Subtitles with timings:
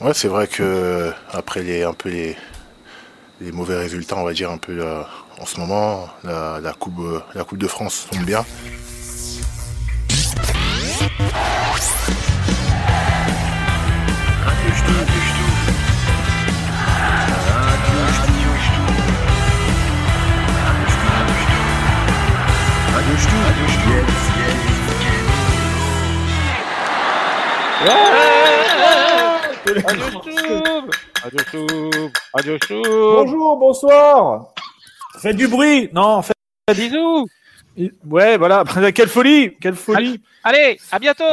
[0.00, 2.36] Ouais, c'est vrai que après les un peu les,
[3.52, 5.02] mauvais résultats, on va dire un peu euh,
[5.40, 8.44] en ce moment, la, la coupe euh, la coupe de France tombe bien.
[32.82, 34.52] Bonjour, bonsoir.
[35.20, 35.88] Faites du bruit.
[35.92, 36.36] Non, faites
[36.74, 37.26] Bisous.
[38.06, 38.64] Ouais, voilà.
[38.94, 40.20] Quelle folie, quelle folie.
[40.44, 41.24] Allez, à bientôt.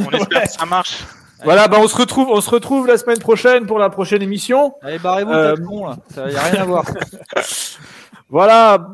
[0.00, 0.98] On espère que ça marche.
[1.44, 4.74] Voilà, bah on se retrouve, on se retrouve la semaine prochaine pour la prochaine émission.
[4.82, 5.96] Allez, barrez-vous, Euh, t'es con, là.
[6.12, 6.84] Ça y a rien à voir.
[8.30, 8.88] Voilà.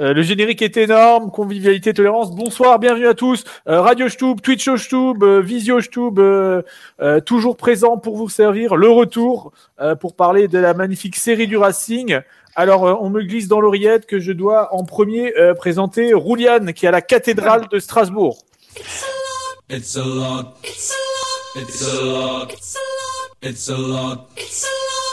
[0.00, 2.30] Euh, le générique est énorme, convivialité, tolérance.
[2.30, 3.44] Bonsoir, bienvenue à tous.
[3.68, 6.62] Euh, Radio Stube, Twitch Stube, euh, Visio Stube, euh,
[7.00, 8.76] euh, toujours présent pour vous servir.
[8.76, 12.20] Le retour euh, pour parler de la magnifique série du Racing.
[12.54, 16.72] Alors, euh, on me glisse dans l'oreillette que je dois en premier euh, présenter Rouliane,
[16.72, 18.38] qui est à la cathédrale de Strasbourg.
[19.68, 20.54] It's a lot.
[20.64, 21.62] It's a lot.
[21.62, 22.50] It's a lot.
[23.42, 24.28] It's a lot.
[24.36, 24.68] It's a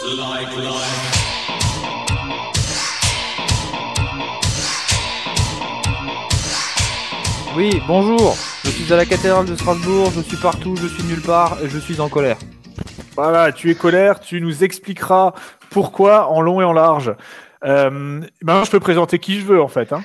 [0.05, 0.17] lot.
[0.17, 1.38] Like life.
[7.59, 8.37] Oui, bonjour.
[8.63, 11.67] Je suis à la cathédrale de Strasbourg, je suis partout, je suis nulle part et
[11.67, 12.37] je suis en colère.
[13.17, 15.33] Voilà, tu es colère, tu nous expliqueras
[15.69, 17.13] pourquoi en long et en large.
[17.65, 19.91] Euh, ben, je peux présenter qui je veux en fait.
[19.91, 20.03] Hein.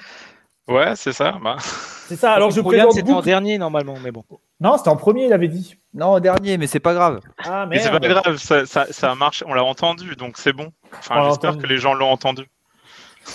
[0.67, 1.39] Ouais, c'est ça.
[1.45, 1.59] Bah.
[1.61, 4.25] C'est ça, alors je présente c'était en dernier normalement, mais bon.
[4.59, 5.77] Non, c'était en premier, il avait dit.
[5.95, 7.21] Non, dernier, mais c'est pas grave.
[7.45, 10.53] Ah Mais c'est pas grave, ça, ça, ça a marché, on l'a entendu, donc c'est
[10.53, 10.73] bon.
[10.99, 12.49] Enfin, j'espère que les gens l'ont entendu.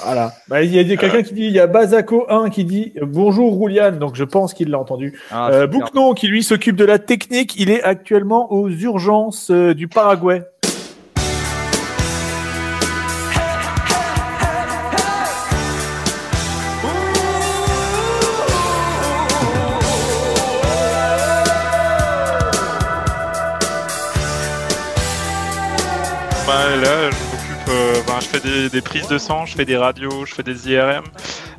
[0.04, 0.34] Voilà.
[0.48, 2.94] Bah, il y a des- quelqu'un qui dit, il y a Bazako 1 qui dit
[3.02, 5.20] euh, bonjour Rouliane, donc je pense qu'il l'a entendu.
[5.32, 5.80] Ah, Euh, super.
[5.80, 10.44] Boucnon qui lui s'occupe de la technique, il est actuellement aux urgences euh, du Paraguay.
[26.48, 27.29] Bah, là, je m'occupe, euh,
[28.08, 30.70] ben, je fais des, des prises de sang, je fais des radios, je fais des
[30.72, 31.04] IRM.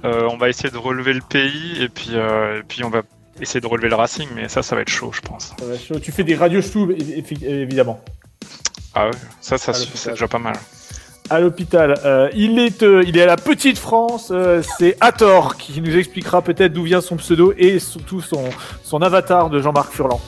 [0.05, 3.03] Euh, on va essayer de relever le pays et puis, euh, et puis on va
[3.41, 5.55] essayer de relever le Racing, mais ça, ça va être chaud, je pense.
[5.59, 5.99] Ça va être chaud.
[6.01, 7.25] Tu fais des radios é-
[7.63, 8.01] évidemment.
[8.95, 10.57] Ah ouais, ça, ça c'est déjà pas mal.
[11.29, 12.01] À l'hôpital.
[12.05, 14.31] Euh, il, est, euh, il est à la petite France.
[14.33, 18.51] euh, c'est Hathor qui nous expliquera peut-être d'où vient son pseudo et surtout son,
[18.83, 20.21] son avatar de Jean-Marc Furlan.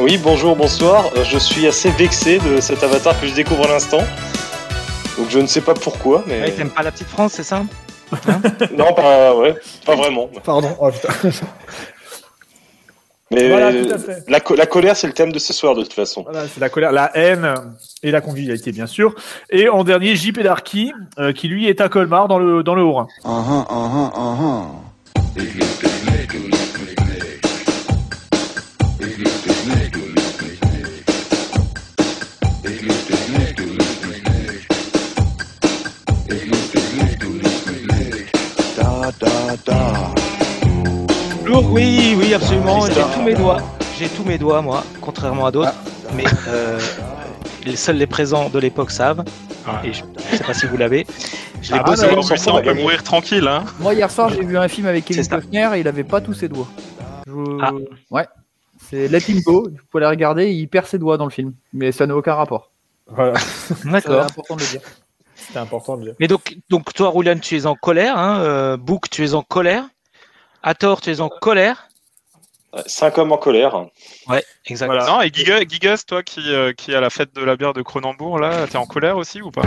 [0.00, 1.06] Oui, bonjour, bonsoir.
[1.16, 4.02] Euh, Je suis assez vexé de cet avatar que je découvre à l'instant.
[5.18, 7.62] Donc je ne sais pas pourquoi, mais Ouais, T'aimes pas la petite France, c'est ça
[8.76, 10.28] non, pas, ouais, pas vraiment.
[10.44, 10.76] Pardon.
[10.78, 11.08] Oh, putain.
[13.30, 13.72] Mais Voilà,
[14.28, 16.22] la, co- la colère, c'est le thème de ce soir de toute façon.
[16.22, 17.54] Voilà, c'est la colère, la haine
[18.04, 19.14] et la convivialité, bien sûr.
[19.50, 22.82] Et en dernier, JP Darky, euh, qui lui est à Colmar dans le, dans le
[22.82, 23.08] Haut-Rhin.
[41.44, 42.86] Lourd, oui, oui, absolument.
[42.86, 43.60] J'ai tous mes doigts.
[43.98, 45.74] J'ai tous mes doigts, moi, contrairement à d'autres.
[46.14, 46.78] Mais euh,
[47.64, 49.24] les seuls les présents de l'époque savent.
[49.84, 51.06] Et je ne sais pas si vous l'avez.
[51.62, 52.06] Je l'ai Ah, bossé.
[52.14, 53.64] non, ça, ça, on peut mourir tranquille, hein.
[53.80, 55.30] Moi, hier soir, j'ai vu un film avec Kevin C'est.
[55.30, 56.68] Costner et il avait pas tous ses doigts.
[57.26, 57.32] Je-
[57.62, 57.70] Ah.
[58.10, 58.26] Ouais.
[58.90, 59.68] C'est Let Him Go.
[59.70, 61.54] Vous pouvez aller regarder, il perd ses doigts dans le film.
[61.72, 62.70] Mais ça n'a aucun rapport.
[63.06, 64.24] Voilà, C'est D'accord.
[64.24, 64.80] important de le dire.
[65.46, 66.14] C'était important de dire.
[66.20, 68.18] Mais donc, donc toi, Roulian, tu es en colère.
[68.18, 69.84] Hein, euh, Book, tu es en colère.
[70.62, 71.88] Hathor, tu es en colère.
[72.86, 73.86] Cinq hommes en colère.
[74.28, 74.86] Ouais, exact.
[74.86, 75.06] Voilà.
[75.06, 77.72] Non, et Giga, Gigas, toi qui, euh, qui est à la fête de la bière
[77.72, 79.62] de Cronenbourg, là, t'es en colère aussi ou pas?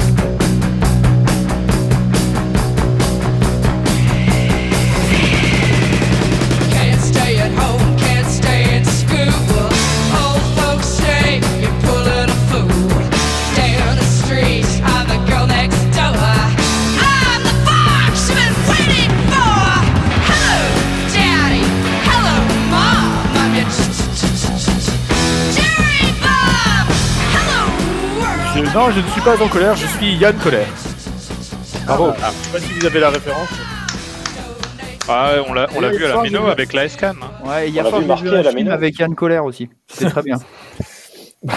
[28.77, 30.67] Non, je ne suis pas en colère, je suis Yann Colère.
[31.87, 32.11] Bravo.
[32.15, 33.49] Je sais pas si vous avez la référence.
[35.09, 37.13] Ah, on l'a on l'a vu à la Méno avec la SCAN.
[37.19, 37.31] hein.
[37.43, 38.71] Ouais, On soir, l'avait j'ai marqué à la Méno.
[38.71, 39.67] avec Yann Colère aussi.
[39.87, 40.37] C'est très bien.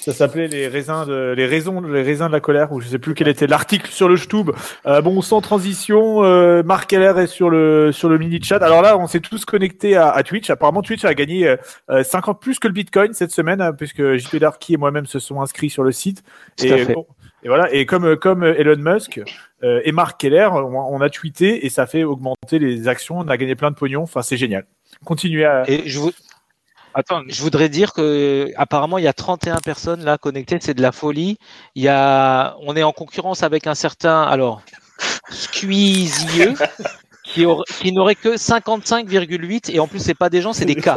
[0.00, 2.98] ça s'appelait les raisins de les raisons les raisins de la colère ou je sais
[2.98, 4.50] plus quel était l'article sur le Stube.
[4.86, 8.62] Euh, bon sans transition, euh, Marc Keller est sur le sur le mini chat.
[8.62, 10.50] Alors là, on s'est tous connectés à, à Twitch.
[10.50, 11.56] Apparemment, Twitch a gagné
[11.90, 15.18] euh, 50 plus que le Bitcoin cette semaine hein, puisque JP Darky et moi-même se
[15.18, 16.22] sont inscrits sur le site.
[16.58, 16.92] Tout et à fait.
[16.92, 17.06] bon,
[17.42, 17.72] et voilà.
[17.72, 19.20] Et comme comme Elon Musk
[19.64, 23.18] euh, et Marc Keller, on, on a tweeté et ça fait augmenter les actions.
[23.18, 24.02] On a gagné plein de pognon.
[24.02, 24.66] Enfin, c'est génial.
[25.04, 25.62] Continuez à.
[25.68, 26.12] Et je, vou-
[26.94, 30.82] Attends, je voudrais dire que apparemment il y a 31 personnes là connectées, c'est de
[30.82, 31.38] la folie.
[31.74, 34.62] Il y a, on est en concurrence avec un certain alors
[35.30, 36.54] Squeezieux
[37.24, 37.44] qui,
[37.80, 40.96] qui n'aurait que 55,8 et en plus c'est pas des gens, c'est des cas.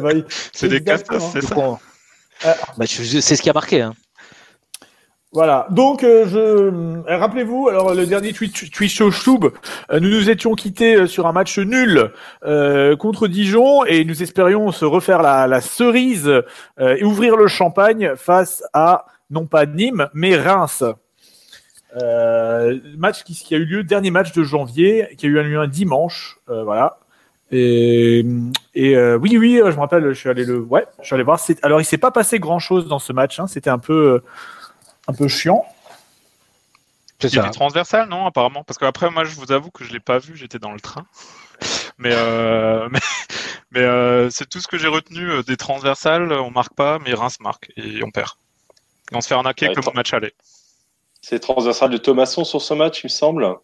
[0.00, 0.10] bah
[0.52, 1.30] c'est des Exactement.
[1.32, 1.54] c'est ça.
[2.46, 3.82] Euh, Bah, c'est ce qui a marqué.
[3.82, 3.94] Hein.
[5.32, 5.66] Voilà.
[5.70, 9.44] Donc, euh, je euh, rappelez-vous, alors le dernier Twitch, Twitch Show Stub,
[9.90, 12.12] euh, nous nous étions quittés euh, sur un match nul
[12.44, 17.46] euh, contre Dijon et nous espérions se refaire la, la cerise euh, et ouvrir le
[17.46, 20.82] champagne face à non pas Nîmes mais Reims.
[22.96, 25.66] Match qui, qui a eu lieu dernier match de janvier, qui a eu lieu un
[25.66, 26.98] dimanche, voilà.
[27.50, 28.24] Et,
[28.76, 31.40] euh, oui, oui, je me rappelle, je suis allé le, ouais, je suis allé voir.
[31.62, 33.40] Alors, il s'est pas passé grand chose dans ce match.
[33.40, 34.22] Hein, C'était un peu,
[35.08, 35.64] un peu chiant.
[37.20, 39.82] C'est Il y a des transversales, non, apparemment Parce qu'après, moi, je vous avoue que
[39.82, 41.04] je l'ai pas vu, j'étais dans le train.
[41.98, 43.00] Mais, euh, mais,
[43.72, 46.32] mais, euh, c'est tout ce que j'ai retenu euh, des transversales.
[46.32, 48.30] On marque pas, mais Reims marque et on perd.
[49.10, 50.32] Et on se fait arnaquer Ouais, comme au match aller.
[51.20, 53.56] C'est transversal de Thomasson sur ce match, il me semble.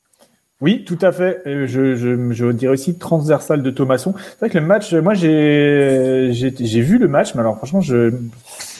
[0.61, 1.43] Oui, tout à fait.
[1.45, 4.15] Je, je, je dirais aussi transversal de Thomasson.
[4.17, 7.81] C'est vrai que le match, moi j'ai j'ai j'ai vu le match, mais alors franchement,
[7.81, 8.13] je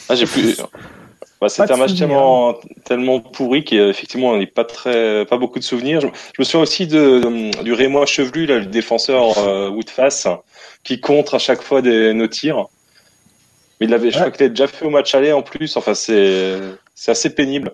[0.09, 0.57] Ah, j'ai plus.
[1.41, 2.09] Bah, c'était un match souvenir.
[2.09, 2.55] tellement,
[2.85, 6.01] tellement pourri qu'effectivement, on n'est pas très, pas beaucoup de souvenirs.
[6.01, 10.27] Je, je me souviens aussi de, du Rémois Chevelu, là, le défenseur euh, Woodface,
[10.85, 12.67] qui contre à chaque fois des, nos tirs.
[13.81, 14.21] Mais il avait, je Ouais.
[14.23, 15.77] crois qu'il avait déjà fait au match aller en plus.
[15.77, 16.59] Enfin, c'est,
[16.95, 17.73] c'est assez pénible.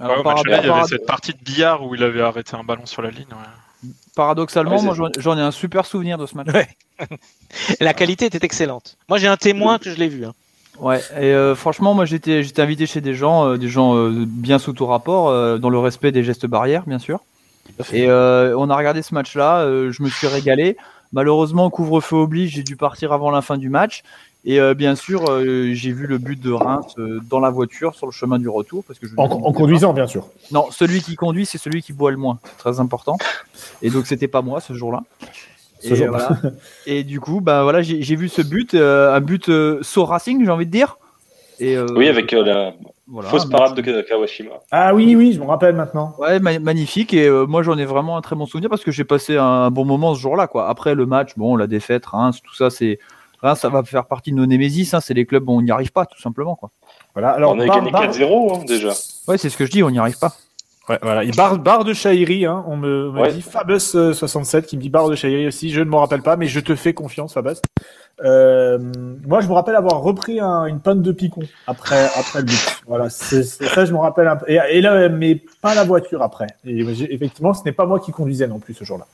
[0.00, 2.22] Alors, Ouais, au match aller, il y avait cette partie de billard où il avait
[2.22, 3.26] arrêté un ballon sur la ligne.
[3.30, 3.88] ouais.
[4.16, 6.48] Paradoxalement, moi j'en- j'en ai un super souvenir de ce match.
[6.52, 6.68] Ouais.
[7.80, 8.96] La qualité était excellente.
[9.08, 10.24] Moi j'ai un témoin que je l'ai vu.
[10.24, 10.34] hein.
[10.80, 14.24] Ouais, et euh, franchement, moi j'étais j'étais invité chez des gens, euh, des gens euh,
[14.26, 17.20] bien sous tout rapport, dans le respect des gestes barrières, bien sûr.
[17.92, 20.76] Et on a regardé ce match-là, je me suis régalé.
[21.12, 24.02] Malheureusement, couvre-feu oblige, j'ai dû partir avant la fin du match.
[24.44, 25.26] Et bien sûr,
[25.72, 26.94] j'ai vu le but de Reims
[27.28, 28.84] dans la voiture sur le chemin du retour.
[28.84, 30.28] Parce que je en, conduisant bien sûr.
[30.50, 32.38] Non, celui qui conduit, c'est celui qui boit le moins.
[32.44, 33.18] C'est très important.
[33.82, 35.02] Et donc, c'était pas moi ce jour-là.
[35.80, 36.28] Ce Et, jour-là.
[36.42, 36.54] voilà.
[36.86, 40.44] Et du coup, bah voilà, j'ai vu ce but, euh, un but euh, saut racing,
[40.44, 40.98] j'ai envie de dire.
[41.60, 42.72] Et, euh, oui, avec euh, la
[43.08, 44.50] voilà, fausse parade de Kawashima.
[44.70, 46.14] Ah oui, oui, je me rappelle maintenant.
[46.18, 47.12] Ouais, ma- magnifique.
[47.14, 49.70] Et euh, moi, j'en ai vraiment un très bon souvenir parce que j'ai passé un
[49.70, 50.46] bon moment ce jour-là.
[50.46, 50.68] Quoi.
[50.68, 52.98] Après le match, bon, la défaite, Reims, tout ça, c'est
[53.42, 54.94] Reims, ça va faire partie de nos némésis.
[54.94, 56.54] Hein, c'est les clubs où on n'y arrive pas, tout simplement.
[56.54, 56.70] Quoi.
[57.14, 57.30] Voilà.
[57.30, 58.92] Alors on a gagné barre- 4-0 hein, déjà.
[59.26, 60.32] Ouais, c'est ce que je dis, on n'y arrive pas.
[60.88, 61.24] Ouais, voilà.
[61.24, 62.64] Il barre, barre de Chahiri, hein.
[62.66, 63.32] On me, me Ouais.
[63.32, 65.70] dit Fabus euh, 67 qui me dit barre de Chahiri aussi.
[65.70, 67.56] Je ne m'en rappelle pas, mais je te fais confiance, Fabus.
[68.24, 68.78] Euh,
[69.26, 72.80] moi, je me rappelle avoir repris un- une panne de picon après après le but.
[72.86, 74.50] Voilà, c'est ça, je me rappelle un peu.
[74.50, 76.48] Et, et là, mais pas la voiture après.
[76.66, 76.80] Et
[77.10, 79.06] effectivement, ce n'est pas moi qui conduisais non plus ce jour-là.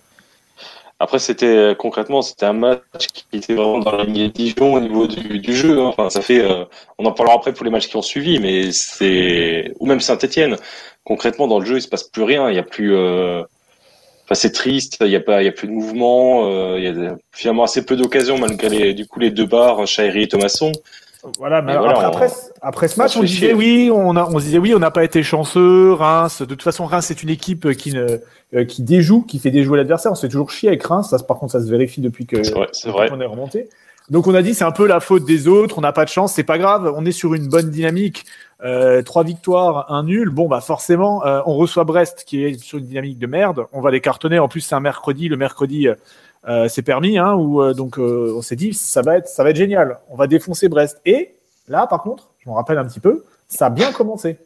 [1.00, 4.80] Après, c'était concrètement, c'était un match qui était vraiment dans la ligne de Dijon au
[4.80, 5.80] niveau du, du jeu.
[5.80, 5.86] hein.
[5.88, 6.64] Enfin, ça fait, euh,
[6.98, 10.56] on en parlera après pour les matchs qui ont suivi, mais c'est ou même Saint-Étienne.
[11.04, 12.48] Concrètement, dans le jeu, il se passe plus rien.
[12.50, 12.94] Il y a plus.
[12.94, 13.42] euh,
[14.24, 14.96] Enfin, c'est triste.
[15.02, 16.48] Il y a pas, il y a plus de mouvement.
[16.50, 19.86] euh, il y a finalement assez peu d'occasions malgré les, du coup les deux barres,
[19.86, 20.72] Chahiri et Thomasson.
[21.38, 22.28] Voilà, mais voilà, après, on- après,
[22.62, 23.52] après ce match, on, disait chier.
[23.54, 25.92] oui, on, a, on se disait oui, on n'a pas été chanceux.
[25.92, 28.06] Reims, de toute façon, Reims c'est une équipe qui ne,
[28.54, 30.12] euh, qui déjoue, qui fait déjouer l'adversaire.
[30.12, 31.08] On se fait toujours chier avec Reims.
[31.10, 33.08] Ça, par contre, ça se vérifie depuis que vrai, vrai.
[33.10, 33.68] qu'on est remonté.
[34.10, 35.78] Donc on a dit c'est un peu la faute des autres.
[35.78, 36.92] On n'a pas de chance, c'est pas grave.
[36.96, 38.24] On est sur une bonne dynamique.
[38.64, 40.30] Euh, trois victoires, un nul.
[40.30, 43.66] Bon bah forcément, euh, on reçoit Brest qui est sur une dynamique de merde.
[43.72, 44.38] On va les cartonner.
[44.38, 45.28] En plus c'est un mercredi.
[45.28, 45.88] Le mercredi
[46.48, 47.18] euh, c'est permis.
[47.18, 49.98] Hein, où, donc on s'est dit ça va être ça va être génial.
[50.08, 51.00] On va défoncer Brest.
[51.04, 51.34] Et
[51.68, 54.38] là par contre, je me rappelle un petit peu, ça a bien commencé.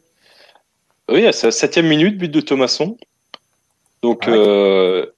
[1.09, 2.97] Oui, à sa septième minute, but de Thomasson.
[4.01, 5.09] Donc, Ah ouais.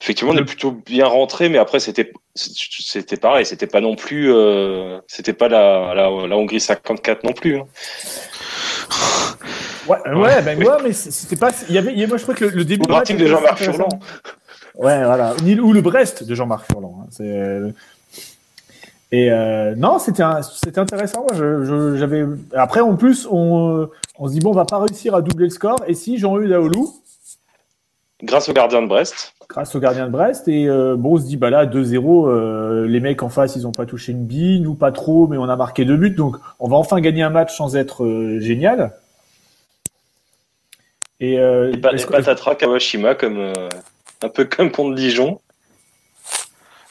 [0.00, 4.32] Effectivement, on est plutôt bien rentré, mais après, c'était, c'était pareil, c'était pas non plus,
[4.32, 7.58] euh, c'était pas la, la, la Hongrie 54 non plus.
[7.58, 7.66] hein.
[9.88, 11.50] Ouais, ouais, ben ouais, mais c'était pas.
[11.68, 13.56] Il y avait, moi je crois que le, le début Ou Martin de Jean-Marc.
[13.58, 13.88] Furlan.
[14.74, 15.34] Ouais, voilà.
[15.62, 17.00] Ou le Brest de Jean-Marc Furlan.
[17.02, 17.06] hein.
[17.10, 17.22] C'est.
[17.24, 17.70] euh,
[19.12, 20.22] Et euh, non, c'était
[20.54, 21.20] c'était intéressant.
[21.22, 22.24] Moi, je- je- j'avais.
[22.54, 23.88] Après, en plus, on,
[24.18, 25.78] on se dit bon, on va pas réussir à doubler le score.
[25.86, 26.94] Et si Jean-Eudes Daoulou,
[28.22, 29.32] Grâce au gardien de Brest.
[29.48, 30.48] Grâce au gardien de Brest.
[30.48, 33.66] Et euh, bon, on se dit, bah là, 2-0, euh, les mecs en face, ils
[33.66, 36.10] ont pas touché une bille, nous pas trop, mais on a marqué deux buts.
[36.10, 38.92] Donc, on va enfin gagner un match sans être euh, génial.
[41.20, 43.68] Et, euh, Et, est-ce et patatras Kawashima, comme, euh,
[44.22, 45.40] un peu comme contre Dijon.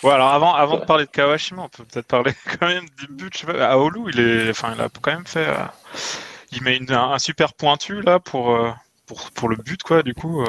[0.03, 3.07] Ouais, alors avant, avant de parler de Kawashima, on peut peut-être parler quand même des
[3.07, 3.29] buts.
[3.33, 5.55] Je sais pas, Aolu, il est, enfin, il a quand même fait, euh,
[6.51, 8.69] il met une- un, un super pointu là pour, euh,
[9.07, 10.03] pour, pour le but quoi.
[10.03, 10.43] Du coup,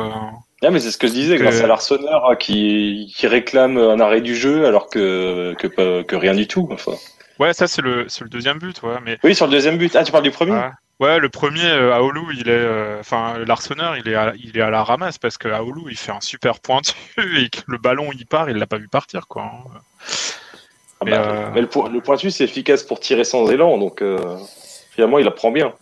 [0.63, 3.27] euh, Ah, mais c'est ce que je disais, Que- grâce à l'Arseneur hein, qui, qui
[3.27, 6.69] réclame un arrêt du jeu alors que, que, que rien du tout.
[6.73, 6.93] Enfin.
[7.39, 8.97] ouais, ça c'est le, le deuxième but, ouais.
[9.05, 9.95] Mais Oui, sur le deuxième but.
[9.97, 10.53] Ah, tu parles du premier?
[10.53, 14.57] Ouais, ouais, le premier, euh, Aolu, il est, euh, enfin, l'Arseneur, il est, à, il
[14.59, 17.79] est à la ramasse parce que Aolu, il fait un super pointu et que le
[17.79, 19.43] ballon il part, il l'a pas vu partir quoi.
[19.45, 19.81] hein.
[21.01, 24.03] Ah Mais, bah, euh, mais le, le pointu, c'est efficace pour tirer sans élan, donc
[24.03, 24.19] euh,
[24.91, 25.73] finalement, il apprend bien.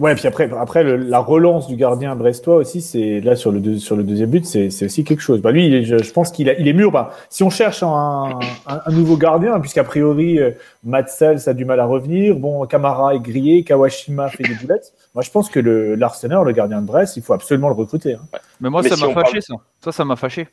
[0.00, 3.60] Ouais, puis après, après le- la relance du gardien brestois aussi, c'est là sur le,
[3.60, 5.40] deux- sur le deuxième but, c'est c'est aussi quelque chose.
[5.40, 6.92] Bah lui, je, je pense qu'il a- il est mûr.
[6.92, 10.50] Bah, si on cherche un, un, un nouveau gardien, puisqu'a priori euh,
[10.84, 14.92] Matsels a du mal à revenir, bon Kamara est grillé, Kawashima fait des boulettes.
[15.14, 18.14] Moi, je pense que le l'Arsenal, le gardien de Brest, il faut absolument le recruter.
[18.14, 18.38] hein.
[18.60, 19.54] Mais moi, Mais ça si m'a fâché, parle- ça.
[19.84, 20.46] Ça, ça m'a fâché.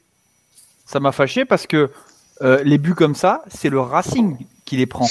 [0.85, 1.89] Ça m'a fâché parce que
[2.41, 5.07] euh, les buts comme ça, c'est le Racing qui les prend.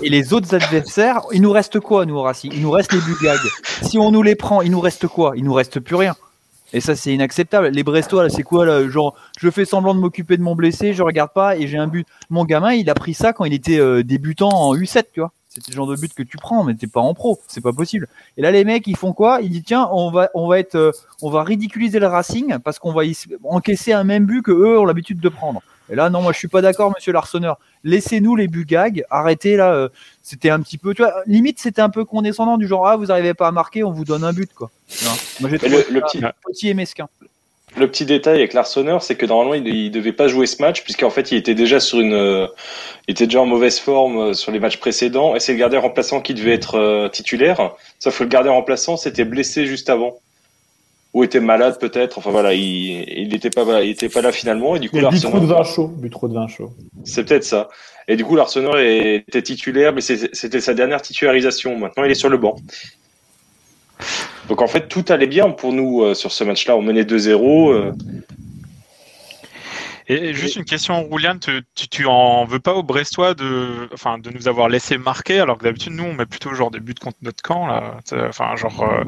[0.00, 2.52] Et les autres adversaires, il nous reste quoi, nous, au Racing?
[2.54, 3.38] Il nous reste les buts gags.
[3.82, 5.32] Si on nous les prend, il nous reste quoi?
[5.36, 6.14] Il nous reste plus rien.
[6.72, 7.68] Et ça, c'est inacceptable.
[7.68, 11.32] Les Brestois, c'est quoi, Genre, je fais semblant de m'occuper de mon blessé, je regarde
[11.34, 12.06] pas et j'ai un but.
[12.30, 15.32] Mon gamin, il a pris ça quand il était euh, débutant en U7, tu vois.
[15.48, 17.38] C'était le genre de but que tu prends, mais t'es pas en pro.
[17.46, 18.08] C'est pas possible.
[18.38, 19.40] Et là, les mecs, ils font quoi?
[19.42, 22.78] Ils disent, tiens, on va, on va être, euh, on va ridiculiser le Racing parce
[22.78, 23.02] qu'on va
[23.44, 25.60] encaisser un même but que eux ont l'habitude de prendre.
[25.90, 27.58] Et là, non, moi, je suis pas d'accord, monsieur Larsonneur.
[27.84, 29.04] Laissez-nous les buts gags.
[29.10, 29.72] Arrêtez là.
[29.72, 29.88] euh,
[30.22, 33.10] c'était un petit peu, tu vois, limite, c'était un peu condescendant du genre, ah, vous
[33.10, 34.70] arrivez pas à marquer, on vous donne un but, quoi.
[35.40, 37.08] Moi, j'ai le, petit, petit et mesquin.
[37.76, 40.84] le petit détail avec l'Arseneur, c'est que normalement, il, il devait pas jouer ce match,
[40.84, 42.46] puisqu'en fait, il était déjà sur une, euh,
[43.08, 45.80] il était déjà en mauvaise forme euh, sur les matchs précédents, et c'est le gardien
[45.80, 47.72] remplaçant qui devait être euh, titulaire.
[47.98, 50.18] Sauf que le gardien remplaçant s'était blessé juste avant.
[51.14, 52.16] Ou était malade peut-être.
[52.18, 52.62] Enfin voilà, il,
[53.08, 55.20] il était pas, il était pas là finalement, et du coup, Il y a bu
[55.20, 56.72] trop de vin chaud, bu trop de vin chaud.
[57.04, 57.68] c'est peut-être ça.
[58.08, 61.78] Et du coup, l'Arseneur était titulaire, mais c'était sa dernière titularisation.
[61.78, 62.56] Maintenant, il est sur le banc.
[64.48, 66.76] Donc en fait, tout allait bien pour nous euh, sur ce match-là.
[66.76, 67.72] On menait 2-0.
[67.72, 67.92] euh,
[70.08, 74.18] Et juste une question, Rouliane, tu, tu, tu en veux pas aux Brestois de, enfin,
[74.18, 76.94] de nous avoir laissé marquer, alors que d'habitude, nous, on met plutôt genre des buts
[76.94, 77.98] contre notre camp, là.
[78.28, 79.04] Enfin, genre, euh,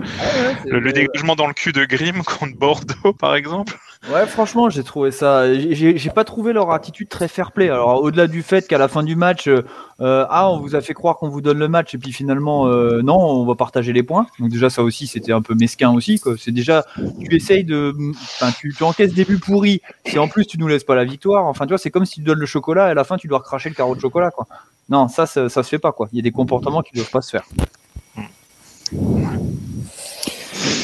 [0.67, 3.77] le, le dégagement dans le cul de Grimm contre Bordeaux, par exemple.
[4.13, 5.53] Ouais, franchement, j'ai trouvé ça.
[5.55, 7.71] j'ai- pas trouvé leur attitude très fair-play.
[7.71, 9.65] Alors, au-delà du fait qu'à la fin du match, euh,
[10.01, 12.67] euh, ah, on vous a fait croire qu'on vous donne le match et puis finalement,
[12.67, 14.27] euh, non, on va partager les points.
[14.39, 16.21] Donc déjà, ça aussi, c'était un peu mesquin aussi.
[16.39, 16.85] C'est déjà,
[17.21, 19.81] tu essayes de, enfin, tu, encaisses des buts pourris.
[20.05, 21.47] Et en plus, tu nous laisses pas la victoire.
[21.47, 23.27] Enfin, tu vois, c'est comme si tu donnes le chocolat et à la fin, tu
[23.27, 24.47] dois recracher le carreau de chocolat, quoi.
[24.91, 26.09] Non, ça, ça, ça se fait pas, quoi.
[26.13, 27.45] Il y a des comportements qui doivent pas se faire.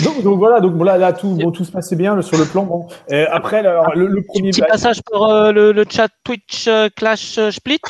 [0.05, 2.45] Donc, donc voilà, donc bon, là, là tout, bon, tout se passait bien sur le
[2.45, 2.65] plan.
[2.65, 2.89] Bon.
[3.31, 4.51] Après, alors, le, le premier.
[4.51, 7.81] Petit passage par euh, le, le chat Twitch euh, Clash euh, Split.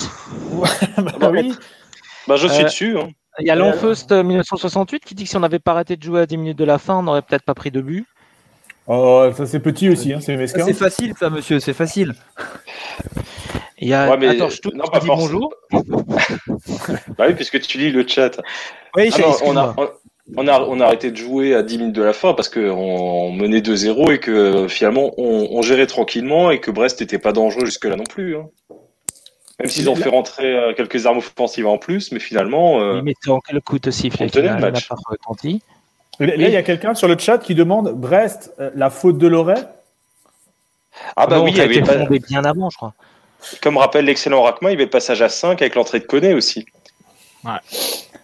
[1.20, 1.52] bah oui.
[2.28, 2.98] Bah, je suis Euh, dessus.
[2.98, 3.08] Hein.
[3.38, 6.02] Il y a Euh, l'Enfeust 1968 qui dit que si on n'avait pas arrêté de
[6.02, 8.06] jouer à 10 minutes de la fin, on n'aurait peut-être pas pris de but.
[8.86, 10.64] Oh, ça c'est petit aussi, hein, c'est mesquin.
[10.64, 11.60] C'est facile, ça, monsieur.
[11.60, 12.14] C'est facile.
[13.78, 15.54] Il y a Ouais, mais- Attends, je te non, pas dis bonjour.
[17.16, 18.40] Bah oui, puisque tu lis le chat.
[18.96, 19.88] Oui, Ah non, on, a, on,
[20.48, 23.32] a, on a arrêté de jouer à 10 minutes de la fin parce qu'on on
[23.32, 27.64] menait 2-0 et que finalement on, on gérait tranquillement et que Brest n'était pas dangereux
[27.66, 28.36] jusque-là non plus.
[28.36, 28.48] hein.
[29.58, 32.80] Même s'ils ont fait rentrer euh, quelques armes offensives en plus, mais finalement.
[32.80, 34.88] euh, Il mettait en quel coup de sifflet on qui tenait n'a le match.
[35.06, 35.60] retenti.
[36.18, 39.26] Là, il y a quelqu'un sur le chat qui demande Brest, euh, la faute de
[39.26, 39.66] Loret?
[41.16, 42.94] Ah bah Non, oui, il avait été pas- fondé bien avant, je crois.
[43.62, 46.32] comme rappelle l'excellent Rackma, il y avait le passage à 5 avec l'entrée de Koné
[46.34, 46.64] aussi.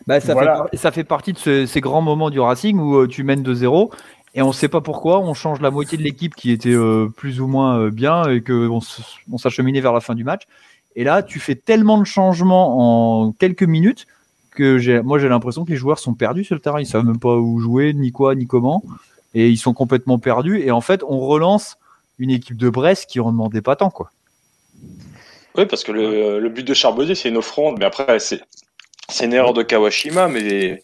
[0.07, 0.67] Bah, ça, Voilà.
[0.71, 3.43] fait, ça fait partie de ce- ces grands moments du Racing où euh, tu mènes
[3.43, 3.91] 2-0
[4.35, 7.41] et on sait pas pourquoi on change la moitié de l'équipe qui était euh, plus
[7.41, 9.01] ou moins euh, bien et que on, s-
[9.33, 10.43] on s'acheminait vers la fin du match.
[10.95, 14.07] Et là, tu fais tellement de changements en quelques minutes
[14.53, 16.81] que moi j'ai l'impression que les joueurs sont perdus sur le terrain.
[16.81, 18.83] Ils savent même pas où jouer, ni quoi, ni comment,
[19.35, 20.61] et ils sont complètement perdus.
[20.61, 21.77] Et en fait, on relance
[22.19, 24.11] une équipe de Brest qui en demandait pas tant quoi.
[25.57, 28.41] Oui, parce que le, le but de Charbonnier, c'est une offrande, mais après, c'est
[29.09, 30.83] c'est une erreur de Kawashima, mais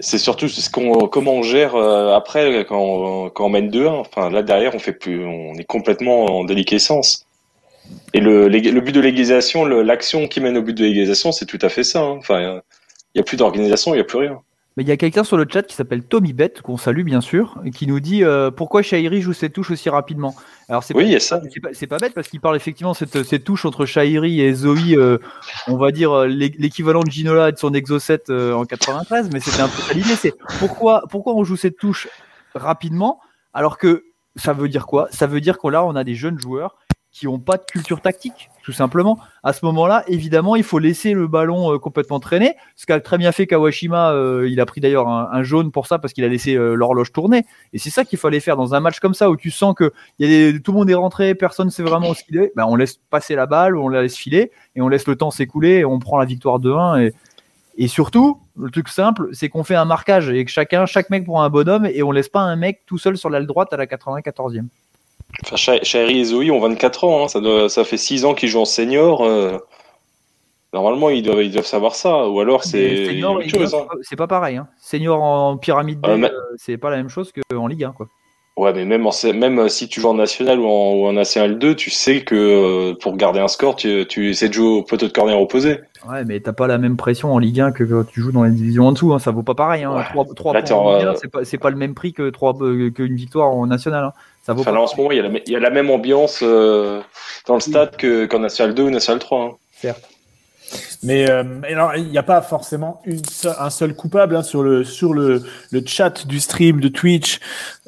[0.00, 3.88] c'est surtout ce qu'on, comment on gère euh, après quand on, quand on mène 2-1.
[3.88, 7.26] Enfin, là derrière, on fait plus, on est complètement en déliquescence.
[8.14, 8.48] Et le,
[8.80, 12.00] but de l'égalisation, l'action qui mène au but de l'égalisation, c'est tout à fait ça.
[12.00, 12.16] hein.
[12.18, 12.40] Enfin,
[13.14, 14.40] il n'y a plus d'organisation, il n'y a plus rien.
[14.78, 17.20] Mais il y a quelqu'un sur le chat qui s'appelle Tommy Bet, qu'on salue bien
[17.20, 20.36] sûr, et qui nous dit euh, pourquoi Shairi joue ses touches aussi rapidement?
[20.68, 21.16] Alors c'est Oui,
[21.60, 24.76] pas, pas, bête parce qu'il parle effectivement de cette, cette touche entre Shairi et Zoe,
[24.96, 25.18] euh,
[25.66, 29.30] on va dire euh, l'é- l'équivalent de Ginola et de son Exocet euh, en 93,
[29.32, 30.14] mais c'était un peu l'idée.
[30.14, 32.06] C'est pourquoi, pourquoi on joue cette touche
[32.54, 33.18] rapidement
[33.52, 34.04] alors que
[34.36, 35.08] ça veut dire quoi?
[35.10, 36.76] Ça veut dire que là on a des jeunes joueurs
[37.10, 39.18] qui n'ont pas de culture tactique, tout simplement.
[39.42, 42.54] À ce moment-là, évidemment, il faut laisser le ballon euh, complètement traîner.
[42.76, 45.86] Ce qu'a très bien fait Kawashima, euh, il a pris d'ailleurs un, un jaune pour
[45.86, 47.44] ça parce qu'il a laissé euh, l'horloge tourner.
[47.72, 49.88] Et c'est ça qu'il fallait faire dans un match comme ça où tu sens que
[49.88, 52.52] tout le monde est rentré, personne ne sait vraiment ce qu'il est.
[52.56, 55.30] Ben, on laisse passer la balle, on la laisse filer et on laisse le temps
[55.30, 57.00] s'écouler et on prend la victoire 2-1.
[57.00, 57.14] Et,
[57.78, 61.24] et surtout, le truc simple, c'est qu'on fait un marquage et que chacun, chaque mec
[61.24, 63.76] prend un bonhomme et on laisse pas un mec tout seul sur l'aile droite à
[63.76, 64.66] la 94e.
[65.52, 65.74] Enfin,
[66.08, 67.28] et Zoé ont 24 ans, hein.
[67.28, 69.22] ça, doit- ça fait 6 ans qu'ils jouent en senior.
[69.24, 69.58] euh,
[70.74, 73.74] Normalement, ils doivent, ils doivent savoir ça, ou alors c'est autre chose.
[73.74, 73.86] hein.
[74.02, 74.58] c'est pas pareil.
[74.58, 74.68] Hein.
[74.78, 77.92] Senior en pyramide mais- euh, c'est pas la même chose qu'en Ligue 1.
[77.92, 78.06] Quoi.
[78.58, 81.14] Ouais, mais même, en, même euh, si tu joues en national ou en, ou en
[81.14, 84.82] ACL2, tu sais que euh, pour garder un score, tu, tu essaies de jouer au
[84.82, 85.80] poteau de corner opposé.
[86.08, 88.42] Ouais, mais t'as pas la même pression en Ligue 1 que quand tu joues dans
[88.42, 89.14] les divisions en dessous.
[89.14, 89.20] Hein.
[89.20, 89.84] Ça vaut pas pareil.
[89.84, 89.96] Hein.
[89.96, 90.02] Ouais.
[90.10, 92.90] 3, 3 Là, points en Ligue 1, euh, c'est pas, le même prix que euh,
[92.90, 94.12] qu'une victoire en national.
[94.48, 95.70] Ça vaut Enfin, là, en ce moment, il y a la, il y a la
[95.70, 97.00] même ambiance euh,
[97.46, 99.40] dans le stade que, qu'en national 2 ou national 3.
[99.44, 99.50] hein.
[99.80, 100.08] Certes.
[101.02, 104.62] Mais euh, alors, il n'y a pas forcément une seule- un seul coupable hein, sur
[104.62, 107.38] le sur le, le chat du stream de Twitch,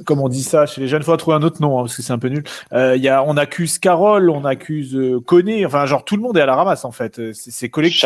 [0.06, 1.02] comme on dit ça chez les jeunes.
[1.02, 2.44] Faut trouver un autre nom hein, parce que c'est un peu nul.
[2.72, 5.66] Euh, Il y a, on accuse Carole, on accuse euh, Koné.
[5.66, 7.18] Enfin, genre tout le monde est à la ramasse en fait.
[7.18, 8.00] Euh, C'est c'est collectif.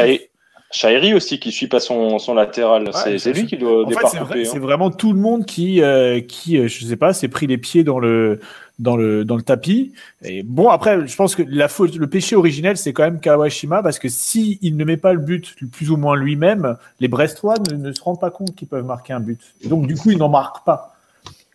[0.75, 2.91] Shairi aussi, qui suit pas son, son latéral.
[2.93, 4.31] c'est, c'est lui qui doit En fait, départ c'est couper.
[4.35, 4.51] vrai- hein.
[4.53, 7.59] c'est vraiment tout le monde qui, euh, qui, euh, je sais pas, s'est pris les
[7.59, 8.41] pieds dans le,
[8.81, 9.93] dans le, dans le tapis.
[10.25, 13.85] Et bon, après, je pense que la faute, le péché originel, c'est quand même Kawashima,
[13.85, 17.55] parce que si il ne met pas le but plus ou moins lui-même, les Brestois
[17.71, 19.41] ne, ne se rendent pas compte qu'ils peuvent marquer un but.
[19.63, 20.91] Et donc, du coup, ils n'en marquent pas.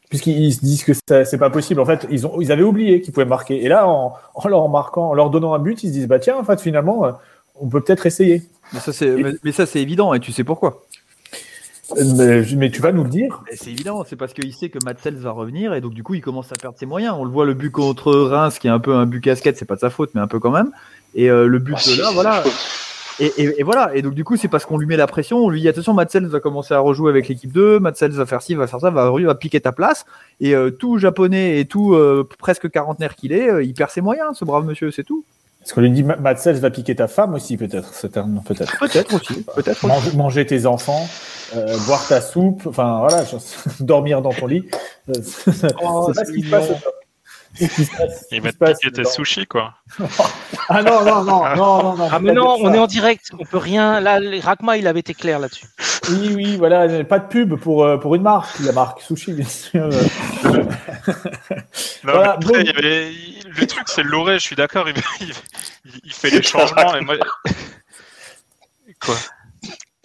[0.09, 0.93] Puisqu'ils se disent que
[1.25, 1.81] c'est pas possible.
[1.81, 3.63] En fait, ils, ont, ils avaient oublié qu'ils pouvaient marquer.
[3.63, 6.17] Et là, en, en leur marquant, en leur donnant un but, ils se disent, bah
[6.17, 7.11] tiens, en fait, finalement, euh,
[7.59, 8.43] on peut peut-être essayer.
[8.73, 10.83] Mais ça, c'est, mais, mais ça, c'est évident et tu sais pourquoi.
[12.15, 13.41] Mais, mais tu vas nous le dire.
[13.49, 16.13] Mais C'est évident, c'est parce qu'il sait que Matsels va revenir et donc du coup
[16.13, 17.15] il commence à perdre ses moyens.
[17.17, 19.65] On le voit le but contre Reims qui est un peu un but casquette, c'est
[19.65, 20.69] pas de sa faute mais un peu quand même.
[21.15, 22.43] Et euh, le but Ah, de si, là, voilà.
[23.19, 23.95] Et, et- et voilà.
[23.95, 25.95] Et donc du coup c'est parce qu'on lui met la pression, on lui dit attention
[25.95, 28.91] Matsels va commencer à rejouer avec l'équipe 2, Matsels va faire ci, va faire ça,
[28.91, 30.05] va, va piquer ta place.
[30.41, 34.01] Et euh, tout japonais et tout euh, presque quarantenaire qu'il est, euh, il perd ses
[34.01, 35.25] moyens, ce brave monsieur, c'est tout.
[35.69, 38.79] Est-ce qu'on lui dit, Matsels va piquer ta femme aussi, peut-être Peut-être.
[38.79, 39.69] Peut-être aussi, peut-être.
[39.83, 39.85] aussi.
[39.85, 41.07] Manger, manger tes enfants,
[41.55, 43.23] euh, boire ta soupe, enfin voilà,
[43.79, 44.67] dormir dans ton lit.
[45.09, 46.63] Euh, c'est Oh, pas c'est ce qui se passe.
[46.69, 46.79] mignon.
[47.53, 49.45] C'est ce qui se passe- ce Il qui va se te passe piquer tes sushis,
[49.45, 49.75] quoi.
[50.71, 52.07] Ah non, non, non, non, non, non.
[52.11, 52.75] Ah mais pas non, on ça.
[52.75, 53.99] est en direct, on peut rien.
[53.99, 55.65] Là, Rakma, il avait été clair là-dessus.
[56.09, 59.45] Oui, oui, voilà, pas de pub pour, euh, pour une marque, la marque Sushi, bien
[59.47, 59.87] sûr.
[60.43, 60.63] Non,
[62.03, 62.59] Voilà, après, bon.
[62.59, 63.11] il y avait-
[63.49, 65.33] le truc, c'est le Loré, je suis d'accord, il, il-
[66.03, 66.95] il fait les changements.
[66.95, 67.15] et moi...
[69.05, 69.15] Quoi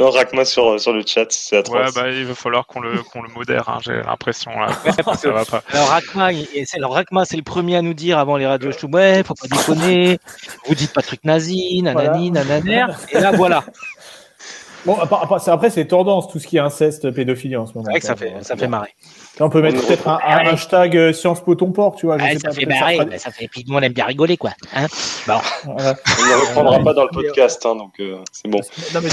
[0.00, 1.94] Non, Rakma sur, sur le chat, c'est Ouais, atroce.
[1.94, 4.50] bah, il va falloir qu'on le, qu'on le modère, hein, j'ai l'impression.
[4.58, 4.68] Là.
[5.04, 5.62] parce Ça va pas.
[5.72, 8.86] Alors Rakma, c'est- alors, Rakma, c'est le premier à nous dire avant les radios je
[8.86, 10.18] ouais, faut pas déconner,
[10.66, 12.86] vous dites pas de trucs nazis, nanani, nananer.
[13.10, 13.64] Et là, voilà.
[14.86, 17.56] Bon, à part- à part- c'est- après, c'est tendance, tout ce qui est inceste, pédophilie
[17.56, 17.86] en ce moment.
[17.86, 18.94] C'est vrai que ça fait, ça fait marrer.
[19.40, 22.18] On peut mettre peut-être un, un hashtag euh, Sciences Po ton port, tu vois.
[22.18, 24.36] je Ouais, sais ça pas, fait marrer, ça fait, puis nous on aime bien rigoler,
[24.36, 24.50] quoi.
[24.76, 24.86] Hein
[25.26, 25.42] voilà.
[25.66, 28.60] On ne reprendra pas dans le podcast, hein, donc euh, c'est bon.
[28.94, 29.08] Non mais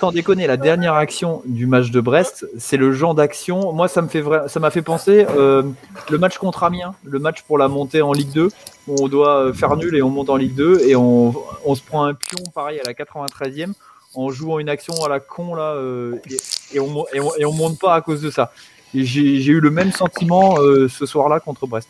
[0.00, 3.72] sans déconner, la dernière action du match de Brest, c'est le genre d'action.
[3.72, 5.62] Moi, ça me fait vrai, ça m'a fait penser euh,
[6.08, 8.48] le match contre Amiens, le match pour la montée en Ligue 2.
[8.88, 11.34] Où on doit faire nul et on monte en Ligue 2 et on,
[11.64, 13.72] on se prend un pion pareil à la 93e
[14.16, 17.44] en jouant une action à la con là euh, et, et on, et, on, et
[17.44, 18.52] on monte pas à cause de ça.
[18.94, 21.88] Et j'ai eu le même sentiment euh, ce soir-là contre Brest.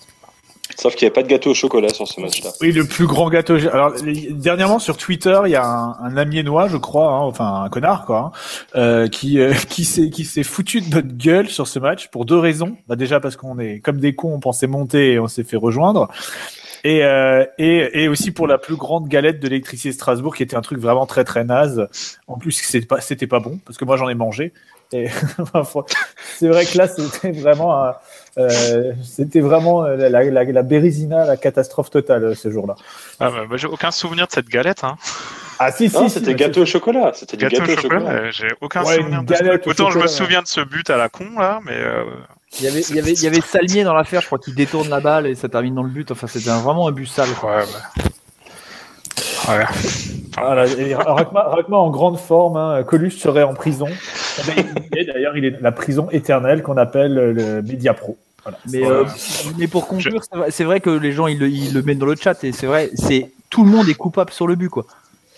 [0.79, 2.51] Sauf qu'il n'y avait pas de gâteau au chocolat sur ce match-là.
[2.61, 3.55] Oui, le plus grand gâteau.
[3.73, 7.63] Alors, les- dernièrement sur Twitter, il y a un, un Amiénois, je crois, hein, enfin
[7.63, 8.33] un connard, quoi, hein,
[8.75, 12.25] euh, qui euh, qui s'est qui s'est foutu de notre gueule sur ce match pour
[12.25, 12.77] deux raisons.
[12.89, 15.57] Bah, déjà parce qu'on est comme des cons, on pensait monter et on s'est fait
[15.57, 16.09] rejoindre.
[16.85, 20.57] Et, euh, et, et aussi pour la plus grande galette de l'électricité Strasbourg, qui était
[20.57, 21.89] un truc vraiment très très naze.
[22.27, 24.53] En plus, c'était pas c'était pas bon parce que moi j'en ai mangé.
[24.93, 25.09] Et
[25.39, 25.85] enfin, faut-
[26.39, 27.93] c'est vrai que là, c'était vraiment,
[28.39, 32.77] euh, c'était vraiment la, la, la Bérésina, la catastrophe totale euh, ce jour-là.
[33.19, 34.85] Ah, bah, bah, j'ai aucun souvenir de cette galette.
[34.85, 34.97] Hein.
[35.59, 37.13] Ah si, si, Non, si, c'était mais gâteau au chocolat.
[37.15, 38.31] C'était du Gâteau, gâteau au chocolat, chocolat.
[38.31, 41.09] j'ai aucun Ouais, souvenir de ce Autant je me souviens de ce but à la
[41.09, 42.05] con, là, mais euh,
[42.59, 44.55] Il y avait, il y avait, il y avait Salmier dans l'affaire, je crois qu'il
[44.55, 46.11] détourne la balle et ça termine dans le but.
[46.11, 47.29] Enfin, c'était vraiment un but sale.
[47.39, 47.57] quoi.
[47.57, 47.65] ouais,
[47.97, 48.03] bah.
[49.49, 49.65] Ouais.
[50.39, 53.87] Voilà, et Rakma, Rakma en grande forme, hein, Coluche serait en prison.
[54.93, 58.19] Il est D'ailleurs, il est dans la prison éternelle qu'on appelle euh, le Media Pro.
[58.43, 58.59] Voilà.
[58.71, 58.97] Mais, Voilà.
[59.01, 59.05] euh,
[59.59, 61.99] mais pour conclure, c'est vrai- c'est vrai que les gens ils le, ils le mettent
[61.99, 64.69] dans le chat et c'est vrai, c'est tout le monde est coupable sur le but
[64.69, 64.85] quoi.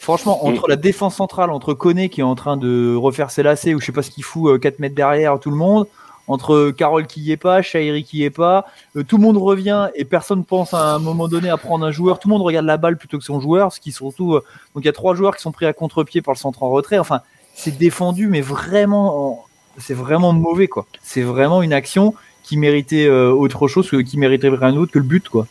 [0.01, 3.75] Franchement, entre la défense centrale, entre Koné qui est en train de refaire ses lacets
[3.75, 5.87] ou je sais pas ce qu'il fout euh, 4 mètres derrière tout le monde,
[6.29, 9.39] entre Carole qui y est pas, Shairi qui y est pas, euh, tout le monde
[9.39, 12.19] revient et personne pense à un moment donné à prendre un joueur.
[12.21, 14.85] Tout le monde regarde la balle plutôt que son joueur, ce qui surtout euh, donc
[14.85, 16.99] il y a trois joueurs qui sont pris à contre-pied par le centre en retrait.
[16.99, 17.23] Enfin,
[17.55, 19.45] c'est défendu mais vraiment en-
[19.79, 20.87] c'est vraiment mauvais quoi.
[21.03, 24.99] C'est vraiment une action qui méritait euh, autre chose, que, qui méritait rien d'autre que
[24.99, 25.47] le but, quoi.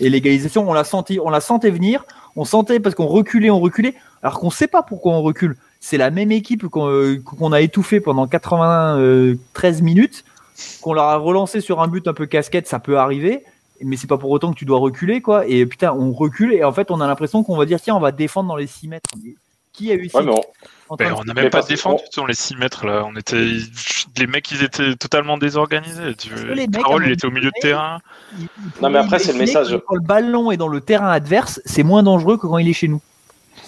[0.00, 2.04] Et l'égalisation, on l'a senti, on la sentait venir,
[2.36, 5.56] on sentait parce qu'on reculait, on reculait, alors qu'on sait pas pourquoi on recule.
[5.80, 10.24] C'est la même équipe qu'on euh, qu'on a étouffé pendant 93 minutes,
[10.80, 13.44] qu'on leur a relancé sur un but un peu casquette, ça peut arriver,
[13.82, 15.46] mais c'est pas pour autant que tu dois reculer, quoi.
[15.46, 18.00] Et putain, on recule et en fait, on a l'impression qu'on va dire tiens, on
[18.00, 19.10] va défendre dans les 6 mètres.
[19.22, 19.34] Mais
[19.72, 20.40] qui a eu Ouais, mais on-
[20.88, 23.04] en train Ben, de- on n'a même pas défendu on- sur les 6 mètres là.
[23.06, 23.44] On était,
[24.16, 26.14] les mecs ils étaient totalement désorganisés.
[26.16, 26.30] Tu...
[26.72, 27.98] Carole il était au milieu de terrain.
[28.38, 29.78] il- il Non, mais après, c'est le message.
[29.86, 32.72] Quand le ballon est dans le terrain adverse, c'est moins dangereux que quand il est
[32.72, 33.02] chez nous.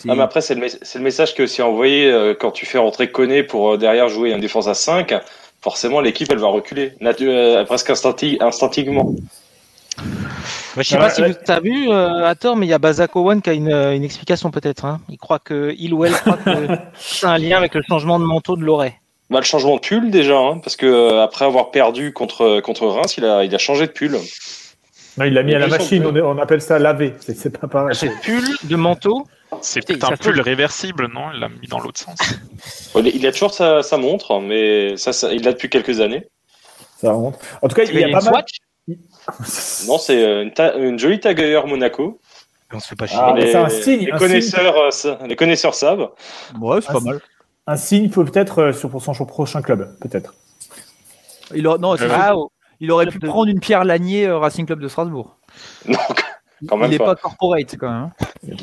[0.04, 3.42] Non, mais après, c'est le, message que si envoyé euh, quand tu fais rentrer Koné
[3.42, 5.14] pour euh, derrière jouer une défense à 5,
[5.60, 9.14] forcément l'équipe elle va reculer, Natu- euh, presque instanti- instinctivement.
[9.96, 11.30] Bah, je sais pas si ouais.
[11.30, 13.72] vous as vu euh, à tort, mais il y a Bazako One qui a une,
[13.72, 14.84] une explication peut-être.
[14.84, 15.00] Hein.
[15.08, 18.24] Il croit que il ou elle croit que c'est un lien avec le changement de
[18.24, 18.94] manteau de Loret.
[19.30, 22.86] Bah, le changement de pull déjà, hein, parce que euh, après avoir perdu contre, contre
[22.86, 24.16] Reims, il a, il a changé de pull.
[25.18, 27.14] Non, il l'a mis à la machine, on, appelle ça laver.
[27.20, 27.94] C'est- pas pareil.
[27.94, 29.26] C'est pull de manteau.
[29.62, 31.30] C'est un pull réversible, non?
[31.34, 32.18] Il l'a mis dans l'autre sens.
[32.96, 36.26] Il a toujours sa, sa montre, mais ça, ça, il l'a depuis quelques années.
[37.00, 37.38] Ça remonte.
[37.62, 38.44] En tout cas, il y Il a pas mal.
[39.44, 39.86] Swatch?
[39.86, 42.20] Non, c'est euh, une, ta- une jolie tagueur Monaco.
[42.72, 43.18] On se fait pas chier.
[43.20, 46.08] Ah, les, c'est un signe, Les un connaisseurs, euh, les connaisseurs savent.
[46.60, 47.20] Ouais, c'est Ah, pas mal.
[47.66, 50.34] Un signe peut peut-être euh, sur pour son prochain club, peut-être.
[51.54, 52.50] Il aurait, non, c'est- Ah, oh.
[52.80, 55.36] Il aurait pu de- prendre une pierre Lanier euh, Racing Club de Strasbourg.
[55.86, 55.96] Non,
[56.68, 57.14] quand même il n'est pas.
[57.14, 58.10] pas corporate quand même.
[58.50, 58.56] hein.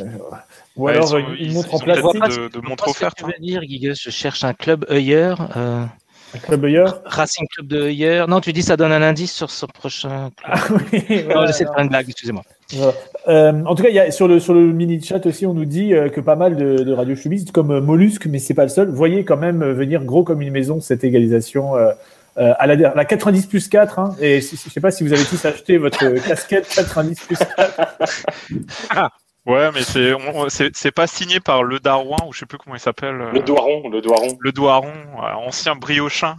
[0.76, 3.18] Ou Ouais, alors ils sont- une, ils- montre en plastique, de, de montre offerte.
[3.18, 3.94] tu veux dire, Gigas.
[4.02, 5.50] Je cherche un club ailleurs.
[5.56, 5.86] euh,
[6.34, 7.02] un club ailleurs.
[7.06, 8.28] Racing Club de ailleurs.
[8.28, 10.32] Non, tu dis ça donne un indice sur ce prochain.
[10.36, 10.52] club.
[10.52, 10.60] Ah
[10.92, 12.44] oui, Non, j'essaie de faire une blague, excusez-moi.
[12.74, 12.94] Voilà.
[13.30, 15.54] Euh, en tout cas, il y a, sur le sur le mini chat aussi, on
[15.54, 18.54] nous dit euh, que pas mal de, de radio chubistes comme euh, Mollusque, mais c'est
[18.56, 21.92] pas le seul, voyez quand même euh, venir gros comme une maison cette égalisation euh,
[22.38, 24.00] euh, à la, la 90 plus 4.
[24.00, 29.10] Hein, et je sais pas si vous avez tous acheté votre casquette 90 plus 4.
[29.46, 30.12] Ouais, mais c'est
[30.50, 33.22] c'est c'est pas signé par le Darouin ou je sais plus comment il s'appelle.
[33.22, 34.36] euh, Le Doiron, le Doiron.
[34.40, 36.36] le Doiron, euh, ancien briochin.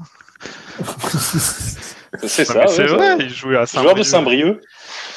[2.24, 2.66] C'est ça.
[2.66, 4.60] c'est vrai, il jouait à Joueur de Saint-Brieuc.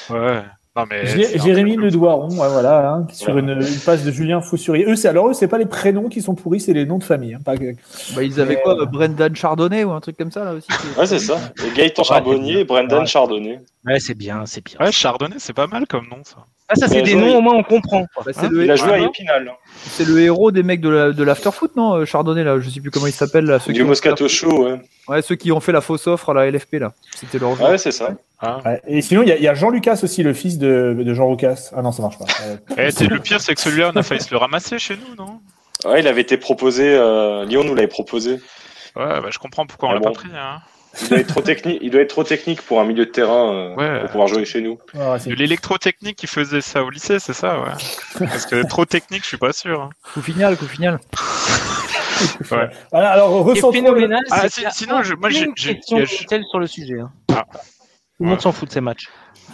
[0.07, 0.27] Saint-Brieuc.
[0.35, 0.43] Ouais.
[0.79, 4.11] Non mais Jé- c'est un Jérémy Le ouais, voilà, hein, sur une, une page de
[4.11, 4.85] Julien Faussurier.
[4.87, 7.03] Eux, c'est alors eux, c'est pas les prénoms qui sont pourris, c'est les noms de
[7.03, 7.33] famille.
[7.33, 10.43] hein, pas Bah, ils avaient Mais, quoi euh, Brendan Chardonnay ou un truc comme ça
[10.45, 11.37] là aussi Ouais, c'est ça.
[11.65, 13.05] Et Gaëtan Ouais, Charbonnier et Brendan Ouais.
[13.05, 13.61] Chardonnay.
[13.85, 14.77] Ouais, c'est bien, c'est bien.
[14.79, 16.37] Ouais, Chardonnay, c'est pas mal comme nom ça.
[16.71, 18.05] Ah, ça, c'est des joué- noms, au moins, on comprend.
[18.15, 19.51] Bah, c'est Hein le, Il a joué à Épinal.
[19.85, 22.79] c'est le héros des mecs de la- de l'afterfoot, non euh, Chardonnay là, je sais
[22.79, 23.57] plus comment il s'appelle là.
[23.59, 24.81] Ceux Du qui ont fait Moscato la- Show, ouais.
[25.07, 26.93] Ouais, ceux qui ont fait la fausse offre à la LFP là.
[27.15, 27.71] C'était leur joueur.
[27.71, 28.09] Ouais, c'est ça.
[28.39, 28.59] Ah.
[28.63, 28.81] Ouais.
[28.87, 31.13] Et sinon, il y a, il y a Jean Lucas aussi, le fils de, de
[31.13, 31.71] Jean Roucas.
[31.75, 32.25] Ah non, ça marche pas.
[32.43, 35.15] Euh, Eh, le pire, c'est que celui-là, on a failli se le ramasser chez nous,
[35.21, 35.39] non?
[35.85, 38.33] Ouais, il avait été proposé, euh, Lyon nous l'avait proposé.
[38.95, 40.05] Ouais, bah, je comprends pourquoi on Ah l'a bon.
[40.11, 40.29] pas pris.
[40.35, 40.59] Hein.
[41.01, 43.53] Il doit être trop technique, il doit être trop technique pour un milieu de terrain
[43.53, 43.99] euh, Ouais.
[44.01, 44.79] pour pouvoir jouer chez nous.
[44.99, 47.71] ah, l'électrotechnique qui faisait ça au lycée, c'est ça, ouais.
[48.19, 49.81] Parce que trop technique, je suis pas sûr.
[49.81, 49.89] hein.
[50.13, 50.99] Coup final, coup final.
[52.51, 52.69] Ouais.
[52.91, 56.99] Voilà, alors phénoménal, Ah, sinon, je- moi, j'ai- question telle sur le sujet.
[56.99, 57.11] hein.
[57.33, 57.45] Ah.
[57.51, 59.07] Tout le monde s'en fout de ces matchs.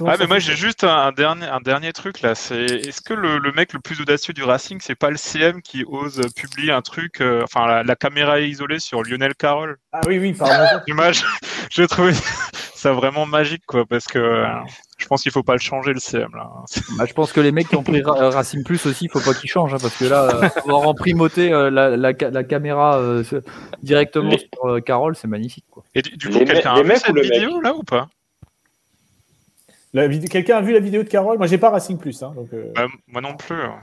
[0.05, 2.35] Ah, mais moi, j'ai juste un, un dernier, un dernier truc là.
[2.35, 5.61] C'est est-ce que le, le mec le plus audacieux du Racing, c'est pas le CM
[5.61, 9.77] qui ose publier un truc, euh, enfin la, la caméra isolée sur Lionel Carroll?
[9.93, 10.79] Ah oui, oui, pardon.
[10.87, 11.23] Image,
[11.69, 12.13] j'ai trouvé
[12.73, 14.45] ça vraiment magique quoi, parce que euh,
[14.97, 16.49] je pense qu'il faut pas le changer le CM là.
[16.97, 19.11] Bah, je pense que les mecs qui ont pris Ra- euh, Racing Plus aussi, il
[19.11, 22.13] faut pas qu'ils changent, hein, parce que là, euh, avoir en primauté euh, la, la,
[22.17, 23.23] ca- la caméra euh,
[23.81, 25.65] directement Les- sur euh, Carole, c'est magnifique.
[25.71, 25.83] Quoi.
[25.95, 28.07] Et du, du coup, quelqu'un a vu cette vidéo là ou pas?
[30.29, 31.37] Quelqu'un a vu la vidéo de Carole?
[31.37, 32.21] Moi, j'ai pas Racing Plus.
[32.23, 33.61] Hein, donc, euh, Bah, Moi non plus.
[33.61, 33.75] hein.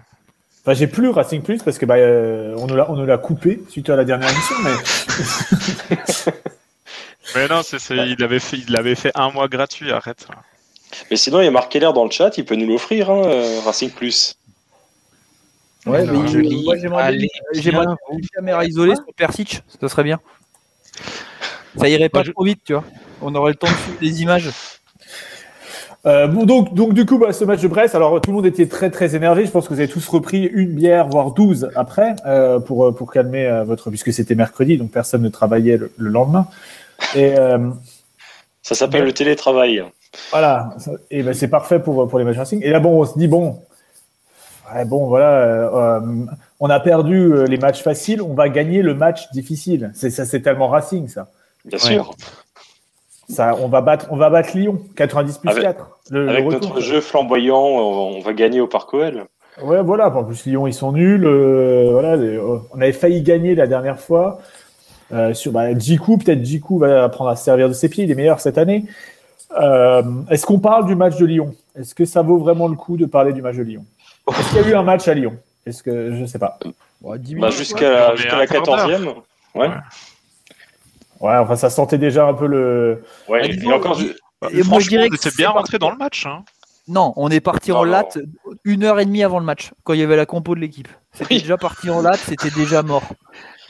[0.62, 3.18] Enfin, j'ai plus Racing Plus parce que bah, euh, on nous l'a on nous l'a
[3.18, 4.54] coupé suite à la dernière émission.
[4.62, 4.70] Mais
[7.34, 9.90] Mais non, c'est, c'est- il avait fait, il avait fait un mois gratuit.
[9.90, 10.26] Arrête.
[11.10, 13.22] Mais sinon, il y a Marc Keller dans le chat, il peut nous l'offrir, hein,
[13.24, 14.36] euh, Racing Plus.
[15.86, 16.62] Ouais, mais je lis.
[16.64, 20.20] moi, j'aimerais bien- une caméra isolée sur Persic, ça serait bien.
[21.76, 22.84] Ça irait pas Moi, je- trop vite, tu vois.
[23.22, 24.50] On aurait le temps de suivre les images.
[26.04, 28.46] Euh, bon, donc, donc du coup, bah, ce match de Brest, alors tout le monde
[28.46, 29.46] était très très énervé.
[29.46, 32.92] Je pense que vous avez tous repris une bière, voire 12 après, euh, pour, euh,
[32.92, 33.88] pour calmer euh, votre...
[33.90, 36.48] Puisque c'était mercredi, donc personne ne travaillait le, le lendemain.
[37.14, 37.70] Et euh,
[38.62, 39.84] Ça s'appelle le télétravail.
[40.30, 40.70] voilà,
[41.10, 42.60] et ben, c'est parfait pour, pour les matchs Racing.
[42.64, 43.60] Et là, bon, on se dit, bon,
[44.74, 46.02] ouais, bon, voilà,
[46.58, 49.92] on a perdu les matchs faciles, on va gagner le match difficile.
[49.94, 51.28] C'est ça, c'est tellement Racing, ça.
[51.64, 51.84] Bien Ouais.
[51.94, 52.14] sûr.
[53.28, 55.88] Ça on, va battre, on va battre Lyon, 90 plus Avec- 4.
[56.10, 56.60] Le, le Avec retour.
[56.60, 59.24] notre jeu flamboyant, on on va gagner au Parc OL.
[59.62, 60.14] Ouais, voilà.
[60.14, 61.24] En plus, Lyon, ils sont nuls.
[61.26, 64.40] euh, voilà, les- euh, on avait failli gagner la dernière fois.
[65.12, 68.04] Euh, sur bah, peut-être Djikou va apprendre à se servir de ses pieds.
[68.04, 68.86] Il est meilleur cette année.
[69.60, 71.54] Euh, Est-ce qu'on parle du match de Lyon?
[71.78, 73.84] Est-ce que ça vaut vraiment le coup de parler du match de Lyon?
[74.30, 75.34] Est-ce qu'il y a eu un match à Lyon?
[75.66, 76.58] Est-ce que je sais pas.
[77.02, 78.88] Ouais, 10 Bah, jusqu'à la quart d'heure.
[78.88, 79.06] 14e.
[79.54, 79.68] Ouais.
[79.68, 79.68] Ouais,
[81.22, 83.02] enfin, ça sentait déjà un peu le.
[83.28, 83.48] Ouais.
[83.48, 85.90] disons, Et encore, Et moi, je franchement, dirais on que était c'est bien rentré dans
[85.90, 86.26] le match.
[86.26, 86.44] Hein.
[86.88, 87.90] Non, on est parti Non, en non.
[87.92, 88.18] latte
[88.64, 90.88] une heure et demie avant le match, quand il y avait la compo de l'équipe.
[91.12, 91.40] C'était Oui.
[91.42, 93.04] déjà parti en latte, c'était déjà mort.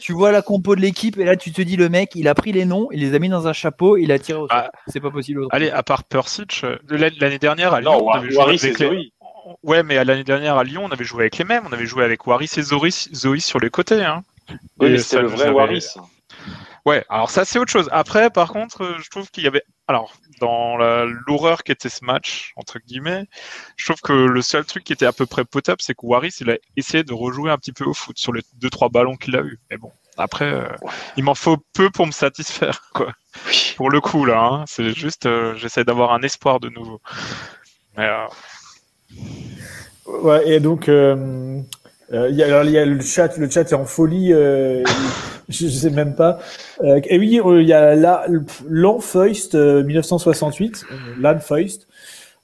[0.01, 2.35] Tu vois la compo de l'équipe et là tu te dis le mec, il a
[2.35, 4.57] pris les noms, il les a mis dans un chapeau, il a tiré au sol.
[4.59, 4.71] Ah.
[4.89, 5.41] C'est pas possible.
[5.43, 5.55] autrement.
[5.57, 8.61] Allez, à part Persic, euh, de l'année dernière à Lyon, non, on avait joué Waris
[8.63, 9.13] et avec les...
[9.63, 11.65] Ouais, mais à l'année dernière à Lyon, on avait joué avec les mêmes.
[11.69, 14.03] On avait joué avec Waris et Zoris, Zoïs sur les côtés.
[14.03, 14.23] Hein.
[14.81, 15.87] Oui, Et c'était le vrai avait- Waris.
[16.85, 17.89] Ouais, alors ça c'est autre chose.
[17.93, 22.05] Après, par contre, euh, je trouve qu'il y avait, alors dans la- l'horreur qu'était ce
[22.05, 23.27] match entre guillemets,
[23.77, 26.35] je trouve que le seul truc qui était à peu près potable, c'est que Waris
[26.41, 29.15] il a essayé de rejouer un petit peu au foot sur les deux trois ballons
[29.17, 29.61] qu'il a eu.
[29.71, 30.67] Mais bon, après, euh,
[31.17, 33.13] il m'en faut peu pour me satisfaire, quoi.
[33.47, 33.75] Oui.
[33.77, 34.65] Pour le coup là, hein.
[34.67, 37.01] c'est juste, euh, j'essaie d'avoir un espoir de nouveau.
[37.97, 38.27] Mais, euh,
[40.07, 41.61] Ouais, et donc, euh,
[42.13, 44.33] euh, il y a, alors, il y a le chat, le chat est en folie,
[44.33, 44.83] euh,
[45.49, 46.39] je, je sais même pas.
[46.83, 48.27] Euh, et oui, euh, il y a la,
[48.69, 51.87] l'Anfeust euh, 1968, euh, Lanfeust,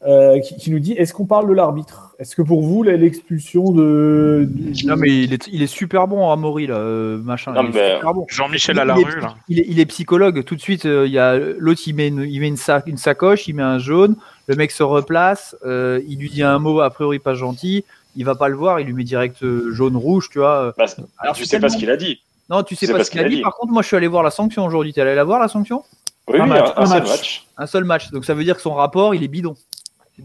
[0.06, 2.14] euh, qui, qui nous dit est-ce qu'on parle de l'arbitre?
[2.20, 4.46] Est-ce que pour vous, l'expulsion de.
[4.48, 7.52] de- Non mais il est, il est super bon Amaury là, euh, machin.
[7.52, 8.24] Non, il est mais- super bon.
[8.28, 9.34] Jean-Michel Il- à la il est- rue là.
[9.48, 10.44] Il est, il est psychologue.
[10.44, 12.84] Tout de suite, euh, il y a l'autre, il met, une, il met une, sac,
[12.86, 14.14] une sacoche, il met un jaune.
[14.46, 17.84] Le mec se replace, euh, il lui dit un mot a priori pas gentil.
[18.16, 20.74] Il va pas le voir, il lui met direct euh, jaune rouge, tu vois.
[20.76, 20.86] Bah,
[21.18, 22.20] Alors, tu sais pas ce qu'il a dit.
[22.50, 23.36] Non, tu sais pas pas ce qu'il a dit.
[23.36, 23.42] dit.
[23.42, 24.92] Par contre, moi, je suis allé voir la sanction aujourd'hui.
[24.92, 25.84] T'es allé la voir la sanction?
[26.28, 27.08] Oui, Un oui, match, un, seul match.
[27.08, 27.46] match.
[27.56, 28.10] Un seul match.
[28.10, 29.54] Donc ça veut dire que son rapport, il est bidon.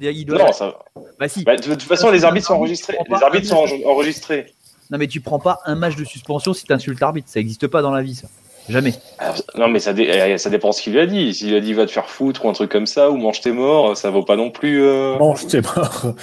[0.02, 0.40] Il doit.
[0.40, 0.74] Non, ça...
[1.20, 1.44] Bah si.
[1.44, 2.98] bah, de toute façon, les arbitres sont enregistrés.
[3.08, 4.54] Les arbitres sont enregistrés.
[4.90, 7.30] Non mais tu prends pas un match de suspension si t'insultes l'arbitre.
[7.30, 8.28] Ça existe pas dans la vie, ça.
[8.70, 8.94] Jamais.
[9.20, 11.34] Alors, Non, mais ça, dé- eh, ça dépend ce qu'il lui a dit.
[11.34, 13.52] S'il a dit va te faire foutre ou un truc comme ça, ou mange tes
[13.52, 14.82] morts, ça vaut pas non plus.
[14.84, 16.14] euh, Mange tes morts.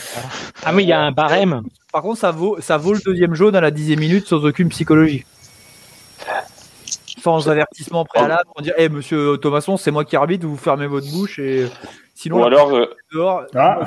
[0.64, 1.62] Ah, mais il y a un barème.
[1.92, 4.68] Par contre, ça vaut, ça vaut le deuxième jaune à la dixième minute sans aucune
[4.70, 5.24] psychologie.
[7.22, 11.10] Sans avertissement préalable, on dit, Eh monsieur Thomasson, c'est moi qui arbitre, vous fermez votre
[11.10, 11.66] bouche et
[12.14, 13.42] sinon, Ou alors, euh, dehors.
[13.54, 13.80] Ah,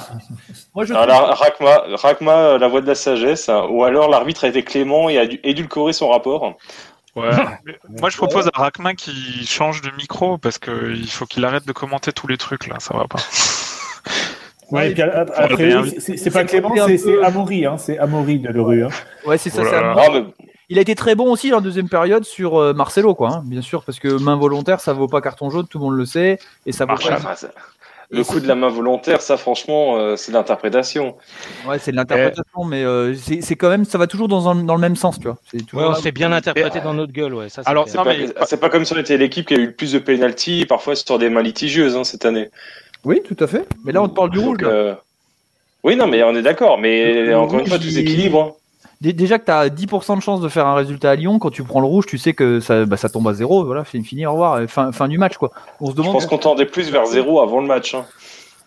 [0.76, 3.66] Moi, je alors la- Rakma, Rakma, la voix de la sagesse, hein.
[3.72, 6.54] ou alors l'arbitre a été clément et a dû édulcorer son rapport.
[7.16, 7.30] Ouais.
[8.00, 11.66] Moi, je propose à Rackman qu'il change de micro parce que il faut qu'il arrête
[11.68, 12.76] de commenter tous les trucs là.
[12.80, 13.20] Ça va pas.
[14.72, 15.84] ouais, et puis, a- a- après, bien.
[16.00, 18.86] c'est- pas Clément, c'est Amaury, hein, c'est Amaury de Lerue.
[18.86, 18.90] Hein.
[19.26, 19.62] Ouais, c'est ça.
[19.64, 23.30] Oh c'est Il a été très bon aussi en deuxième période sur euh, Marcelo, quoi.
[23.30, 25.96] hein, bien sûr, parce que main volontaire, ça vaut pas carton jaune, tout le monde
[25.96, 27.22] le sait, et ça vaut Marshall.
[27.22, 27.36] pas.
[28.10, 31.16] Le coup de la main volontaire, ça franchement, euh, c'est l'interprétation.
[31.68, 34.76] Ouais, c'est de l'interprétation, mais euh, c'est quand même, ça va toujours dans, un- dans
[34.76, 35.38] le même sens, tu vois.
[35.52, 37.50] C'est Ouais, toujours on se fait bien interpréter dans notre gueule, ouais.
[37.50, 37.88] Ça, Alors.
[37.88, 39.92] C'est pas, mais- c'est pas comme si on était l'équipe qui a eu le plus
[39.94, 42.50] de pénalty, parfois sur des mains litigieuses hein, cette année.
[43.06, 43.68] Oui, tout à fait.
[43.84, 44.58] Mais là, on te parle du rouge.
[44.64, 44.96] Euh,
[45.84, 46.78] Oui, non, mais on est d'accord.
[46.80, 48.58] Mais Le encore une fois, tout il- s'équilibre.
[49.04, 51.50] Dé- Déjà que tu as 10% de chance de faire un résultat à Lyon, quand
[51.52, 53.66] tu prends le rouge, tu sais que ça, bah, ça tombe à zéro.
[53.66, 54.62] Voilà, c'est fini, au revoir.
[54.70, 55.52] Fin, fin du match, quoi.
[55.82, 56.14] On se Je demande.
[56.14, 57.94] pense qu'on tendait plus vers zéro avant le match.
[57.96, 58.06] hein.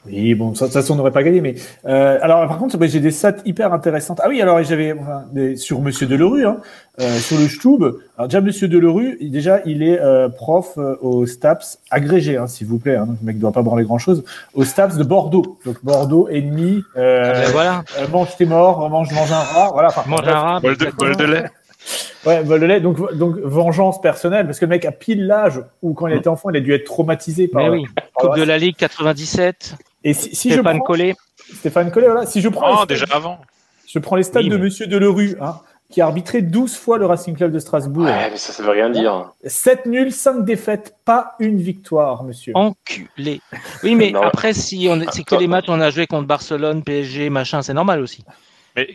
[0.07, 1.41] Oui, bon, de toute façon, on n'aurait pas gagné.
[1.41, 1.55] Mais
[1.87, 4.21] euh, alors, par contre, bah, j'ai des stats hyper intéressantes.
[4.23, 6.59] Ah oui, alors j'avais enfin, des- sur Monsieur Delerue, hein,
[7.01, 7.83] euh, sur le Stub.
[8.17, 12.67] Alors déjà, Monsieur Delerue, déjà, il est euh, prof euh, au STAPS agrégé, hein, s'il
[12.67, 12.97] vous plaît.
[12.97, 14.25] Hein, donc, le mec ne doit pas branler grand chose.
[14.55, 15.59] Au STAPS de Bordeaux.
[15.65, 16.83] Donc Bordeaux ennemi.
[16.95, 19.71] Ah, Euh, ben voilà, euh, mange tes morts, mange, mange un rat.
[19.73, 19.89] Voilà.
[19.89, 20.61] Enfin, mange un rat.
[20.61, 21.45] Bol de, bol de lait.
[22.25, 22.81] Ouais, bol de lait.
[22.81, 26.27] Donc, donc vengeance personnelle, parce que le mec a pile l'âge où quand il était
[26.29, 27.63] enfant, il a dû être traumatisé par.
[27.63, 29.77] Mais oui, par- Coupe de la Ligue 97,
[30.09, 31.15] Et si, si je Stéphane prends, Collet.
[31.55, 32.27] Stéphane Collet, voilà.
[32.27, 33.39] Si je prends, les Oh, stats- déjà avant.
[33.89, 35.57] je prends les stats Oui, de Monsieur Delerue, hein,
[35.91, 38.05] qui a arbitré 12 fois le Racing Club de Strasbourg.
[38.05, 39.33] Ouais, mais ça, ça veut rien dire.
[39.45, 42.53] 7 nuls, 5 défaites, pas une victoire, monsieur.
[42.55, 43.41] Enculé.
[43.83, 46.85] Oui, mais après, si on est- c'est que les matchs, on a joué contre Barcelone,
[46.85, 48.25] PSG, machin, c'est normal aussi.
[48.77, 48.89] Mais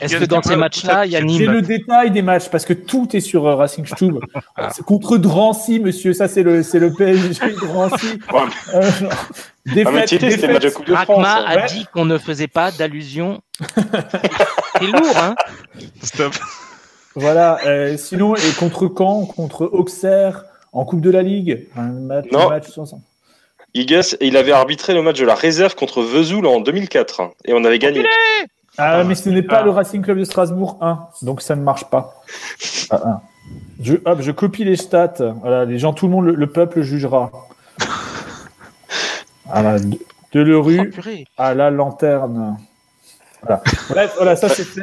[0.00, 2.72] Est-ce que dans ces matchs-là, il y a J'ai le détail des matchs parce que
[2.72, 4.18] tout est sur euh, Racing Stube.
[4.56, 4.70] Ah.
[4.74, 6.12] C'est contre Drancy, monsieur.
[6.12, 8.18] Ça, c'est le, c'est le PSG de Drancy.
[8.74, 8.82] Euh,
[9.74, 10.74] défaite, Tieté, c'était le match de défaite.
[10.74, 11.08] Coupe de France.
[11.24, 11.66] Rachma a ouais.
[11.66, 13.40] dit qu'on ne faisait pas d'allusion.
[14.80, 15.34] C'est lourd, hein
[16.02, 16.32] stop.
[17.14, 17.58] Voilà.
[17.66, 21.66] euh, sinon, et contre Caen, contre Auxerre, en Coupe de la Ligue.
[21.76, 22.46] Un match, Non.
[22.46, 23.00] un match sans-
[23.74, 27.52] Igas, il avait arbitré le match de la réserve contre Vesoul en 2004 hein, et
[27.52, 28.04] on avait gagné.
[28.78, 29.64] Ah, mais ce n'est pas Ah.
[29.64, 32.14] le Racing Club de Strasbourg 1, donc ça ne marche pas.
[32.90, 33.20] Ah, ah.
[33.82, 35.14] Je, hop, je copie les stats.
[35.40, 37.30] Voilà, les gens, tout le monde, le, le peuple jugera.
[39.46, 39.98] Voilà, de,
[40.32, 41.24] de le Oh, rue purée.
[41.38, 42.58] à la lanterne.
[43.42, 43.62] Voilà.
[43.88, 44.82] Bref, voilà, ça c'est fait.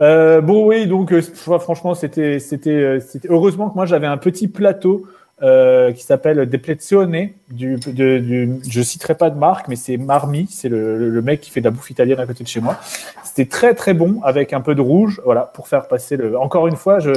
[0.00, 3.28] Euh, bon, oui, donc euh, fr- franchement, c'était, c'était, euh, c'était.
[3.30, 5.06] Heureusement que moi j'avais un petit plateau
[5.42, 7.30] euh, qui s'appelle Deplezione.
[7.50, 11.50] Du, de, du, je citerai pas de marque, mais c'est Marmi, c'est le, mec qui
[11.50, 12.78] fait de la bouffe italienne à côté de chez moi.
[13.24, 16.38] C'était très très bon avec un peu de rouge, voilà, pour faire passer le.
[16.38, 17.12] Encore une fois, je,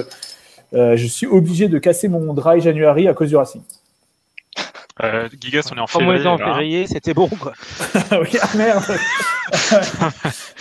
[0.74, 3.62] euh, je suis obligé de casser mon dry January à cause du Racing.
[5.04, 6.28] Euh, Gigas, on est en février.
[6.28, 6.38] en hein.
[6.38, 7.54] février, c'était bon, quoi.
[8.12, 8.84] oui, ah merde.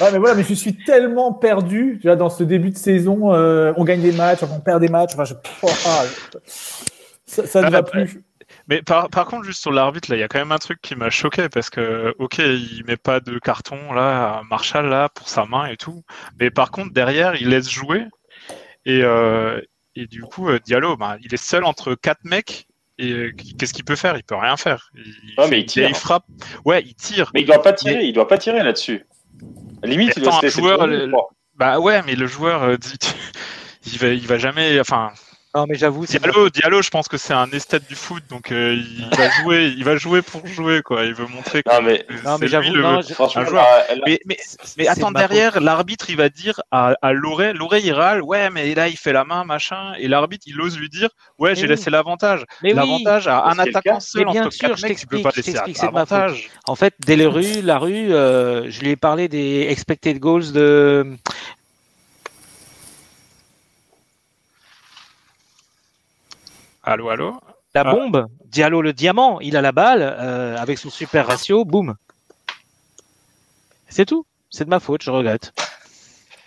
[0.00, 3.34] ouais, mais voilà, mais je suis tellement perdu tu vois, dans ce début de saison.
[3.34, 5.12] euh, on gagne des matchs, on perd des matchs.
[5.14, 5.34] Enfin, je...
[7.30, 8.22] Ça, ça ne Ah, va plus.
[8.66, 10.80] Mais par, par contre, juste sur l'arbitre, là, il y a quand même un truc
[10.82, 15.08] qui m'a choqué parce que, ok, il met pas de carton là à Marshall là
[15.08, 16.02] pour sa main et tout,
[16.40, 18.02] mais par contre derrière, il laisse jouer
[18.84, 19.60] et euh,
[19.94, 22.66] et du coup, euh, Diallo, bah, il est seul entre quatre mecs
[22.98, 24.16] et euh, qu'est-ce qu'il peut faire?
[24.16, 24.90] Il peut rien faire.
[24.96, 25.88] Il, Ah, mais il tire.
[25.88, 26.24] il frappe.
[26.64, 27.30] Ouais, il tire.
[27.34, 29.06] Mais il doit pas tirer, il doit pas tirer là-dessus.
[29.84, 31.08] Limite, il doit se joueur, le-.
[31.54, 32.98] Bah ouais, mais le joueur, euh, dit-
[33.86, 34.80] il va, il va jamais.
[34.80, 35.12] Enfin,
[35.52, 38.52] Non, mais j'avoue, c'est Diallo, Diallo, je pense que c'est un esthète du foot, donc
[38.52, 41.04] euh, il va jouer, il va jouer pour jouer quoi.
[41.04, 43.64] Il veut montrer que Non, mais Non, mais c'est j'avoue, le- franchement, joueur.
[43.64, 44.20] là, là- Mais,
[44.78, 48.72] mais, attends, derrière, l'arbitre, il va dire à, à Loré, Loré, il râle, ouais, mais
[48.76, 51.08] là, il fait la main, machin, et l'arbitre, il ose lui dire,
[51.38, 51.68] ouais, j'ai oui.
[51.68, 52.44] laissé l'avantage.
[52.62, 55.20] Oui, L'avantage à un attaquant seul Mais bien entre sûr, quatre je mecs, tu peux
[55.20, 56.12] pas laisser t'explique, c'est de ma faute.
[56.12, 56.48] avantage.
[56.68, 60.52] En fait, dès le rue, la rue, euh, je lui ai parlé des expected goals
[60.52, 61.06] de.
[66.90, 67.34] Allô, allô
[67.72, 67.94] La Ah.
[67.94, 71.94] bombe, Diallo le diamant, il a la balle, euh, avec son super ratio, boum.
[73.88, 74.26] C'est tout.
[74.50, 75.52] C'est de ma faute, je regrette.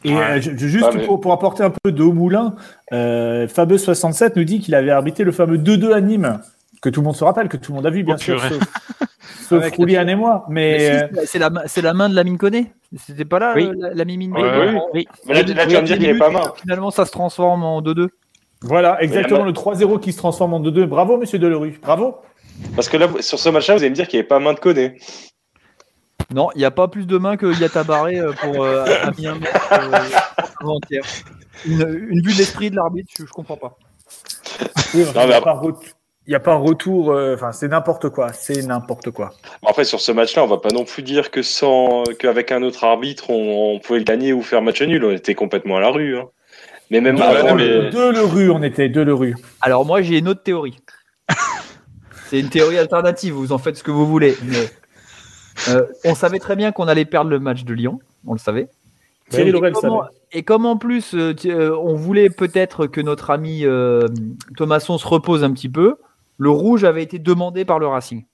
[0.04, 0.22] Et Ouais.
[0.22, 2.56] euh, juste Ah, mais- pour, pour apporter un peu d'eau au moulin,
[2.92, 6.42] euh, Fabeux67 nous dit qu'il avait arbitré le fameux 2-2 à Nîmes,
[6.82, 8.42] que tout le monde se rappelle, que tout le monde a vu, bien Oh, sûr,
[8.44, 8.60] sauf,
[9.48, 10.46] sauf Roulian et moi.
[10.50, 12.74] Mais Mais, euh, si, c'est- la, main- c'est la main de la mine Koné.
[12.98, 13.72] C'était pas là Oui.
[13.78, 14.80] la, la mimine Ouais, Koné oui.
[14.94, 15.08] Oui.
[15.26, 16.52] Mais là, là, tu vas me dire qu'il est pas main.
[16.62, 18.10] Finalement, ça se transforme en 2-2.
[18.64, 20.86] Voilà, exactement le 3-0 qui se transforme en 2-2.
[20.86, 21.80] Bravo, monsieur Delerue.
[21.82, 22.18] Bravo.
[22.76, 24.54] Parce que là, sur ce match-là, vous allez me dire qu'il n'y avait pas main
[24.54, 24.98] de Koné.
[26.34, 29.28] Non, il n'y a pas plus de mains que Yatabaré euh, pour euh, a mis
[29.28, 29.98] un mètre euh,
[30.62, 31.04] avant-hier.
[31.66, 33.78] Une, une vue de l'esprit de l'arbitre, je, je comprends pas.
[34.94, 35.74] Oui, Non, il mais n'y a, après- pas ret-
[36.26, 37.12] il y a pas un retour.
[37.12, 38.32] euh, Enfin, c'est n'importe quoi.
[38.34, 39.32] C'est n'importe quoi.
[39.62, 42.64] Bon, Après, sur ce match-là, on va pas non plus dire que sans qu'avec un
[42.64, 45.04] autre arbitre, on, on pouvait le gagner ou faire match nul.
[45.04, 46.18] On était complètement à la rue.
[46.18, 46.30] hein.
[46.92, 47.90] Mais même De, avant de- les.
[47.90, 48.90] de Lerue, on était.
[48.90, 49.36] De Lerue.
[49.62, 50.78] Alors moi, j'ai une autre théorie.
[52.28, 54.36] C'est une théorie alternative, vous en faites ce que vous voulez.
[54.44, 54.70] Mais
[55.70, 58.70] euh, on savait très bien qu'on allait perdre le match de Lyon, on le savait.
[59.30, 60.18] Thierry Et comment- savait.
[60.36, 64.08] Et comme en plus, euh, euh, on voulait peut-être que notre ami euh,
[64.58, 65.98] Thomasson se repose un petit peu,
[66.40, 68.26] le rouge avait été demandé par le Racing.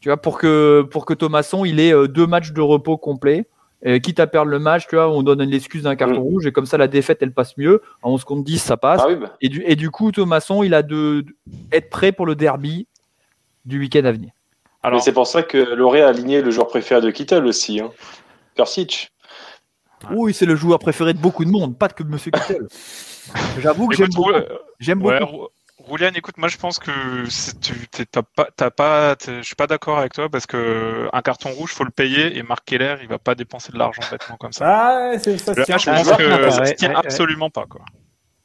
[0.00, 3.46] Tu vois, pour que, pour que Thomasson il ait deux matchs de repos complets.
[3.86, 6.18] Euh, quitte à perdre le match, tu vois, on donne l'excuse d'un carton Mm.
[6.18, 7.80] rouge et comme ça la défaite elle passe mieux.
[8.02, 9.00] À 11 contre 10, ça passe.
[9.02, 9.36] Ah oui, bah.
[9.40, 11.34] Et du, et du coup, Thomasson, il a de, de-
[11.72, 12.86] être prêt pour le derby
[13.64, 14.30] du week-end à venir.
[14.82, 17.80] Mais Alors, c'est pour ça que Loré a aligné le joueur préféré de Kittel aussi.
[17.80, 17.90] Hein.
[18.54, 19.12] Persic.
[20.10, 22.66] Oui, c'est le joueur préféré de beaucoup de monde, pas que Monsieur Kittel.
[23.60, 24.32] J'avoue que j'aime écoute, beaucoup.
[24.32, 25.48] ouais, J'aime ouais, beaucoup.
[25.80, 26.90] Rou- Roulian, écoute, moi je pense que
[27.60, 31.08] tu t'es- t'as pas, t'as pas, t'es- je suis pas d'accord avec toi parce que
[31.12, 34.02] un carton rouge, faut le payer et Marc Keller, il va pas dépenser de l'argent
[34.10, 34.64] bêtement comme ça.
[34.66, 35.52] Ah, c'est ça.
[35.54, 37.00] Là, je pense que ça se tient ouais, ouais.
[37.04, 37.80] absolument pas quoi.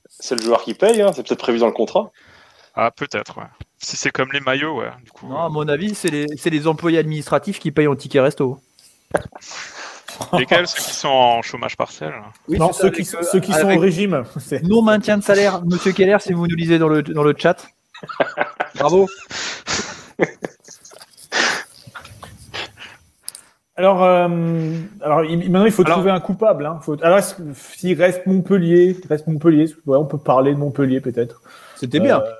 [0.10, 1.02] C'est le joueur qui paye.
[1.02, 1.12] Hein.
[1.14, 2.12] C'est peut-être prévu dans le contrat.
[2.74, 3.48] Ah peut-être, ouais.
[3.78, 4.90] Si c'est comme les maillots, ouais.
[5.04, 7.96] Du coup, Non, à mon avis, c'est les, c'est les employés administratifs qui payent en
[7.96, 8.60] ticket resto.
[10.34, 12.14] euh, lesquels ceux qui sont en chômage partiel
[12.48, 14.24] Oui, non, ceux qui, avec, euh, ceux qui sont avec au régime.
[14.64, 17.66] Non maintien de salaire, Monsieur Keller, si vous nous lisez dans le, dans le chat.
[18.76, 19.08] Bravo.
[23.78, 24.28] Alors, euh,
[25.02, 26.66] alors maintenant, il faut Alors- trouver un coupable.
[26.66, 26.80] Hein.
[26.82, 26.96] Faut...
[27.04, 27.20] Alors,
[27.76, 31.42] s'il reste Montpellier, reste Montpellier, ouais, on peut parler de Montpellier peut-être.
[31.76, 32.20] C'était bien.
[32.22, 32.32] Euh,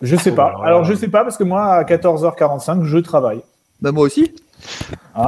[0.00, 0.46] je sais Oh, pas.
[0.48, 3.42] alors Alors, je sais pas parce que moi, à 14h45, je travaille.
[3.82, 4.34] Bah, moi aussi.
[5.14, 5.22] Je-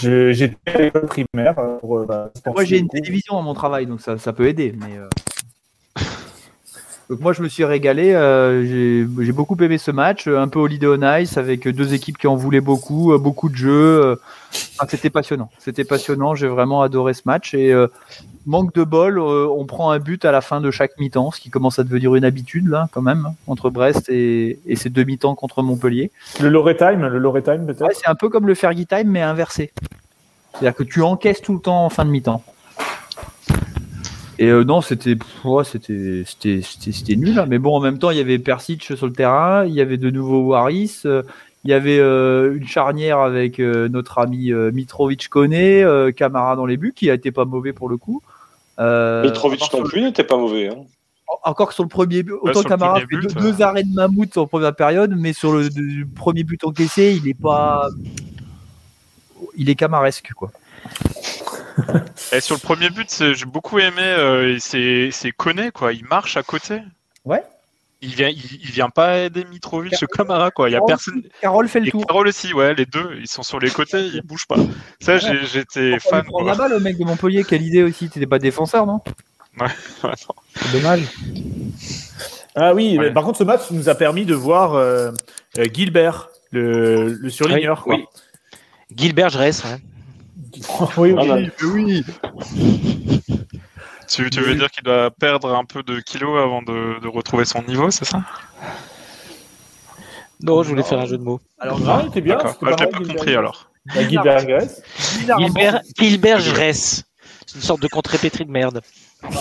[0.00, 1.58] J'étais à l'école primaire.
[1.58, 4.46] euh, Pour, euh, bah, Moi, j'ai une télévision à mon travail, donc ça, ça peut
[4.46, 4.74] aider.
[4.78, 5.08] Mais euh,
[7.08, 8.12] donc moi, je me suis régalé.
[8.12, 12.26] euh, j'ai beaucoup aimé ce match, un peu Holiday on Ice, avec deux équipes qui
[12.26, 14.20] en voulaient beaucoup, beaucoup de jeux.
[14.50, 15.50] Enfin, C'était passionnant.
[15.58, 16.34] C'était passionnant.
[16.34, 17.54] J'ai vraiment adoré ce match.
[17.54, 17.86] Et euh,
[18.48, 21.40] manque de bol, euh, on prend un but à la fin de chaque mi-temps, ce
[21.40, 25.04] qui commence à devenir une habitude là, quand même, entre Brest et, et ces deux
[25.04, 26.10] mi-temps contre Montpellier.
[26.40, 27.82] Le Loretime, le Loretime peut-être.
[27.82, 29.70] Ouais, c'est un peu comme le Fergie Time, mais inversé.
[30.52, 32.42] C'est-à-dire que tu encaisses tout le temps en fin de mi-temps.
[34.40, 37.38] Et euh, non, c'était ouais, c'était c'était nul.
[37.38, 37.46] hein.
[37.48, 39.96] Mais bon, en même temps, il y avait Persic sur le terrain, il y avait
[39.96, 41.22] de nouveau Waris, euh,
[41.64, 45.84] il y avait euh, une charnière avec notre ami Mitrovic Koné,
[46.16, 48.22] Camara dans les buts, qui a été pas mauvais pour le coup.
[48.78, 50.68] Euh, Mitrovic non plus n'était pas mauvais.
[50.68, 50.84] Hein.
[51.44, 53.40] encore que sur le premier but, autant le Camara fait but, deux, euh.
[53.52, 57.28] deux arrêts de mammouth en première période, mais sur le, le premier but encaissé, il
[57.28, 57.88] est pas,
[59.56, 60.50] il est camaresque quoi.
[62.32, 64.02] Et sur le premier but, c'est- j'ai beaucoup aimé.
[64.02, 65.92] euh, c'est c'est Koné quoi.
[65.92, 66.80] Il marche à côté.
[67.24, 67.42] Ouais.
[68.00, 70.68] Il vient, il, il vient pas aider Mitrovic, ce Camara quoi.
[70.68, 71.22] Il y a Carole- personne.
[71.40, 72.06] Carole fait le Et tour.
[72.06, 74.56] Carole aussi, ouais, les deux, ils sont sur les côtés, ils bougent pas.
[75.00, 76.20] Ça, j'ai- j'étais fan.
[76.22, 76.50] lui prend Quoi.
[76.52, 78.08] la balle, le mec de Montpellier, quelle idée aussi.
[78.08, 79.00] T'étais pas défenseur, non
[79.60, 79.66] Ouais,
[80.04, 80.10] non.
[80.54, 81.00] C'est dommage.
[82.54, 83.06] Ah oui, Ouais.
[83.06, 85.10] mais par contre, ce match nous a permis de voir euh,
[85.58, 87.82] euh, Gilbert, le, le surligneur.
[87.88, 88.04] Oui,
[88.94, 90.60] Gilbert Grèce, ouais.
[90.68, 90.88] quoi.
[90.98, 92.04] oui, Ah, oui.
[94.08, 97.44] Tu, tu veux dire qu'il doit perdre un peu de kilos avant de, de retrouver
[97.44, 98.22] son niveau, c'est ça?
[100.42, 101.40] Non, je voulais faire un jeu de mots.
[101.58, 102.38] Alors, Ah, c'était bien.
[102.38, 103.16] C'était Ouais, je l'ai pas Gilbert.
[103.16, 103.70] compris alors.
[103.94, 104.82] Bah, Gilbert Grèce.
[105.18, 107.04] bizarrement, Gilbert, Gilbert Grèce.
[107.46, 108.80] C'est une sorte de contrépétrie de merde.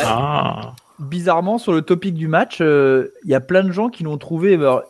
[0.03, 0.74] Ah.
[0.99, 4.18] bizarrement, sur le topic du match, euh, il y a plein de gens qui l'ont
[4.18, 4.82] trouvé alors,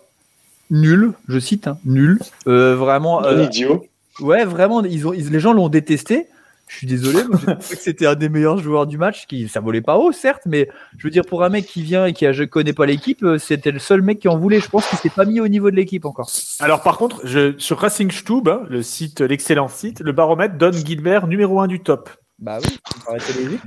[0.69, 2.19] nul, je cite, hein, nul.
[2.47, 3.85] Euh, vraiment, Un euh, idiot.
[4.21, 6.27] ouais, vraiment, ils ont, ils- les gens l'ont détesté.
[6.67, 9.25] Je suis désolé, moi, j'ai trouvé que c'était un des meilleurs joueurs du match.
[9.25, 12.05] Qui, ça volait pas haut, certes, mais je veux dire, pour un mec qui vient
[12.05, 14.59] et qui a, je connais pas l'équipe, euh, c'était le seul mec qui en voulait.
[14.59, 16.29] Je pense qu'il s'est pas mis au niveau de l'équipe encore.
[16.59, 20.73] Alors par contre, je, sur Racing Stube, hein, le site, l'excellent site, le baromètre donne
[20.73, 22.09] Gilbert numéro 1 du top
[22.39, 23.61] Bah oui, ça me paraissait logique.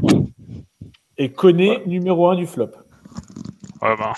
[1.17, 2.71] et connaît numéro 1 du flop.
[3.83, 4.13] Ouais, ben,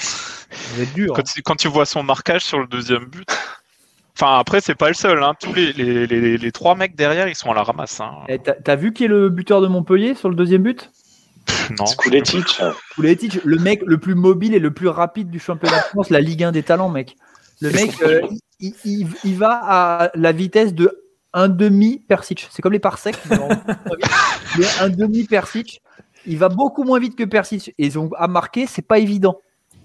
[0.74, 1.12] Vous êtes dur.
[1.14, 3.28] quand, tu, quand tu vois son marquage sur le deuxième but.
[4.15, 5.23] Enfin, après, c'est pas le seul.
[5.23, 5.33] Hein.
[5.41, 8.01] Tous les, les, les, les trois mecs derrière, ils sont à la ramasse.
[8.01, 8.13] Hein.
[8.29, 10.91] Eh, T'as t'as vu qui est le buteur de Montpellier sur le deuxième but?
[11.79, 11.87] Non.
[11.87, 12.61] Skuletic.
[12.95, 16.21] Pouletic, le mec le plus mobile et le plus rapide du championnat de France, la
[16.21, 17.17] Ligue 1 des talents, mec.
[17.61, 18.21] Le mec, euh,
[18.61, 20.99] il, il- il va à la vitesse de
[21.33, 22.47] un demi Persic.
[22.51, 23.17] C'est comme les parsecs.
[23.31, 25.81] mais un demi Persic.
[26.27, 27.75] Il va beaucoup moins vite que Persic.
[27.79, 29.39] Et donc, à marquer, c'est pas évident.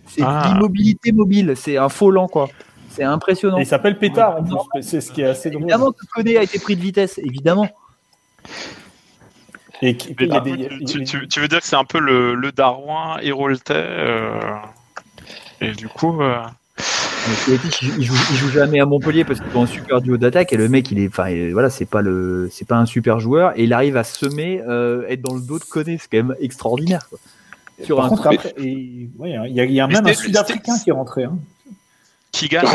[0.06, 0.44] C'est Ah.
[0.48, 1.54] l'immobilité mobile.
[1.56, 2.50] C'est un faux lent, quoi.
[2.98, 3.58] C'est impressionnant.
[3.60, 5.64] Et il s'appelle Pétard en plus, c'est ce qui est assez drôle.
[5.64, 7.70] Évidemment que Koné a été pris de vitesse, évidemment.
[9.82, 12.52] Et qui- Mais des- tu, tu- tu veux dire que c'est un peu le, le
[12.52, 14.32] Darwin Héroltais euh,
[15.62, 16.38] Et du coup, euh,
[17.48, 20.58] il, joue, il joue jamais à Montpellier parce qu'il est un super duo d'attaque et
[20.58, 23.52] le mec, il est, enfin, il- voilà, c'est pas le, c'est pas un super joueur
[23.56, 26.36] et il arrive à semer, euh, être dans le dos de Koné, c'est quand même
[26.40, 27.08] extraordinaire.
[27.10, 27.20] Quoi.
[27.84, 29.86] Sur Par un contre, truc- après, et- ouais, hein, il y a, il y a
[29.86, 31.26] même un Sud-Africain qui est rentré.
[31.26, 31.38] Hein.
[32.38, 32.66] Qui gagne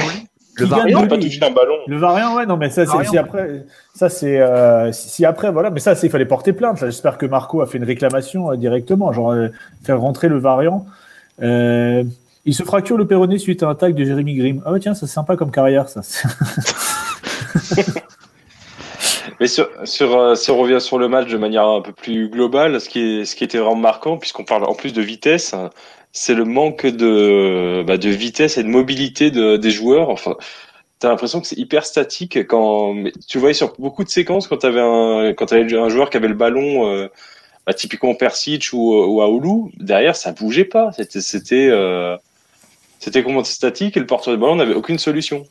[0.56, 1.76] le variant, pas touché un ballon.
[1.86, 5.70] Le variant, ouais, non, mais ça, c'est si après, ça, c'est, euh, si après, voilà,
[5.70, 6.78] mais ça, c'est, il fallait porter plainte.
[6.78, 9.48] J'espère que Marco a fait une réclamation euh, directement, genre, euh,
[9.82, 10.84] faire rentrer le variant.
[11.42, 12.04] Euh,
[12.44, 14.62] il se fracture le péroné suite à un tag de Jérémy Grimm.
[14.66, 16.02] Ah ouais, tiens, ça, c'est sympa comme carrière, ça.
[19.40, 22.28] Mais sur, sur, euh, si on revient sur le match de manière un peu plus
[22.28, 25.54] globale, ce qui, est, ce qui était vraiment marquant, puisqu'on parle en plus de vitesse,
[26.12, 30.10] c'est le manque de, bah, de vitesse et de mobilité de, des joueurs.
[30.10, 30.36] Enfin,
[30.98, 32.94] t'as l'impression que c'est hyper statique quand
[33.26, 36.28] tu voyais sur beaucoup de séquences quand t'avais un quand t'avais un joueur qui avait
[36.28, 37.08] le ballon, euh,
[37.66, 40.92] bah, typiquement Persic ou, ou Aoulou, derrière ça bougeait pas.
[40.92, 42.16] C'était c'était euh,
[42.98, 45.44] c'était complètement statique et le porteur de ballon n'avait aucune solution.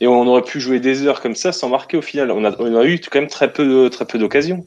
[0.00, 2.32] Et on aurait pu jouer des heures comme ça sans marquer au final.
[2.32, 4.64] On a, on a eu quand même très peu, très peu d'occasions.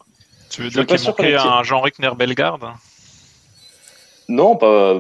[0.49, 2.63] Tu veux dire qu'il manquait un Jean-Ric Bellegarde
[4.27, 4.95] Non, pas.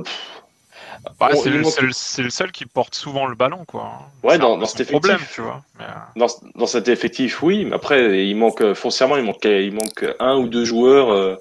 [1.19, 3.63] bah, Bon, C'est le, manque- c'est le- c'est le seul qui porte souvent le ballon,
[3.67, 3.91] quoi.
[4.23, 5.35] Ouais, dans- cet problème, effectif.
[5.35, 5.61] tu vois.
[5.79, 9.73] Mais, euh, Dans, dans cet effectif, oui, mais après, il manque foncièrement, il manque, il
[9.73, 11.35] manque un ou deux joueurs euh,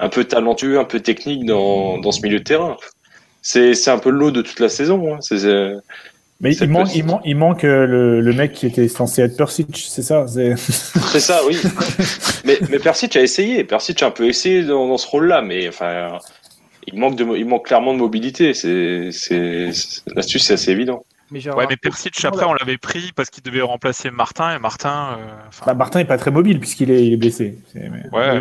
[0.00, 2.76] un peu talentueux, un peu techniques dans, dans ce milieu de terrain.
[3.42, 5.14] C'est c'est un peu le lot de toute la saison.
[5.14, 5.18] Hein.
[6.40, 6.98] Mais il manque, possible.
[6.98, 10.26] il, manque, il manque euh, le, le mec qui était censé être Persic, c'est ça?
[10.28, 10.54] C'est...
[10.58, 11.56] C'est ça, oui.
[12.44, 13.64] mais, mais Persic a essayé.
[13.64, 16.18] Persic a un peu essayé dans, dans ce rôle-là, mais enfin,
[16.86, 18.54] il manque de, il manque clairement de mobilité.
[18.54, 19.70] C'est, c'est,
[20.52, 21.04] assez évident.
[21.30, 25.18] Mais Ouais, mais Persic, après, on l'avait pris parce qu'il devait remplacer Martin, et Martin.
[25.18, 27.58] euh, Bah, Martin est pas très mobile puisqu'il est, il est blessé.
[28.12, 28.40] Ouais.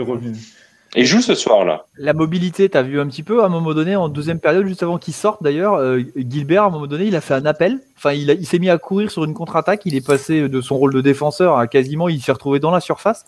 [0.96, 1.88] il joue ce soir là.
[1.98, 4.84] La mobilité, t'as vu un petit peu à un moment donné, en deuxième période, juste
[4.84, 7.80] avant qu'il sorte d'ailleurs, euh, Gilbert, à un moment donné, il a fait un appel.
[7.98, 9.82] Enfin, il, il s'est mis à courir sur une contre-attaque.
[9.86, 12.82] Il est passé de son rôle de défenseur à quasiment, il s'est retrouvé dans la
[12.82, 13.26] surface.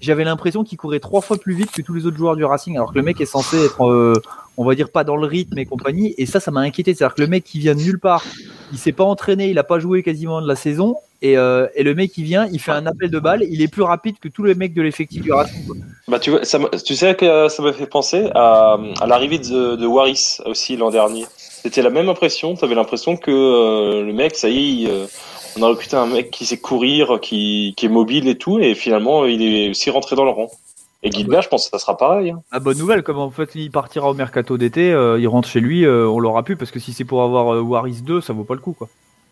[0.00, 2.76] J'avais l'impression qu'il courait trois fois plus vite que tous les autres joueurs du Racing,
[2.76, 4.20] alors que le mec est censé être, euh,
[4.56, 6.14] on va dire, pas dans le rythme et compagnie.
[6.18, 6.94] Et ça, ça m'a inquiété.
[6.94, 8.22] C'est-à-dire que le mec qui vient de nulle part,
[8.72, 10.96] il s'est pas entraîné, il a pas joué quasiment de la saison.
[11.22, 13.68] Et, euh, et le mec qui vient, il fait un appel de balle, il est
[13.68, 15.64] plus rapide que tous les mecs de l'effectif du Racing.
[16.08, 18.76] Bah, tu, vois, tu sais que ça m'a fait penser à,
[19.06, 21.24] l'arrivée de, Waris aussi l'an dernier.
[21.38, 22.54] C'était la même impression.
[22.54, 25.06] Tu avais l'impression que euh, le mec, ça y est, il, euh,
[25.56, 28.74] on a recruté un mec qui sait courir, qui, qui est mobile et tout, et
[28.74, 30.50] finalement, il est aussi rentré dans le rang.
[31.02, 32.30] Et Gilbert, je pense que ça sera pareil.
[32.30, 32.42] hein.
[32.50, 35.60] Ah bonne nouvelle, comme en fait il partira au mercato d'été, euh, il rentre chez
[35.60, 38.32] lui, euh, on l'aura plus parce que si c'est pour avoir euh, Waris 2, ça
[38.32, 38.88] vaut pas le coup quoi.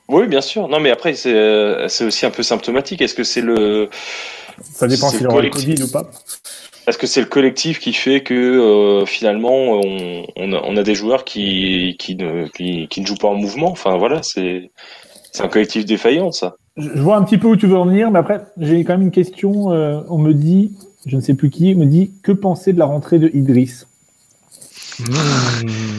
[0.08, 0.68] Oui, bien sûr.
[0.68, 3.00] Non, mais après, c'est euh, c'est aussi un peu symptomatique.
[3.00, 3.88] Est-ce que c'est le,
[4.62, 5.48] Ça dépend s'il aura le.
[5.48, 6.10] Covid ou pas.
[6.86, 10.82] est-ce que c'est le collectif qui fait que euh, finalement on, on, a, on a
[10.82, 13.70] des joueurs qui, qui, ne, qui, qui ne jouent pas en mouvement?
[13.70, 14.70] Enfin voilà, c'est
[15.34, 16.56] c'est un collectif défaillant ça.
[16.76, 19.02] Je vois un petit peu où tu veux en venir, mais après, j'ai quand même
[19.02, 19.72] une question.
[19.72, 20.72] euh, on me dit,
[21.06, 23.88] je ne sais plus qui, me dit que penser de la rentrée de Idriss?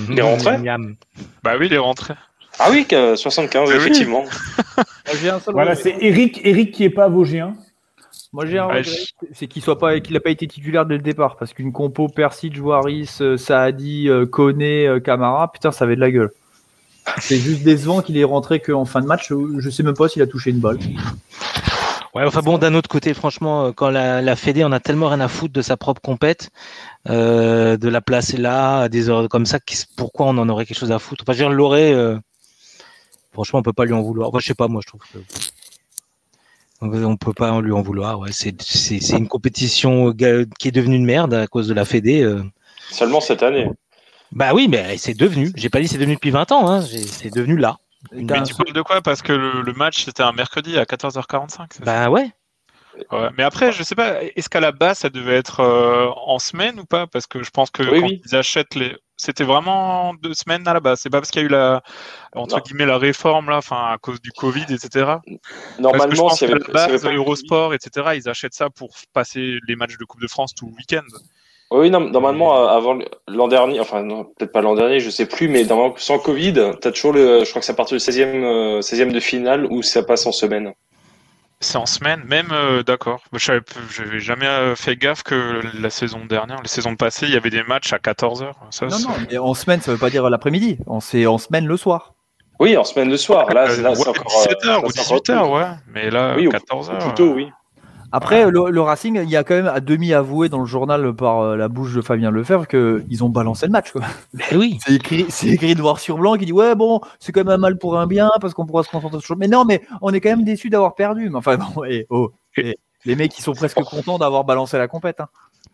[0.09, 0.95] Il est rentré Miam.
[1.43, 2.13] Bah oui, il est rentré.
[2.59, 3.81] Ah oui, que 75 Oui, oui.
[3.81, 4.23] effectivement.
[4.77, 7.55] Moi j'ai un seul Voilà, c'est Eric, Eric qui est pas Vosgien.
[8.31, 8.83] Moi j'ai un regret,
[9.33, 12.07] c'est qu'il soit pas, qu'il a pas été titulaire dès le départ parce qu'une compo
[12.07, 16.31] Persic, Waris, euh, Saadi, euh, Koné, Camara, putain ça avait de la gueule.
[17.19, 19.31] C'est juste décevant qu'il est rentré qu'en fin de match.
[19.57, 20.79] Je sais même pas s'il a touché une balle.
[22.15, 25.09] Ouais, enfin bon, d'un autre côté, franchement, euh, quand la, la Fédé en a tellement
[25.09, 26.49] rien à foutre de sa propre compète,
[27.09, 29.59] euh, de la placer là, à des heures comme ça,
[29.97, 31.25] pourquoi on en aurait quelque chose à foutre?
[31.27, 32.17] Enfin, je veux dire, l'aurait, euh,
[33.33, 34.29] franchement, on peut pas lui en vouloir.
[34.29, 35.17] Enfin, je sais pas, moi, je trouve que.
[36.81, 38.17] Donc, On peut pas lui en vouloir.
[38.19, 38.29] Ouais.
[38.31, 38.55] C'est,
[39.11, 42.21] une compétition qui est devenue une merde à cause de la Fédé.
[42.21, 42.43] euh.
[42.91, 43.69] Seulement cette année.
[44.35, 45.51] Bah oui, mais c'est devenu.
[45.55, 46.69] J'ai pas dit c'est devenu depuis 20 ans.
[46.69, 46.81] Hein.
[46.81, 47.77] C'est devenu là.
[48.11, 49.01] Mais tu parles de quoi?
[49.01, 51.67] Parce que le, le match, c'était un mercredi à 14h45.
[51.71, 51.85] c'est ça?
[51.85, 52.29] Bah ouais.
[53.11, 53.29] Ouais.
[53.37, 56.79] Mais après, je sais pas, est-ce qu'à la base, ça devait être euh, en semaine
[56.79, 57.07] ou pas?
[57.07, 58.21] Parce que je pense que Oui, quand oui.
[58.25, 58.95] ils achètent les.
[59.17, 60.99] C'était vraiment deux semaines à la base.
[61.01, 61.81] C'est pas parce qu'il y a eu la,
[62.35, 62.61] entre Non.
[62.61, 64.89] guillemets, la réforme, là, enfin, à cause du Covid, etc.
[65.05, 65.31] Parce que
[65.77, 68.53] je Normalement, pense y avait, la s'il y avait base, pas Eurosport, etc., ils achètent
[68.53, 71.03] ça pour passer les matchs de Coupe de France tout le week-end.
[71.71, 72.97] Oui, non, normalement, euh, avant
[73.27, 76.53] l'an dernier, enfin, non, peut-être pas l'an dernier, je sais plus, mais normalement, sans Covid,
[76.79, 79.65] t'as toujours le, je crois que c'est à partir du 16e, euh, 16e de finale
[79.69, 80.73] où ça passe en semaine.
[81.61, 83.21] C'est en semaine, même, euh, d'accord.
[83.33, 83.53] Je
[83.91, 87.63] j'avais jamais fait gaffe que la saison dernière, les saisons passées, il y avait des
[87.63, 88.51] matchs à 14h.
[88.69, 90.77] Ça, Non c'est- non, mais en semaine ça veut pas dire l'après-midi.
[90.85, 92.13] On c'est en semaine le soir.
[92.59, 93.49] Oui, en semaine de soir.
[93.53, 94.31] Là, Euh, là ouais, c'est encore.
[94.47, 95.65] euh, 17h ou là, c'est encore 18h, ouais.
[95.93, 96.93] Mais là, Oui, au- 14h.
[96.95, 97.49] Ou plutôt, oui.
[98.11, 101.13] Après, le, le Racing, il y a quand même à demi avoué dans le journal
[101.13, 103.91] par euh, la bouche de Fabien Lefebvre qu'ils ont balancé le match.
[103.91, 104.01] quoi.
[104.51, 104.77] Eh oui.
[104.85, 107.57] C'est écrit, c'est écrit noir sur blanc qui dit ouais bon, c'est quand même un
[107.57, 109.35] mal pour un bien parce qu'on pourra se concentrer sur.
[109.37, 111.29] Mais non, mais on est quand même déçu d'avoir perdu.
[111.29, 112.31] Mais enfin bon, oh,
[113.05, 115.19] les mecs ils sont presque contents d'avoir balancé la compète.
[115.19, 115.27] hein.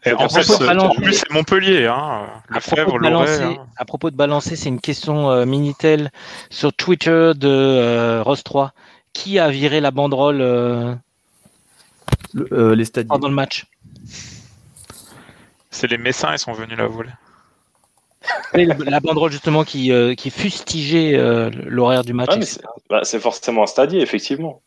[0.04, 2.24] Et en plus, euh, plus, c'est Montpellier, hein.
[2.50, 3.26] Le À propos, Fèvre, de l'aurait.
[3.26, 3.66] balancer, hein.
[3.78, 6.10] à propos de balancer, c'est une question euh, Minitel
[6.50, 8.72] sur Twitter de euh, Rose 3.
[9.14, 10.96] Qui a viré la banderole euh,
[12.34, 13.08] Le- euh, les stades.
[13.08, 13.66] pendant le match
[15.70, 17.10] C'est les Messins, ils sont venus la voler.
[18.86, 22.30] La banderole justement qui, euh, qui fustigeait euh, l'horaire du match.
[22.32, 24.62] Ah, c'est bah, c'est forcément un stadier, effectivement.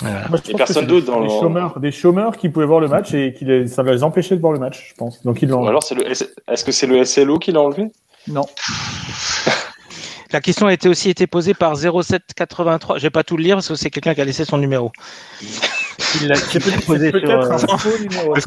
[0.00, 0.28] Voilà.
[0.28, 2.80] Moi, je Et pense personne d'autre dans des le- chômeurs, des chômeurs qui pouvaient voir
[2.80, 5.22] le match et qui les, ça va les empêcher de voir le match, je pense.
[5.24, 5.64] Donc ils l'ont.
[5.64, 7.90] Ou alors, c'est le, S- est-ce que c'est le SLO qui l'a enlevé?
[8.28, 8.46] Non.
[10.30, 12.98] La question a été aussi été posée par 0783.
[12.98, 14.92] Je vais pas tout le lire parce que c'est quelqu'un qui a laissé son numéro.
[15.40, 18.34] Il l'a il l'a posé sur, Peut-être euh.
[18.34, 18.46] Est-ce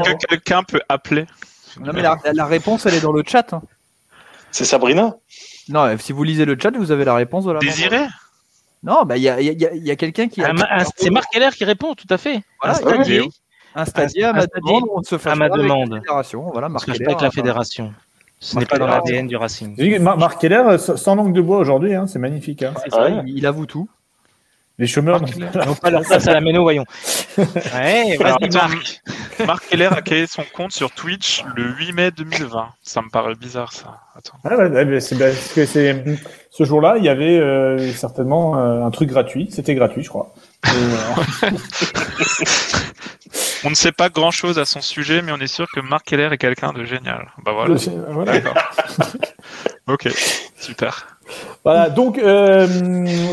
[0.00, 1.26] que, quelqu'un peut appeler
[1.80, 3.52] Non mais la, la réponse elle est dans le chat.
[3.52, 3.62] hein.
[4.50, 5.14] C'est Sabrina?
[5.68, 7.58] Non, si vous lisez le chat, vous avez la réponse de la.
[7.58, 8.06] Désiré?
[8.82, 10.42] Non, bah il y a, il y, a, il y a quelqu'un qui.
[10.42, 12.42] a- Ah, ah, c'est Marc Keller qui répond, tout à fait.
[12.62, 13.40] Voilà, un il a stadier, dit-
[13.74, 15.90] Un stadier à ma demande, on se avec demande.
[15.90, 16.50] la fédération.
[16.52, 17.94] Voilà, on se Marc fâche Keller, pas avec la fédération.
[18.44, 19.98] Ce n'est pas dans l'ADN du Racing.
[20.00, 22.62] Mar- Marc Keller, euh, sans langue de bois aujourd'hui, hein, c'est magnifique.
[22.62, 22.74] hein.
[22.84, 23.22] C'est ça, Ouais.
[23.26, 23.88] il, il avoue tout.
[24.78, 25.20] Les chômeurs.
[25.20, 25.48] Marc Keller.
[25.54, 26.84] Ils n'ont pas leur place à la méno, voyons.
[27.38, 29.00] Ouais, vas-y, Marc.
[29.46, 32.68] Marc Keller a créé son compte sur Twitch le 8 mai 2020.
[32.82, 34.00] Ça me paraît bizarre, ça.
[34.16, 34.34] Attends.
[34.44, 34.50] Ah
[35.00, 36.04] c'est parce que c'est
[36.50, 39.48] ce jour-là, il y avait euh, certainement euh, un truc gratuit.
[39.50, 40.32] C'était gratuit, je crois.
[40.66, 41.50] Et, euh,
[43.64, 46.04] On ne sait pas grand chose à son sujet, mais on est sûr que Marc
[46.06, 47.30] Keller est quelqu'un de génial.
[47.44, 47.76] Bah voilà.
[49.86, 50.08] Ok,
[50.58, 51.18] super.
[51.62, 52.66] Voilà, donc, euh,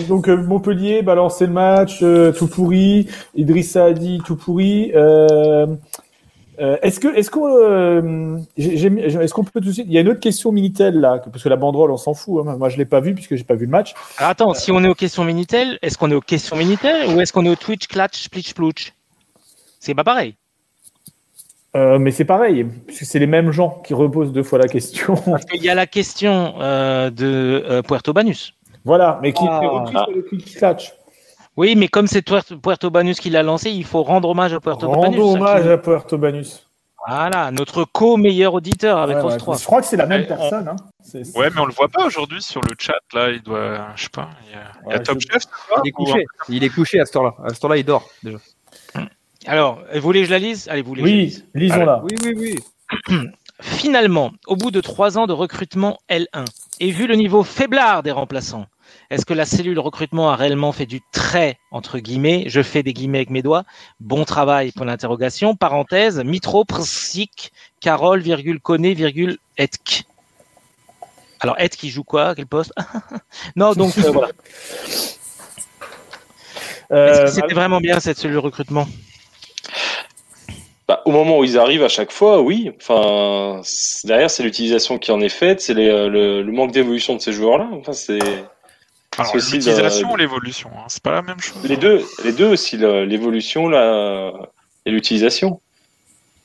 [0.08, 3.08] donc euh, Montpellier balancer le match, euh, tout pourri.
[3.36, 4.92] Idrissa a dit tout pourri.
[4.94, 5.66] Euh,
[6.60, 10.10] euh, est-ce que, est-ce qu'on, euh, est-ce peut tout de suite Il y a une
[10.10, 12.46] autre question Minitel là, parce que la banderole, on s'en fout.
[12.46, 12.58] hein.
[12.58, 13.94] Moi, je l'ai pas vu puisque j'ai pas vu le match.
[14.18, 17.22] Alors, attends, si on est aux questions Minitel, est-ce qu'on est aux questions Minitel ou
[17.22, 18.92] est-ce qu'on est au Twitch, Clatch, Splitch, Plouch
[19.82, 20.36] C'est pas pareil.
[21.76, 25.16] Euh, mais c'est pareil, puisque c'est les mêmes gens qui reposent deux fois la question.
[25.26, 28.54] Parce qu'il y a la question euh, de euh, Puerto Banus.
[28.86, 29.60] voilà, mais qui Ah.
[29.64, 30.94] est repris sur le quick catch.
[31.58, 34.90] Oui, mais comme c'est Puerto, Banus qui l'a lancé, il faut rendre hommage à Puerto
[34.90, 35.20] Banus.
[35.20, 36.68] hommage à Puerto Banus.
[37.08, 39.40] Voilà, notre co-meilleur auditeur avec Ouais, Rose ouais.
[39.40, 39.58] 3.
[39.58, 40.68] Je crois que c'est la même Ouais, personne.
[40.68, 40.76] Hein.
[41.36, 42.94] Ouais, mais on le voit pas aujourd'hui sur le chat.
[43.14, 43.88] Là, il doit.
[43.96, 44.30] Je sais pas.
[44.48, 45.44] Il y a, il y a Top je- Chef.
[45.84, 46.26] Il est ou- couché.
[46.50, 47.34] Il est couché à ce temps-là.
[47.44, 48.38] À ce temps-là, il dort déjà.
[49.48, 50.68] Alors, vous voulez que je la lise?
[50.70, 52.04] Allez, vous voulez que je la Oui, lisons-la.
[52.04, 52.56] Oui, oui,
[53.10, 53.18] oui.
[53.62, 56.46] Finalement, au bout de trois ans de recrutement L1,
[56.80, 58.66] et vu le niveau faiblard des remplaçants,
[59.10, 62.94] est-ce que la cellule recrutement a réellement fait du très, entre guillemets, je fais des
[62.94, 63.64] guillemets avec mes doigts,
[64.00, 70.06] bon travail pour l'interrogation, parenthèse, Mitro, Prsik, Carole, virgule, Koné, virgule, Etk.
[71.40, 72.36] Alors, Etk, qui joue quoi?
[72.36, 72.74] Quel poste?
[73.56, 74.30] Non, donc, euh, voilà.
[76.90, 78.88] Est-ce Euh, que c'était vraiment bien cette cellule recrutement?
[80.92, 82.70] Bah, au moment où ils arrivent à chaque fois, oui.
[82.76, 83.62] Enfin,
[84.04, 87.32] derrière, c'est l'utilisation qui en est faite, c'est euh, le, le manque d'évolution de ces
[87.32, 87.70] joueurs-là.
[87.72, 88.20] Enfin, c'est
[89.34, 91.64] l'utilisation de- ou l'évolution hein, C'est pas la même chose.
[91.64, 94.34] les deux, les deux aussi, l'évolution là
[94.86, 95.62] et l'utilisation.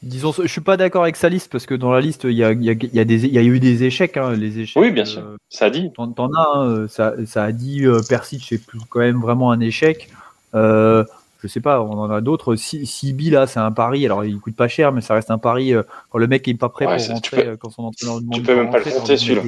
[0.05, 2.45] Disons, je suis pas d'accord avec sa liste parce que dans la liste, il y
[2.45, 4.17] a, y a, y a y a eu des échecs.
[4.17, 4.81] hein, les échecs.
[4.81, 5.23] Oui, bien sûr.
[5.23, 5.91] euh, Ça dit.
[5.97, 10.09] T'en as, hein, ça, ça a dit euh, Persic, c'est quand même vraiment un échec.
[10.55, 11.03] Euh,
[11.43, 12.57] je sais pas, on en a d'autres.
[12.57, 14.05] Si, Sibi, là, c'est un pari.
[14.05, 15.75] Alors, il coûte pas cher, mais ça reste un pari.
[15.75, 17.85] euh, quand le mec est pas prêt Ouais, pour tu rentrer, peux- euh, quand son
[17.85, 19.43] entraîneur demande peux de même pas le compter, celui-là.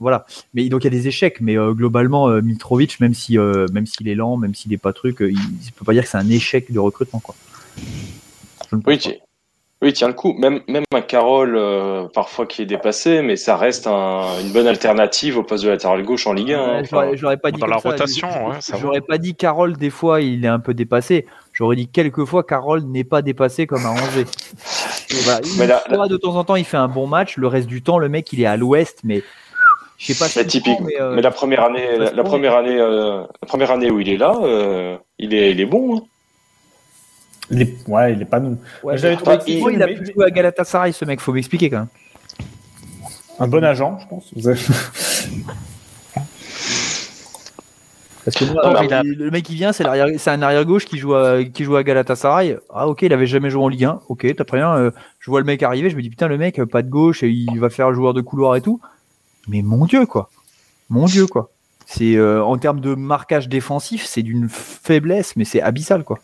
[0.00, 0.26] Voilà.
[0.54, 1.40] Mais donc, il y a des échecs.
[1.40, 4.78] Mais euh, globalement, euh, Mitrovic, même si, euh, même s'il est lent, même s'il est
[4.78, 7.34] pas truc, euh, il, il peut pas dire que c'est un échec de recrutement, quoi.
[8.70, 8.82] Je ne
[9.80, 10.08] Oui, tiens.
[10.08, 10.32] Le coup.
[10.38, 14.66] Même, même un Carole, euh, parfois qui est dépassé, mais ça reste un- une bonne
[14.66, 16.60] alternative au poste de latéral gauche en Ligue 1.
[16.60, 16.82] hein.
[17.20, 17.88] L'aurais pas dit Dans la ça.
[17.90, 18.56] rotation, ouais.
[18.80, 21.26] J'aurais pas dit Carole, des fois, il est un peu dépassé.
[21.52, 24.26] J'aurais dit quelques fois, Carole n'est pas dépassé comme à Angers.
[25.24, 27.36] Voilà, Une Mais de temps en temps, il fait un bon match.
[27.36, 29.22] Le reste du temps, le mec, il est à l'ouest, mais
[29.96, 30.80] je sais pas C'est si typique.
[30.80, 34.00] mais, euh, mais la première année, la, la première année, euh, la première année où
[34.00, 35.96] il est là, euh, il est, il est bon.
[35.98, 36.00] hein.
[37.50, 38.58] Il est- Ouais, il est pas nous.
[38.82, 41.20] ouais, J'avais mais trouvé pourquoi qu'il- il a mais- pu jouer à Galatasaray, ce mec.
[41.20, 41.88] Faut m'expliquer quand même.
[43.40, 44.30] Un bon agent, je pense.
[44.34, 44.60] Vous avez-
[48.24, 50.98] Parce que moi, Non, il a- le mec qui vient, c'est un arrière gauche qui
[50.98, 52.58] joue à, qui joue à Galatasaray.
[52.68, 54.00] Ah ok, il avait jamais joué en Ligue 1.
[54.08, 54.74] Ok, t'as rien.
[54.76, 56.90] euh, je vois le mec arriver, je me dis putain le mec euh, pas de
[56.90, 58.80] gauche et il va faire joueur de couloir et tout.
[59.46, 60.28] Mais mon dieu quoi,
[60.90, 61.50] mon dieu quoi.
[61.86, 66.18] C'est euh, en termes de marquage défensif, c'est d'une faiblesse, mais c'est abyssal quoi.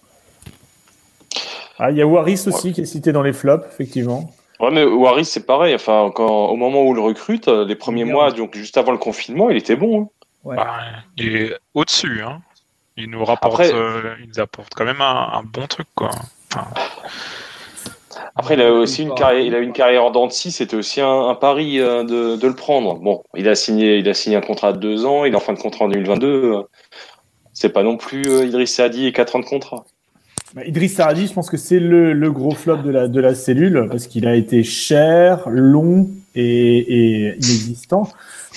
[1.79, 4.31] Ah, il y a Waris aussi qui est cité dans les flops, effectivement.
[4.61, 5.75] Ouais, mais Waris, c'est pareil.
[5.75, 8.93] Enfin, quand, au moment où on le recrute, euh, les premiers mois, donc juste avant
[8.93, 10.03] le confinement, il était bon.
[10.03, 10.09] hein.
[10.45, 10.57] Ouais.
[10.57, 10.77] Bah,
[11.17, 12.23] il est au-dessus.
[12.25, 12.41] Hein.
[12.97, 16.11] Il nous rapporte, Après- euh, il nous apporte quand même un, un bon truc, quoi.
[16.53, 16.69] Enfin,
[18.37, 21.29] Après, il a aussi une carrière, il a une carrière en dents c'était aussi un,
[21.29, 22.95] un pari euh, de, de le prendre.
[22.97, 25.41] Bon, il a signé, il a signé un contrat de deux ans, il est en
[25.41, 26.27] fin de contrat en 2022.
[26.29, 26.63] euh,
[27.53, 29.85] C'est pas non plus euh, Idriss Saadi et quatre ans de contrat.
[30.55, 33.35] Bah, Idriss Saradi, je pense que c'est le, le gros flop de la, de la
[33.35, 38.09] cellule parce qu'il a été cher, long et, et inexistant.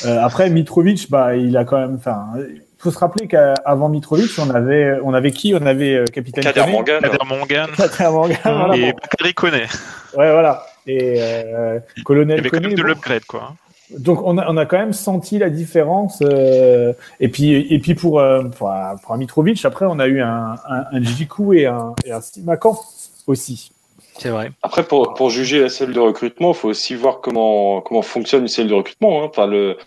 [0.06, 1.96] Euh, après, Mitrovic, bah, il a quand même.
[1.96, 5.56] Enfin, il faut se rappeler qu'avant Mitrovic, on avait, on avait qui?
[5.56, 6.72] On avait euh, capitaine Kader Koné.
[6.72, 7.02] Morgan.
[7.02, 8.98] Kader Morgan Kader Morgan, voilà, et bon.
[9.02, 9.64] Bakary Koné.
[10.16, 10.64] Ouais, voilà.
[10.86, 12.88] Et euh, Il y Colonel avait quand Koné, même de bon.
[12.90, 13.56] l'upgrade, quoi.
[13.96, 16.22] Donc on a, on a quand même senti la différence.
[16.22, 20.08] euh, et puis et puis pour euh, pour, un- pour un Mitrovic, après on a
[20.08, 22.20] eu un un, un Djikou et un et un
[23.28, 23.72] aussi.
[24.20, 24.52] C'est vrai.
[24.64, 28.42] Après, pour, pour juger la cellule de recrutement, il faut aussi voir comment, comment fonctionne
[28.42, 29.22] une cellule de recrutement.
[29.22, 29.28] Hein.
[29.30, 29.78] Enfin, le,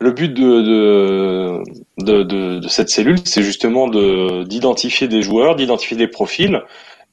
[0.00, 1.62] le but de, de,
[1.98, 6.62] de, de, de cette cellule, c'est justement de, d'identifier des joueurs, d'identifier des profils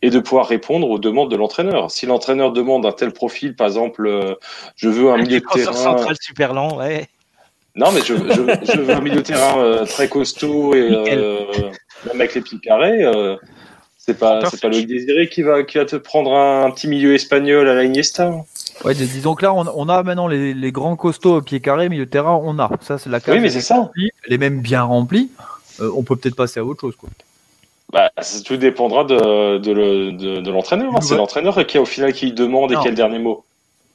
[0.01, 1.91] et de pouvoir répondre aux demandes de l'entraîneur.
[1.91, 4.35] Si l'entraîneur demande un tel profil, par exemple, euh,
[4.75, 5.73] je veux un milieu de terrain.
[5.73, 7.07] central super lent, ouais.
[7.75, 11.45] Non, mais je, je, je veux un milieu de terrain euh, très costaud et euh,
[12.05, 13.03] même avec les pieds carrés.
[13.03, 13.37] euh,
[13.97, 17.13] c'est pas, c'est pas le désiré qui va, qui va te prendre un, petit milieu
[17.13, 18.33] espagnol à la Iniesta.
[18.83, 21.59] Ouais, dis- disons que là, on, on a maintenant les, les grands costauds au pied
[21.59, 22.71] carré, milieu de terrain, on a.
[22.81, 23.35] Ça, c'est la case.
[23.35, 23.75] Oui, mais c'est est ça.
[23.75, 25.29] remplie, Elle est même bien remplie.
[25.79, 26.95] Euh, on peut peut-être passer à autre chose.
[26.95, 27.09] Quoi.
[27.91, 30.93] Bah, ça, tout dépendra de, de, le- de, de l'entraîneur.
[30.95, 31.01] hein.
[31.01, 33.43] C'est l'entraîneur qui, au final, qui demande et qui a le dernier mot.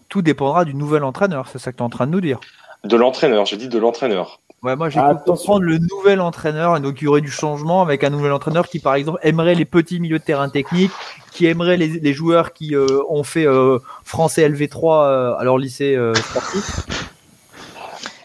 [0.08, 2.38] Tout dépendra du nouvel entraîneur, c'est ça que tu es en train de nous dire.
[2.84, 4.40] De l'entraîneur, je dis de l'entraîneur.
[4.62, 7.82] Ouais, moi j'ai Ah, comprendre le nouvel entraîneur, et donc il y aurait du changement
[7.82, 10.92] avec un nouvel entraîneur qui, par exemple, aimerait les petits milieux de terrain techniques,
[11.32, 15.58] qui aimerait les, les joueurs qui euh, ont fait euh, français LV3 euh, à leur
[15.58, 16.64] lycée euh, sportif.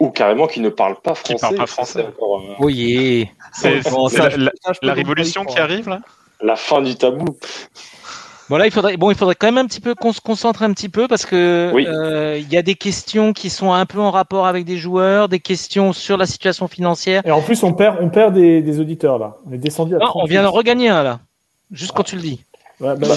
[0.01, 1.35] Ou carrément qui ne parle pas français.
[1.39, 2.05] parle pas Ça, français.
[2.07, 3.29] encore, euh, Oui.
[3.53, 4.07] C'est Bon,
[4.81, 5.99] la, révolution qui arrive là?
[6.41, 7.37] la fin du tabou.
[8.49, 10.63] Bon là, il faudrait, bon, il faudrait quand même un petit peu qu'on se concentre
[10.63, 11.85] un petit peu parce que Oui.
[11.87, 15.29] euh, il y a des questions qui sont un peu en rapport avec des joueurs,
[15.29, 17.21] des questions sur la situation financière.
[17.25, 19.37] Et en plus, on perd, on perd des, des auditeurs là.
[19.47, 20.29] On est descendu à Non, on 38.
[20.31, 21.19] vient d'en regagner un là,
[21.71, 22.43] juste quand tu le dis.
[22.81, 23.07] Ouais, bah,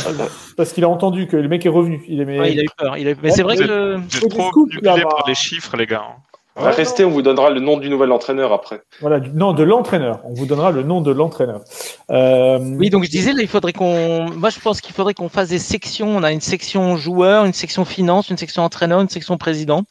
[0.59, 2.05] parce qu'il a entendu que le mec est revenu.
[2.07, 2.39] Il est mais...
[2.39, 2.97] Ouais, il a eu peur.
[2.99, 4.51] Il a eu- Mais Ouais, c'est vrai que Vous êtes trop
[4.83, 5.03] là-bas.
[5.09, 6.05] par les chiffres, les gars.
[6.07, 6.17] hein.
[6.57, 8.81] Restez, on vous donnera le nom du nouvel entraîneur après.
[9.01, 10.21] Voilà, du- non, de l'entraîneur.
[10.25, 11.63] On vous donnera le nom de l'entraîneur.
[12.11, 14.31] Euh, oui, donc je disais là, il faudrait qu'on.
[14.31, 16.17] Moi, je pense qu'il faudrait qu'on fasse des sections.
[16.17, 19.83] On a une section joueur, une section finance, une section entraîneur, une section président.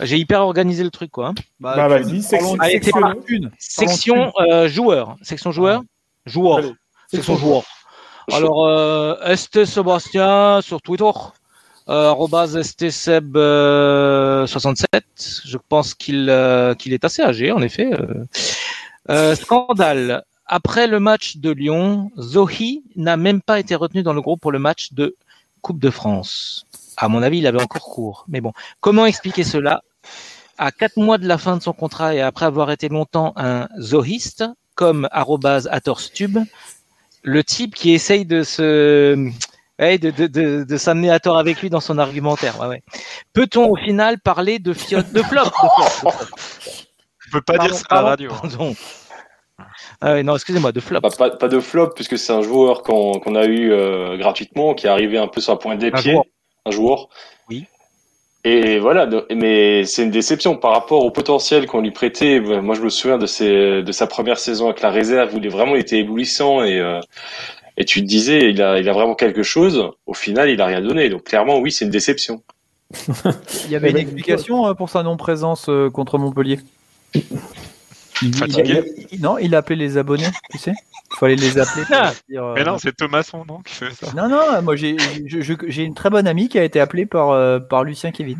[0.00, 1.28] J'ai hyper organisé le truc quoi.
[1.28, 1.34] hein.
[1.60, 3.14] Bah, vas-y, section- Allez, sectionnez.
[3.14, 3.40] parti.
[3.60, 5.14] Section euh, joueur.
[5.22, 5.82] Section joueur?
[6.26, 6.58] Joueur.
[6.58, 6.72] Allez,
[7.08, 7.62] Section joueur.
[8.32, 11.04] Alors, euh, ST Sébastien sur Twitter,
[11.88, 15.04] euh, arrobase STSeb euh, 67.
[15.44, 17.90] Je pense qu'il euh, qu'il est assez âgé, en effet.
[19.34, 20.24] Scandale.
[20.46, 24.52] Après le match de Lyon, Zohi n'a même pas été retenu dans le groupe pour
[24.52, 25.16] le match de
[25.62, 26.66] Coupe de France.
[26.98, 28.24] À mon avis, il avait encore cours.
[28.28, 29.82] Mais bon, comment expliquer cela?
[30.58, 33.68] À quatre mois de la fin de son contrat et après avoir été longtemps un
[33.80, 36.38] zohiste, comme Atorstube,
[37.22, 39.30] le type qui essaye de se
[39.78, 42.58] ouais, de, de, de, de s'amener à tort avec lui dans son argumentaire.
[42.60, 42.82] Ouais, ouais.
[43.32, 46.10] Peut-on au final parler de fiotte de flop, flop, flop.
[47.18, 48.30] Je peux pas Pardon, dire ça à la radio.
[48.32, 48.38] hein.
[48.42, 48.74] pardon.
[50.00, 51.00] Ah ouais, non, excusez-moi, de flop.
[51.00, 54.74] Bah, pas, pas de flop, puisque c'est un joueur qu'on qu'on a eu euh, gratuitement,
[54.74, 56.12] qui est arrivé un peu sur la pointe des Un pieds.
[56.12, 56.24] joueur.
[56.66, 57.08] Un joueur.
[57.48, 57.66] Oui.
[58.46, 62.40] Et voilà, mais c'est une déception par rapport au potentiel qu'on lui prêtait.
[62.40, 65.46] Moi, je me souviens de, ses, de sa première saison avec la réserve, où il
[65.46, 67.00] est vraiment été éblouissant et, euh,
[67.76, 69.90] et tu te disais, il a, il a vraiment quelque chose.
[70.06, 71.08] Au final, il a rien donné.
[71.08, 72.42] Donc, clairement, oui, c'est une déception.
[73.66, 76.60] Il y avait une explication euh, pour sa non-présence euh, contre Montpellier?
[78.36, 78.82] Fatigué.
[79.10, 80.72] il- non, il a appelé les abonnés, tu sais.
[81.12, 81.84] Il fallait les appeler.
[81.90, 82.12] Ah.
[82.28, 84.12] dire, euh, Mais non, c'est Thomasson, non, qui fait ça.
[84.16, 84.94] non, non, moi j'ai
[85.84, 88.38] une très bonne amie qui a été appelée par, euh, par Lucien Kevin.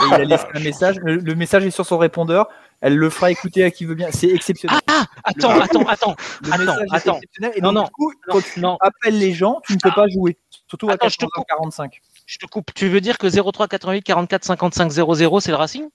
[0.00, 0.96] Et il a laissé un message.
[1.02, 2.48] Le, le message est sur son répondeur.
[2.80, 4.08] Elle le fera écouter à qui veut bien.
[4.12, 4.78] C'est exceptionnel.
[4.86, 6.16] Ah, attends, Le- attends, attends.
[6.50, 7.14] Attends, attends.
[7.16, 7.52] exceptionnel.
[7.56, 9.78] Et Non, donc, non, du coup, Non, quand tu non, appelles les gens, tu ne
[9.78, 10.36] peux pas jouer.
[10.68, 12.00] Surtout à Attends, je te 45.
[12.26, 12.72] je te coupe.
[12.74, 15.88] Tu veux dire que 03 88 44 55 00, c'est le Racing?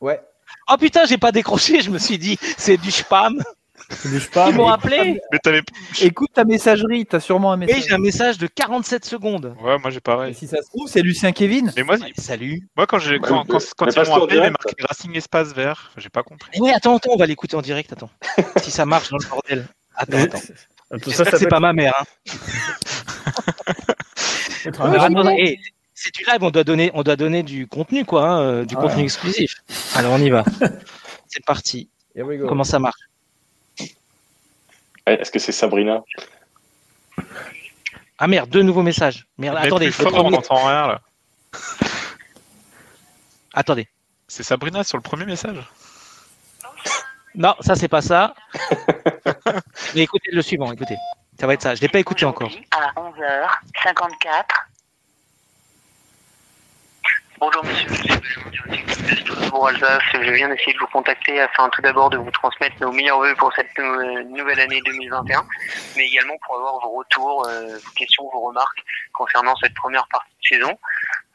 [0.00, 0.20] Ouais.
[0.70, 3.40] Oh putain, j'ai pas décroché, je me suis dit, c'est du spam.
[4.32, 4.48] Pas.
[4.50, 5.20] Ils m'ont appelé.
[5.32, 5.62] Mais t'avais.
[6.00, 7.84] Écoute ta messagerie, t'as sûrement un Oui, message.
[7.88, 9.54] j'ai un message de 47 secondes.
[9.62, 10.34] Ouais, moi j'ai Et pareil.
[10.34, 11.72] si ça se trouve, c'est Lucien Kevin.
[11.76, 12.66] Mais moi, Ouais, salut.
[12.76, 14.52] moi quand j'ai Ouais, quand, quand, mais ils m'ont appelé, il y avait direct.
[14.64, 15.90] marqué Racing espace vert.
[15.96, 16.50] J'ai pas compris.
[16.54, 18.10] Mais ouais, attends, attends, on va l'écouter en direct, attends.
[18.62, 19.68] si ça marche dans le bordel.
[19.96, 20.38] Attends, attends.
[21.10, 21.94] Ça, c'est pas ma mère.
[21.98, 22.04] Hein.
[24.66, 25.58] Eh,
[25.94, 28.74] c'est du live, on doit donner, on doit donner du contenu, quoi, hein, euh, du
[28.76, 28.82] Ouais.
[28.82, 29.56] contenu exclusif.
[29.94, 30.44] Alors on y va.
[31.28, 31.88] c'est parti.
[32.16, 32.46] Here we go.
[32.48, 32.98] Comment ça marche?
[33.00, 33.13] Eh,
[35.06, 36.02] Est-ce que c'est Sabrina
[38.18, 39.26] Ah merde, deux nouveaux messages.
[39.38, 41.00] Merde, Mais attendez, plus fort, on n'entend rien là.
[43.54, 43.88] attendez.
[44.28, 45.56] C'est Sabrina sur le premier message.
[47.34, 48.34] Non, ça c'est pas ça.
[49.94, 50.96] Mais écoutez le suivant, écoutez.
[51.38, 51.74] Ça va être ça.
[51.74, 52.50] Je l'ai pas écouté encore.
[52.70, 54.44] À 11h54.
[57.40, 57.88] Bonjour monsieur,
[58.52, 60.02] je Alsace.
[60.20, 63.52] Viens d'essayer de vous contacter afin tout d'abord de vous transmettre nos meilleurs voeux pour
[63.54, 65.44] cette nou- nouvelle année 2021,
[65.96, 68.82] mais également pour avoir vos retours, euh, vos questions, vos remarques
[69.12, 70.78] concernant cette première partie de saison.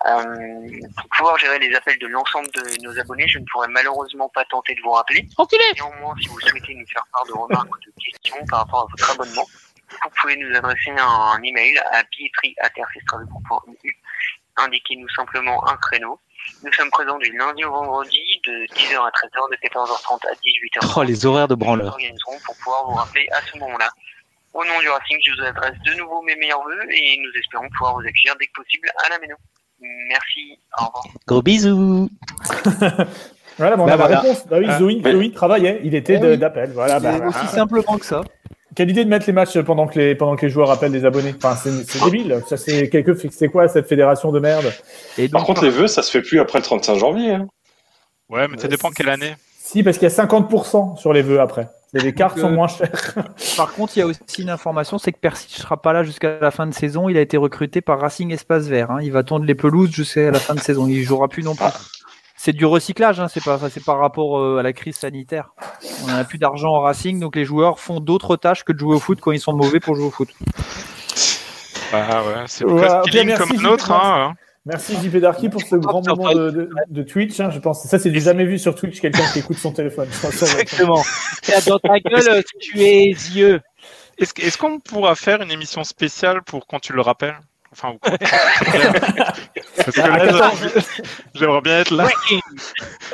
[0.07, 4.29] Euh, pour pouvoir gérer les appels de l'ensemble de nos abonnés, je ne pourrais malheureusement
[4.29, 5.27] pas tenter de vous rappeler.
[5.75, 8.87] Néanmoins, si vous souhaitez nous faire part de remarques ou de questions par rapport à
[8.91, 9.45] votre abonnement,
[10.03, 11.03] vous pouvez nous adresser un,
[11.35, 13.97] un email à billetterie.terfestrasbourg.eu.
[14.65, 16.19] Indiquez-nous simplement un créneau.
[16.63, 20.93] Nous sommes présents du lundi au vendredi de 10h à 13h, de 14h30 à 18h.
[20.97, 21.93] Oh, les horaires de Nous branleur.
[21.93, 23.89] organiserons pour pouvoir vous rappeler à ce moment-là.
[24.53, 27.67] Au nom du Racing, je vous adresse de nouveau mes meilleurs voeux et nous espérons
[27.77, 29.35] pouvoir vous accueillir dès que possible à la Méno.
[29.79, 31.03] Merci, au revoir.
[31.27, 32.09] Gros bisous.
[33.57, 34.19] Voilà, bon, on Bah, a la voilà.
[34.21, 34.47] réponse.
[34.47, 35.81] Bah oui, Ah, Zoé, mais- Zoé travaillait.
[35.83, 36.37] Il était Eh oui.
[36.37, 36.71] d'appel.
[36.71, 38.21] Voilà, bah, aussi simplement que ça.
[38.75, 41.05] Quelle idée de mettre les matchs pendant que les, pendant que les joueurs appellent des
[41.05, 41.33] abonnés?
[41.41, 42.41] Enfin, c'est débile.
[42.47, 44.71] Ça, c'est quelque, c'est quoi cette fédération de merde?
[45.17, 47.33] Et Par contre, les vœux, ça se fait plus après le 35 janvier.
[47.33, 47.47] hein.
[48.29, 49.35] Ouais, mais ça Euh, dépend quelle année.
[49.57, 51.67] Si, parce qu'il y a 50% sur les vœux après.
[51.93, 53.15] Les cartes sont euh, moins chères.
[53.57, 56.03] par contre, il y a aussi une information, c'est que Percy ne sera pas là
[56.03, 57.09] jusqu'à la fin de saison.
[57.09, 58.91] Il a été recruté par Racing Espace Vert.
[58.91, 58.99] hein.
[59.01, 60.85] Il va tondre les pelouses jusqu'à la fin de saison.
[60.87, 61.65] Il jouera plus non plus.
[62.41, 65.49] C'est du recyclage, hein, c'est pas, c'est par rapport euh, à la crise sanitaire.
[66.03, 68.95] On n'a plus d'argent en Racing, donc les joueurs font d'autres tâches que de jouer
[68.95, 70.29] au foot quand ils sont mauvais pour jouer au foot.
[71.91, 73.85] Bah ouais, c'est Voilà, presque feeling bien, comme merci, un autre.
[73.85, 73.95] Gilles.
[73.95, 74.33] Hein.
[74.65, 77.39] Merci JP Darky pour ce grand moment de, de- de Twitch.
[77.39, 80.07] hein, je pense ça, c'est du jamais vu sur Twitch quelqu'un qui écoute son téléphone.
[80.23, 81.01] Exactement.
[81.41, 83.59] C'est dans ta gueule, tu es yeux.
[84.17, 87.39] Est-ce qu'on pourra faire une émission spéciale pour quand tu le rappelles?
[87.71, 88.11] Enfin, quand
[89.77, 90.55] Parce que là, Attends,
[91.35, 92.07] j'aimerais- bien être là.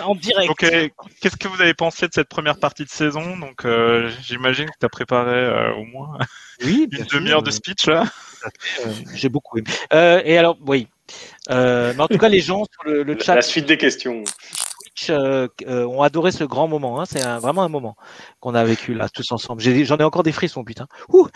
[0.02, 0.50] En direct.
[0.50, 0.66] Ok,
[1.22, 3.38] qu'est-ce que vous avez pensé de cette première partie de saison?
[3.38, 6.18] Donc, euh, j'imagine que tu as préparé euh, au moins
[6.64, 8.04] Oui, une demi-heure de speech là.
[8.86, 9.68] Euh, J'ai beaucoup aimé.
[9.94, 10.88] Euh, et alors, oui.
[11.52, 14.24] Euh, mais en tout cas, les gens sur le, le chat La suite des questions.
[15.10, 17.02] Euh, euh, ont adoré ce grand moment.
[17.02, 17.06] hein.
[17.06, 17.96] C'est vraiment un moment
[18.40, 19.62] qu'on a vécu là, tous ensemble.
[19.62, 20.88] J'en ai, encore des frissons, putain.
[21.10, 21.28] Ouh.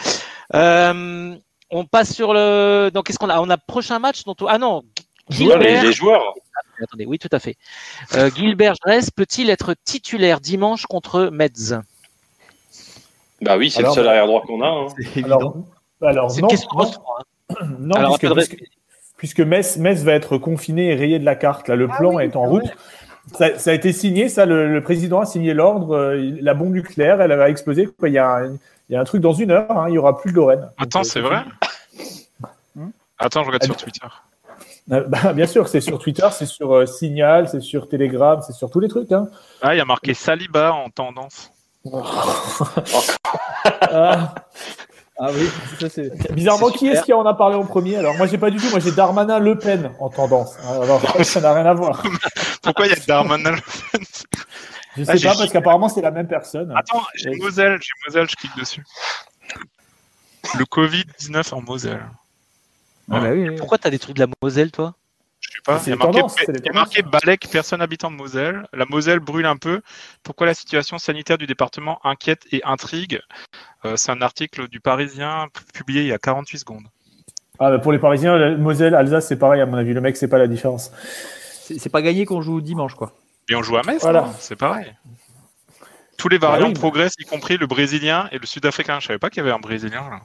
[0.56, 1.36] Euh,
[1.72, 2.90] on passe sur le.
[2.94, 3.40] Donc, qu'est-ce qu'on a?
[3.40, 4.78] On a prochain match dont on- Ah non.
[4.78, 4.84] Ouais,
[5.30, 5.84] les, Gilbert.
[5.84, 6.34] les joueurs.
[6.82, 7.56] Attendez, oui, tout à fait.
[8.16, 11.74] Euh, Gilbert Grèce peut-il être titulaire dimanche contre Metz?
[13.42, 14.68] Bah oui, c'est le seul arrière droit qu'on a.
[14.68, 14.88] hein.
[14.98, 15.38] C'est évident.
[16.02, 16.86] Alors, alors C'est non, une question de
[17.80, 18.20] non, Alors,
[19.18, 21.68] puisque, Metz, Metz va être confiné et rayé de la carte.
[21.68, 22.66] Là, le Ah plan est en route.
[23.38, 25.96] Ça, ça a été signé, ça, le, le président a signé l'ordre.
[25.96, 27.86] euh, La bombe nucléaire, elle va exploser.
[27.86, 28.56] Quoi, Il, y a un,
[28.90, 30.70] il y a un truc dans une heure, hein, il y aura plus de Lorraine.
[30.78, 31.44] Attends, euh, c'est vrai
[32.76, 33.84] Hmm Attends, je regarde Ah, sur bien.
[33.86, 34.08] Twitter.
[34.92, 38.54] Euh, bah, bien sûr, c'est sur Twitter, c'est sur euh, Signal, c'est sur Telegram, c'est
[38.54, 39.12] sur tous les trucs.
[39.12, 39.28] Hein.
[39.62, 41.52] Ah, il y a marqué Saliba en tendance.
[43.92, 44.34] Ah,
[45.20, 46.34] Ah oui, ça c'est.
[46.34, 47.98] bizarrement, qui est-ce qui en a parlé en premier?
[47.98, 48.70] Alors, moi, j'ai pas du tout.
[48.70, 50.56] Moi, j'ai Darmanin Le Pen en tendance.
[50.66, 52.02] Alors, ça n'a rien à voir.
[52.64, 53.58] Pourquoi il y a Darmanin le
[55.00, 56.74] Je Ah, sais pas, parce qu'apparemment, c'est la même personne.
[56.76, 58.84] Attends, j'ai Moselle, j'ai Moselle, je clique dessus.
[60.58, 62.06] Le Covid-19 en Moselle.
[63.12, 63.56] Ah bah oui, oui.
[63.56, 64.96] Pourquoi t'as des trucs de la Moselle, toi?
[65.40, 68.68] Je sais pas, il y a marqué, il Balek, personne habitant de Moselle.
[68.74, 69.82] La Moselle brûle un peu.
[70.22, 73.22] Pourquoi la situation sanitaire du département inquiète et intrigue?
[73.86, 76.88] Euh, C'est un article du Parisien publié il y a 48 secondes.
[77.58, 79.94] Ah, bah, pour les Parisiens, Moselle, Alsace, c'est pareil, à mon avis.
[79.94, 80.92] Le mec, c'est pas la différence.
[81.62, 83.14] C'est c'est pas gagné qu'on joue dimanche, quoi.
[83.50, 84.30] Et on joue à Metz, Voilà.
[84.40, 84.94] c'est pareil.
[86.18, 89.00] Tous les variants Ah oui, mais- progressent, y compris le brésilien et le sud-africain.
[89.00, 90.20] Je savais pas qu'il y avait un brésilien là.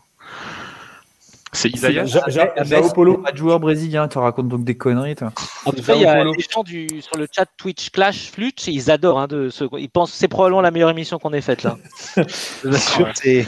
[1.53, 3.19] C'est Isaïas Ja- Ja- Ah, Jao Polo.
[3.19, 5.31] Pas de joueur brésilien, tu racontes donc des conneries, toi.
[5.65, 8.67] En tout cas, il y a les gens du, sur le chat Twitch Clash Flute,
[8.67, 9.21] ils adorent.
[9.21, 11.77] Hein, de ce, ils pensent c'est probablement la meilleure émission qu'on ait faite là.
[12.65, 13.47] Ouais.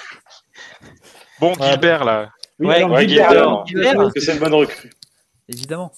[1.41, 1.53] Bon.
[1.61, 2.31] Gilbert là.
[2.61, 3.67] Oui, Ouais, Ouais, Gilbert, Gilbert.
[3.67, 4.91] Gilbert, Parce que c'est une bonne recrue.
[5.49, 5.93] Évidemment.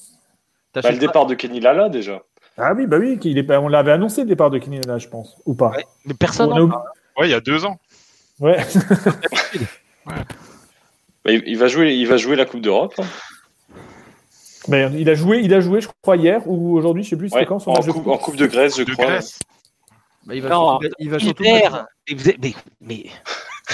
[0.75, 2.23] Bah, le départ de Kenny Lala déjà.
[2.59, 4.99] Ah oui, bah oui, qu'il est pas- on l'avait annoncé le départ de Kenny Nana,
[4.99, 5.37] je pense.
[5.47, 5.85] Ou pas Ouais.
[6.07, 6.61] mais personne a-.
[7.21, 7.79] Ouais, il y a deux ans.
[8.41, 8.59] Ouais.
[11.25, 12.95] Bah, il, il va jouer, il va jouer la Coupe d'Europe.
[12.99, 13.05] hein.
[14.69, 17.33] Mais il a joué, il a joué, je crois, hier ou aujourd'hui, je sais plus,
[17.33, 19.07] Ouais, quand son en, coupe, coupe en Coupe de Grèce, je De crois.
[19.07, 19.39] Grèce.
[20.27, 21.65] Bah, il va Non, surtout, il va surtout mais,
[22.43, 23.05] mais, mais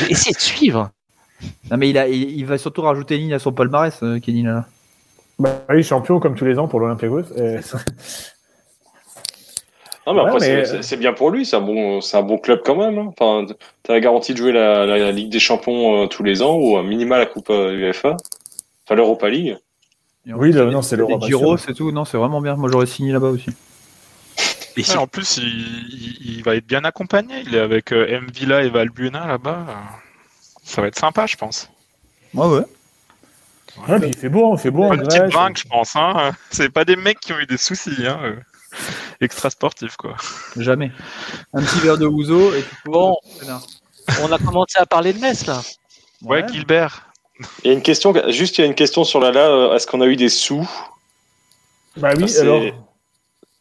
[0.09, 0.91] essayez de suivre.
[1.71, 4.19] Non, mais il, a, il, il va surtout rajouter une ligne à son palmarès, euh,
[4.21, 4.67] Kenny là.
[5.39, 7.33] Bah oui, champion comme tous les ans pour l'Olympiakos.
[7.37, 7.59] Et-
[10.07, 11.47] Non, mais Ouais, après, mais- c'est- bien pour lui.
[11.47, 12.99] C'est un bon, c'est un bon club quand même.
[12.99, 13.13] hein.
[13.19, 13.47] Enfin,
[13.83, 16.57] t'as la garantie de jouer la, la- la Ligue des Champions euh, tous les ans
[16.57, 18.17] ou un minima la Coupe euh, UEFA.
[18.87, 19.57] Enfin, l'Europa League.
[20.27, 21.91] Oui, là, non, c'est des l'Europe, Giro, c'est tout.
[21.93, 22.55] Non, c'est vraiment bien.
[22.57, 23.51] Moi, j'aurais signé là-bas aussi.
[24.77, 27.35] Et Ouais, en plus, il, il- il va être bien accompagné.
[27.47, 28.27] Il est avec euh, M.
[28.35, 29.65] Villa et Valbuena là-bas.
[30.65, 31.71] Ça va être sympa, je pense.
[32.35, 32.63] Ouais, ouais.
[33.89, 35.95] Ouais, puis il fait beau, il fait beau de petite brinque, je pense.
[35.97, 36.33] Hein.
[36.51, 38.07] C'est pas des mecs qui ont eu des soucis.
[38.07, 38.35] Hein.
[39.21, 40.17] Extra sportifs, quoi.
[40.57, 40.91] Jamais.
[41.53, 43.17] Un petit verre de ouzo et Bon.
[44.23, 45.63] On a commencé à parler de Metz là.
[46.23, 47.11] Ouais, Gilbert.
[47.65, 49.49] Il y a une question, juste il y a une question sur Lala.
[49.49, 50.69] euh, Est-ce qu'on a eu des sous?
[51.97, 52.63] Bah oui, C'est- alors.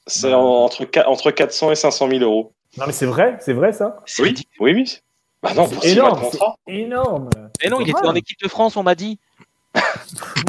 [0.05, 2.51] C'est en- entre, entre 400 et 500 000 euros.
[2.77, 4.01] Non, mais c'est vrai, c'est vrai ça.
[4.19, 4.97] Oui, oui, oui.
[5.41, 6.29] Bah non, pour six mois de énorme,
[6.67, 7.29] énorme.
[7.63, 9.17] Mais non, il était en équipe de France, on m'a dit.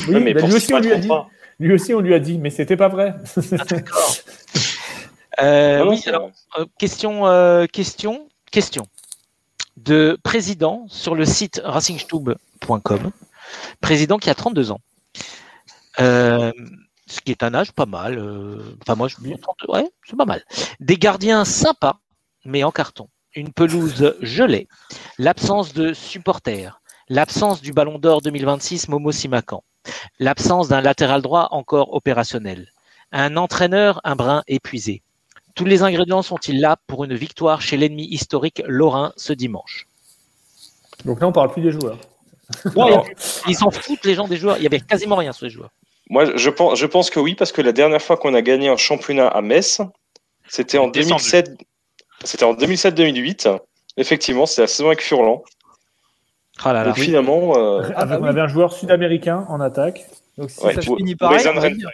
[0.09, 1.09] Oui, mais bah, pour lui six aussi mois on de lui a dit.
[1.61, 3.15] Lui aussi on lui a dit, mais c'était pas vrai.
[5.41, 8.85] Euh, Non, non, oui, alors, euh, question, euh, question, question
[9.77, 13.11] de président sur le site racingstube.com.
[13.81, 14.79] Président qui a 32 ans.
[15.99, 16.53] Euh,
[17.09, 18.17] ce qui est un âge pas mal.
[18.19, 19.37] euh, Enfin, moi, je Bien.
[19.37, 20.45] 32, ouais, c'est pas mal.
[20.79, 21.99] Des gardiens sympas,
[22.45, 23.09] mais en carton.
[23.35, 24.69] Une pelouse gelée.
[25.19, 26.81] L'absence de supporters.
[27.09, 29.63] L'absence du Ballon d'Or 2026 Momo Simakan.
[30.19, 32.69] L'absence d'un latéral droit encore opérationnel.
[33.13, 35.03] Un entraîneur un brin épuisé.
[35.55, 39.87] Tous les ingrédients sont-ils là pour une victoire chez l'ennemi historique lorrain ce dimanche?
[41.05, 41.99] Donc là on parle plus des joueurs.
[42.77, 43.07] Non, Alors,
[43.47, 44.57] Ils s'en foutent les gens des joueurs.
[44.59, 45.71] Il y avait quasiment rien sur les joueurs.
[46.11, 48.69] Moi, je pense, je pense que oui, parce que la dernière fois qu'on a gagné
[48.69, 49.81] un championnat à Metz,
[50.49, 51.23] C'était en Descendu.
[51.23, 51.51] 2007.
[52.25, 53.59] C'était en 2007-2008.
[53.97, 55.43] Effectivement, c'est la saison avec Furlan.
[56.63, 56.85] Ah là là.
[56.91, 58.29] Donc finalement, euh, Ah, bah on oui.
[58.29, 60.07] avait un joueur sud-américain en attaque.
[60.39, 61.91] Donc si ouais, ça finit pareil, Wesley on va Rennes, dire.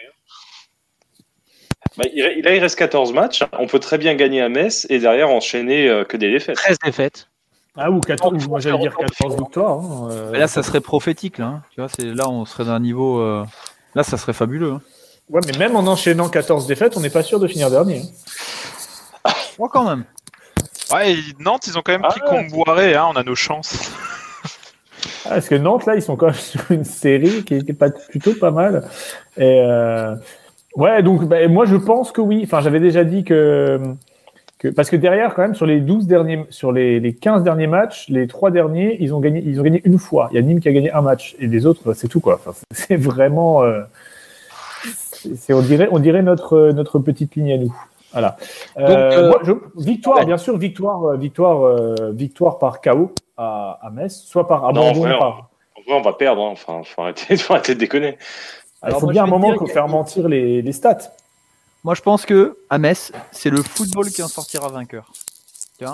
[1.97, 3.43] bah, il, il- là, il reste 14 matchs.
[3.59, 6.55] On peut très bien gagner à Metz et derrière enchaîner euh, que des défaites.
[6.57, 7.27] 13 défaites.
[7.77, 9.79] Ah, ou 14, ou moi j'allais dire 14 victoires.
[9.79, 10.31] hein, euh.
[10.37, 11.37] Là, ça serait prophétique.
[11.37, 11.61] Là, hein.
[11.73, 13.19] tu vois, c'est là, on serait d'un niveau.
[13.19, 13.45] euh,
[13.95, 14.73] Là, ça serait fabuleux.
[14.73, 14.81] hein.
[15.29, 18.01] Ouais, mais même en enchaînant 14 défaites, on n'est pas sûr de finir dernier.
[19.25, 19.31] hein.
[19.59, 20.03] Oh, quand même.
[20.91, 22.27] Ouais, et Nantes, ils ont quand même Ah pris ouais.
[22.49, 23.91] Comboiré, hein, on a nos chances.
[25.25, 27.89] Ah, parce que Nantes, là, ils sont quand même sur une série qui était pas,
[27.89, 28.83] plutôt pas mal.
[29.37, 30.15] Et euh,
[30.75, 32.41] ouais, donc bah, moi, je pense que oui.
[32.43, 33.79] Enfin, j'avais déjà dit que,
[34.59, 34.67] que.
[34.69, 38.07] Parce que derrière, quand même, sur les 12 derniers, sur les, les 15 derniers matchs,
[38.09, 40.29] les trois derniers, ils ont, gagné, ils ont gagné une fois.
[40.31, 41.35] Il y a Nîmes qui a gagné un match.
[41.39, 42.35] Et les autres, c'est tout, quoi.
[42.43, 43.63] Enfin, c'est- vraiment.
[43.63, 43.81] euh,
[45.35, 47.75] c'est- on, dirait, on dirait notre, notre petite ligne à nous.
[48.11, 48.37] Voilà.
[48.77, 50.25] Euh, Donc, euh, moi, je- victoire, ouais.
[50.25, 54.67] bien sûr, victoire, euh, victoire, euh, victoire par KO à, à Metz, soit par Non,
[54.69, 55.01] abandon.
[55.03, 55.19] frère.
[55.19, 56.41] par, En vrai, on va perdre.
[56.43, 56.49] hein.
[56.51, 58.17] Enfin, faut arrêter, faut arrêter de déconner.
[58.19, 60.97] il Alors, faut moi, bien un moment qu'on faire mentir les, les stats.
[61.83, 65.11] Moi, je pense que à Metz, c'est le football qui en sortira vainqueur.
[65.79, 65.93] Tu vois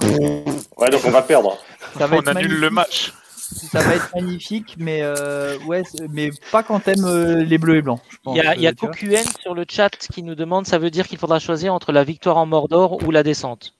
[0.77, 1.57] Ouais, donc on va perdre.
[1.97, 3.13] Ça va On annule le match.
[3.49, 7.81] Ça va être magnifique, mais euh, ouais, mais pas quand t'aimes euh, les bleus et
[7.81, 8.01] blancs.
[8.09, 10.67] je pense, Il y a, il y a euh, sur le chat qui nous demande
[10.67, 13.73] ça veut dire qu'il faudra choisir entre la victoire en Mordor ou la descente.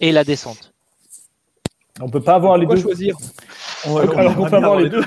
[0.00, 0.72] Et la descente.
[2.00, 2.76] On peut pas avoir les deux.
[2.76, 3.16] choisir
[3.86, 5.04] On- alors qu'on peut avoir les deux.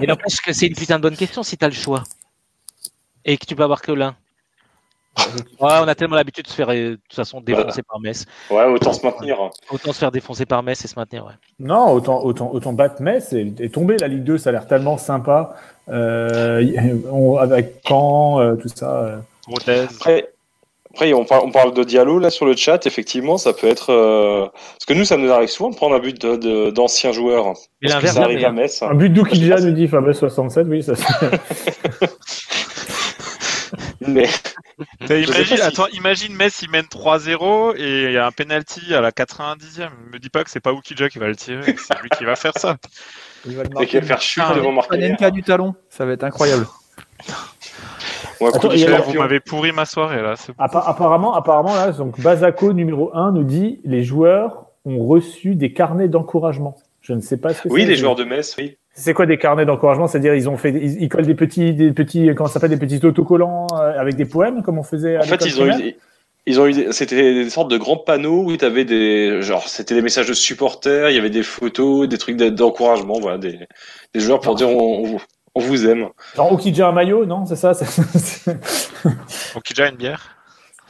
[0.00, 2.04] Et n'empêche que c'est une putain de bonne question si t'as le choix.
[3.24, 4.16] Et que tu peux avoir que l'un.
[5.60, 8.26] Ouais, on a tellement l'habitude de se faire euh, de toute façon défoncer par Metz.
[8.50, 9.38] Ouais, autant se maintenir.
[9.70, 11.24] Autant se faire défoncer par Metz et se maintenir.
[11.24, 11.32] Ouais.
[11.58, 13.96] Non, autant, autant, autant battre Metz et, et tomber.
[13.98, 15.54] La Ligue 2, ça a l'air tellement sympa.
[15.88, 16.62] Euh,
[17.10, 18.90] on- avec Caen, euh, tout ça.
[18.98, 19.16] euh.
[19.56, 20.28] Après,
[20.92, 22.84] après on, parle, on parle de Diallo là sur le chat.
[22.86, 23.92] Effectivement, ça peut être.
[23.92, 27.46] euh, Parce que nous, ça nous arrive souvent de prendre un but d'anciens joueurs.
[27.46, 28.52] Mais Parce que l'inverse, ça arrive à hein.
[28.52, 28.82] Metz.
[28.82, 30.66] Un but d'Oukidja, nous dit Fabrice 67.
[30.68, 31.04] Oui, ça c'est.
[34.08, 34.28] Mais
[35.22, 39.00] Imagine, si- attends, imagine Metz, il mène 3-0 et il y a un penalty à
[39.00, 39.88] la 90e.
[40.12, 42.36] Me dis pas que c'est pas Ukija qui va le tirer, c'est lui qui va
[42.36, 42.76] faire ça.
[43.46, 44.98] Il va le et qui va faire chute Ah, devant marquer.
[44.98, 46.66] Panenka du talon, ça va être incroyable.
[48.40, 48.68] Attends,
[49.06, 50.34] vous m'avez pourri ma soirée là.
[50.58, 56.08] apparemment, apparemment là, donc Bazako numéro 1 nous dit les joueurs ont reçu des carnets
[56.08, 56.76] d'encouragement.
[57.00, 58.76] Je ne sais pas ce que Oui, les joueurs de Metz, oui.
[58.98, 60.06] C'est quoi des carnets d'encouragement?
[60.06, 62.78] C'est-à-dire ils ont fait, ils, ils collent des petits, des petits, comment ça s'appelle, des
[62.78, 65.16] petits autocollants euh, avec des poèmes, comme on faisait.
[65.16, 65.94] À En fait, ils ont eu,
[66.46, 69.68] ils ont eu, des- c'était des sortes de grands panneaux où tu avais des, genre,
[69.68, 73.58] c'était des messages de supporters, il y avait des photos, des trucs d'encouragement, voilà, des,
[74.14, 75.22] des joueurs pour dire on, on vous-
[75.54, 76.08] on vous aime.
[76.34, 77.44] Genre Okidja un maillot, non?
[77.46, 77.72] C'est ça
[79.56, 80.36] Ukija une bière.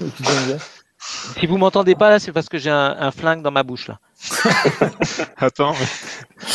[0.01, 0.59] Okidja un maillot.
[1.39, 3.89] Si vous m'entendez pas là, c'est parce que j'ai un, un flingue dans ma bouche
[3.89, 3.99] là.
[5.37, 6.47] Attends, mais-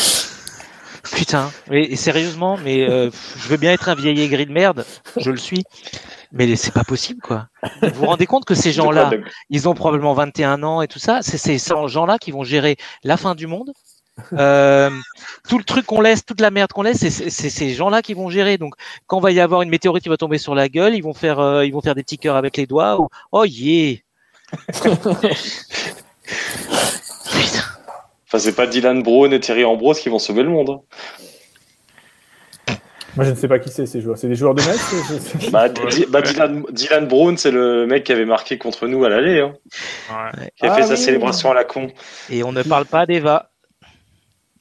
[1.14, 1.50] Putain.
[1.70, 4.84] Et, et sérieusement, mais euh, je veux bien être un vieil aigri de merde,
[5.16, 5.64] je le suis.
[6.32, 7.48] Mais c'est pas possible quoi.
[7.82, 9.10] Vous vous rendez compte que ces gens-là,
[9.50, 11.18] ils ont probablement 21 ans et tout ça.
[11.22, 11.58] C'est ces
[11.88, 13.70] gens-là qui vont gérer la fin du monde.
[14.34, 14.90] Euh,
[15.48, 18.30] tout le truc qu'on laisse, toute la merde qu'on laisse, c'est- ces gens-là qui vont
[18.30, 18.56] gérer.
[18.58, 18.74] Donc,
[19.06, 21.38] quand va y avoir une météorite qui va tomber sur la gueule, ils vont faire,
[21.40, 23.00] euh, ils vont faire des petits cœurs avec les doigts.
[23.00, 23.96] Ou, oh yeah.
[28.32, 30.70] Enfin, c'est pas Dylan Brown et Thierry Ambrose qui vont sauver le monde.
[30.70, 30.80] hein.
[33.14, 34.16] Moi, je ne sais pas qui c'est ces joueurs.
[34.16, 34.80] C'est des joueurs de Metz
[35.10, 35.68] je sais- Bah,
[36.08, 39.52] bah, Dylan, Dylan Brown, c'est le mec qui avait marqué contre nous à l'aller, hein,
[40.10, 40.50] Ouais.
[40.56, 40.96] qui a Ah fait sa oui.
[40.96, 41.88] célébration à la con.
[42.30, 43.50] Et on ne parle pas d'Eva.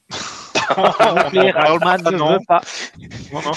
[0.76, 2.34] pas, ne non.
[2.34, 2.62] veut pas.
[3.32, 3.52] Non, non.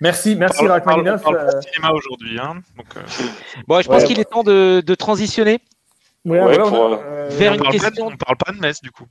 [0.00, 1.20] Merci, merci On parle- on parle- Rachmaninoff.
[1.26, 2.54] on parle pas euh, de cinéma aujourd'hui, hein.
[2.78, 3.00] Euh,
[3.66, 4.06] Bon, je pense Ouais.
[4.06, 5.58] qu'il est temps de, de transitionner
[6.24, 8.06] ouais, Ouais, voilà, on pour, euh, euh, vers on, une parle pas de, question.
[8.06, 9.06] on parle pas de Metz du coup.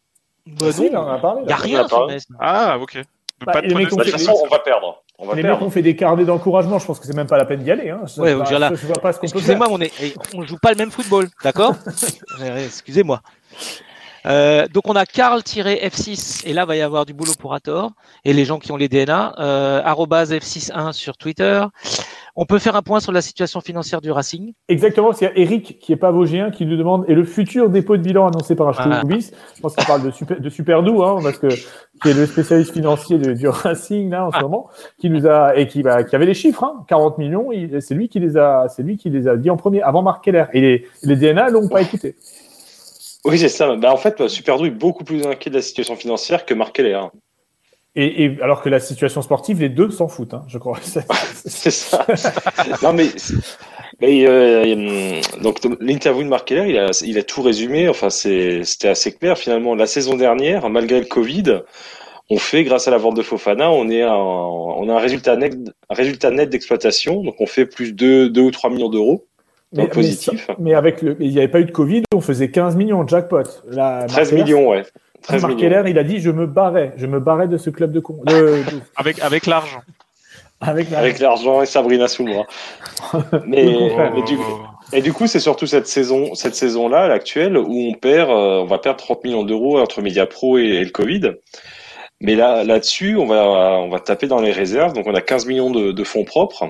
[0.59, 0.91] Bah si, non.
[0.91, 1.41] là, on en a parlé.
[1.43, 2.07] Il n'y a rien a sur.
[2.07, 2.25] Metz.
[2.39, 2.97] Ah, ok.
[3.45, 5.03] Bah, pas de Bah, de toute façon, on va perdre.
[5.19, 6.79] On va Les mecs ont fait des carnets d'encouragement.
[6.79, 7.89] Je pense que c'est même pas la peine d'y aller.
[7.89, 8.01] Hein.
[8.17, 8.71] Ouais, pas- je veux dire là.
[8.73, 9.39] je vois pas ce qu'on peut faire.
[9.39, 9.91] Excusez-moi, on est,
[10.35, 11.75] on joue pas le même football, d'accord
[12.65, 13.21] Excusez-moi.
[14.27, 17.91] Euh, donc on a Carl-F6 et là va y avoir du boulot pour Hathor
[18.25, 21.63] et les gens qui ont les DNA euh, arrobase F61 sur Twitter.
[22.35, 24.53] On peut faire un point sur la situation financière du Racing.
[24.69, 27.23] Exactement, parce qu'il y a Eric qui est pas vosgien qui nous demande et le
[27.23, 29.01] futur dépôt de bilan annoncé par Ah.
[29.03, 29.31] H2Bis.
[29.55, 32.73] Je pense qu'il parle de super de Superdou, hein, parce que qui est le spécialiste
[32.73, 34.69] financier de- du Racing là en ce moment,
[34.99, 37.51] qui nous a et qui, bah, qui avait les chiffres, hein, 40 millions.
[37.51, 40.03] il- C'est lui qui les a, c'est lui qui les a dit en premier avant
[40.03, 40.45] Marc Keller.
[40.53, 42.15] Et les, les DNA l'ont pas écouté.
[43.27, 43.75] Oui, c'est ça.
[43.75, 47.01] Bah, en fait, Superdou est beaucoup plus inquiet de la situation financière que Marc Keller.
[47.95, 50.77] Et, et alors que la situation sportive, les deux s'en foutent, hein, je crois.
[51.33, 52.05] C'est- ça.
[52.83, 53.07] non, mais
[54.03, 57.89] euh, hum, donc l'interview de Mark Keller, il a, il a tout résumé.
[57.89, 59.73] Enfin, c'était assez clair finalement.
[59.75, 61.61] La saison dernière, malgré le Covid,
[62.29, 65.35] on fait grâce à la vente de Fofana, on est en- on a un résultat
[65.35, 65.55] net,
[65.89, 67.23] un résultat net d'exploitation.
[67.23, 69.25] Donc on fait plus de 2 ou 3 millions d'euros
[69.73, 70.47] Mais, positif.
[70.59, 73.09] mais avec le, il n'y avait pas eu de Covid, on faisait 15 millions de
[73.09, 73.43] jackpot.
[73.69, 74.83] Là, 13 Mark Keller- millions, ouais.
[75.23, 75.69] 13 Mark millions.
[75.69, 78.19] Keller, il a dit je me barrais, je me barrais de ce club de con.
[78.25, 78.63] de- de-
[78.95, 79.81] Avec, avec l'argent.
[80.61, 82.45] avec la- Avec l'argent et Sabrina sous le bras.
[83.45, 83.65] Mais,
[84.25, 84.37] du,
[84.93, 88.65] et du coup, c'est surtout cette saison, cette saison-là, l'actuelle, où on perd, euh, on
[88.65, 91.33] va perdre 30 millions d'euros entre Mediapro et, et le Covid.
[92.21, 93.43] Mais là, là-dessus, on va,
[93.81, 94.93] on va taper dans les réserves.
[94.93, 96.63] Donc, on a 15 millions de, de fonds propres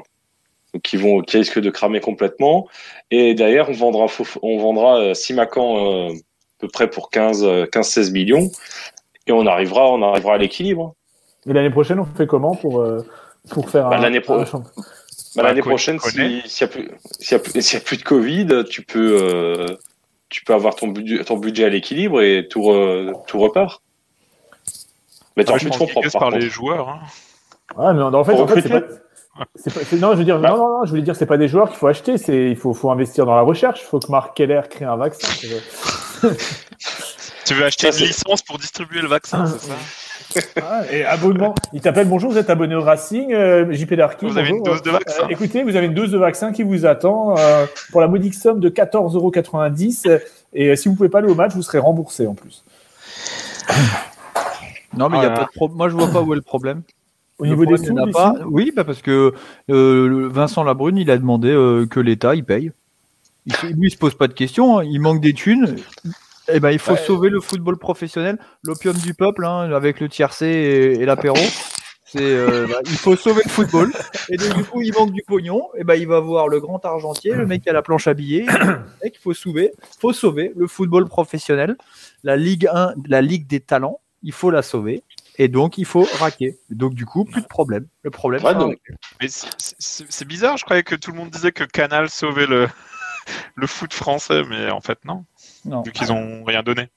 [0.84, 2.68] qui vont, qui risquent de cramer complètement.
[3.12, 4.06] Et derrière, on vendra,
[4.42, 6.14] on vendra euh, Simacan euh, à
[6.60, 8.50] peu près pour 15, euh, 15-16 millions.
[9.28, 10.96] Et on arrivera, on arrivera à l'équilibre.
[11.48, 13.06] Et l'année prochaine, on fait comment pour, euh,
[13.50, 14.40] pour faire Bah, un, l'année pro-
[15.36, 17.86] Bah, Bah, prochaine, si- s'il n'y a, plus- s'il y a, plus- s'il y a
[17.86, 19.68] plus de Covid, tu peux, euh,
[20.30, 23.82] tu peux avoir ton budget, ton budget à l'équilibre et tout, re- tout repart.
[25.36, 26.90] Mais t'as Ah, plus de fonds propres, par par les joueurs.
[26.90, 27.00] hein.
[27.78, 28.82] Ouais, mais en fait, Pour en fait c'est pas.
[29.40, 30.50] Recruter c'est pas- c'est- non, je veux dire, Bah.
[30.50, 32.56] non, non, non, je voulais dire, c'est pas des joueurs qu'il faut acheter, c'est, il
[32.56, 33.82] faut, faut investir dans la recherche.
[33.82, 35.28] Il faut que Mark Keller crée un vaccin.
[37.46, 39.74] Tu veux acheter Ça, une c'est- licence pour distribuer le vaccin, c'est ça
[40.62, 41.56] Ah, et abonnement.
[41.72, 44.26] Il t'appelle bonjour, vous êtes abonné au Racing, euh, JP Darky.
[44.28, 45.24] Vous avez une dose de vaccin.
[45.24, 48.34] Euh, écoutez, vous avez une dose de vaccin qui vous attend euh, pour la modique
[48.34, 49.16] somme de 14,90
[50.10, 50.20] euros.
[50.54, 52.66] Et euh, si vous pouvez pas aller au match, vous serez remboursé en plus.
[54.98, 56.42] Non, mais il y a pas de pro- moi je vois pas où est le
[56.42, 56.82] problème.
[57.40, 58.34] Au Le niveau des sous, pas.
[58.48, 59.34] Oui, bah parce que
[59.70, 62.72] euh, Vincent Labrune, il a demandé euh, que l'État il paye.
[63.46, 64.80] Il, lui, il se pose pas de questions.
[64.80, 64.84] hein.
[64.84, 65.76] Il manque des thunes.
[66.52, 66.98] Eh ben, il faut Ouais.
[66.98, 71.38] sauver le football professionnel, l'opium du peuple, hein, avec le tiercé et, et l'apéro.
[72.06, 73.92] C'est, euh, bah, il faut sauver le football.
[74.30, 75.68] Et donc, du coup, il manque du pognon.
[75.78, 78.14] Et ben, il va voir le grand argentier, le mec qui a la planche à
[78.14, 78.46] billets.
[79.04, 81.76] Et il faut sauver, faut sauver le football professionnel,
[82.24, 84.00] la Ligue 1, la Ligue des talents.
[84.24, 85.04] Il faut la sauver.
[85.38, 86.58] Et donc, il faut raquer.
[86.70, 87.86] Donc, du coup, plus de problème.
[88.02, 92.10] Le problème, Ouais, c'est Mais bizarre, je croyais que tout le monde disait que Canal
[92.10, 92.68] sauvait le,
[93.56, 95.26] le foot français, mais en fait non,
[95.66, 95.82] non.
[95.84, 96.90] vu qu'ils ont rien donné.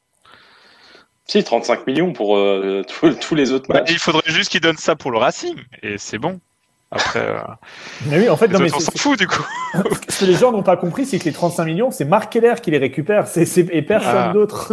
[1.26, 3.91] Si, 35 millions pour euh, tous- tous les autres Bah, matchs.
[3.93, 6.41] il faudrait juste qu'ils donnent ça pour le Racing, et c'est bon.
[6.91, 7.38] Après, euh,
[8.07, 9.45] Mais oui, en fait, les non, mais on s'en fout du coup.
[10.09, 12.55] ce que les gens n'ont pas compris, c'est que les 35 millions, c'est Mark Keller
[12.61, 14.32] qui les récupère, c'est, c'est- et personne Ah.
[14.32, 14.72] d'autre.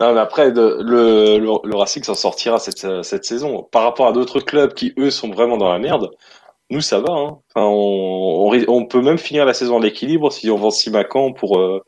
[0.00, 3.62] Non, mais après, de- le, le, le Racing s'en sortira cette, euh, cette saison.
[3.70, 6.10] Par rapport à d'autres clubs qui, eux, sont vraiment dans la merde,
[6.70, 7.12] nous, ça va.
[7.12, 7.38] Hein.
[7.54, 11.32] Enfin, on, on, on peut même finir la saison à l'équilibre si on vend Simacan
[11.32, 11.82] pour, euh,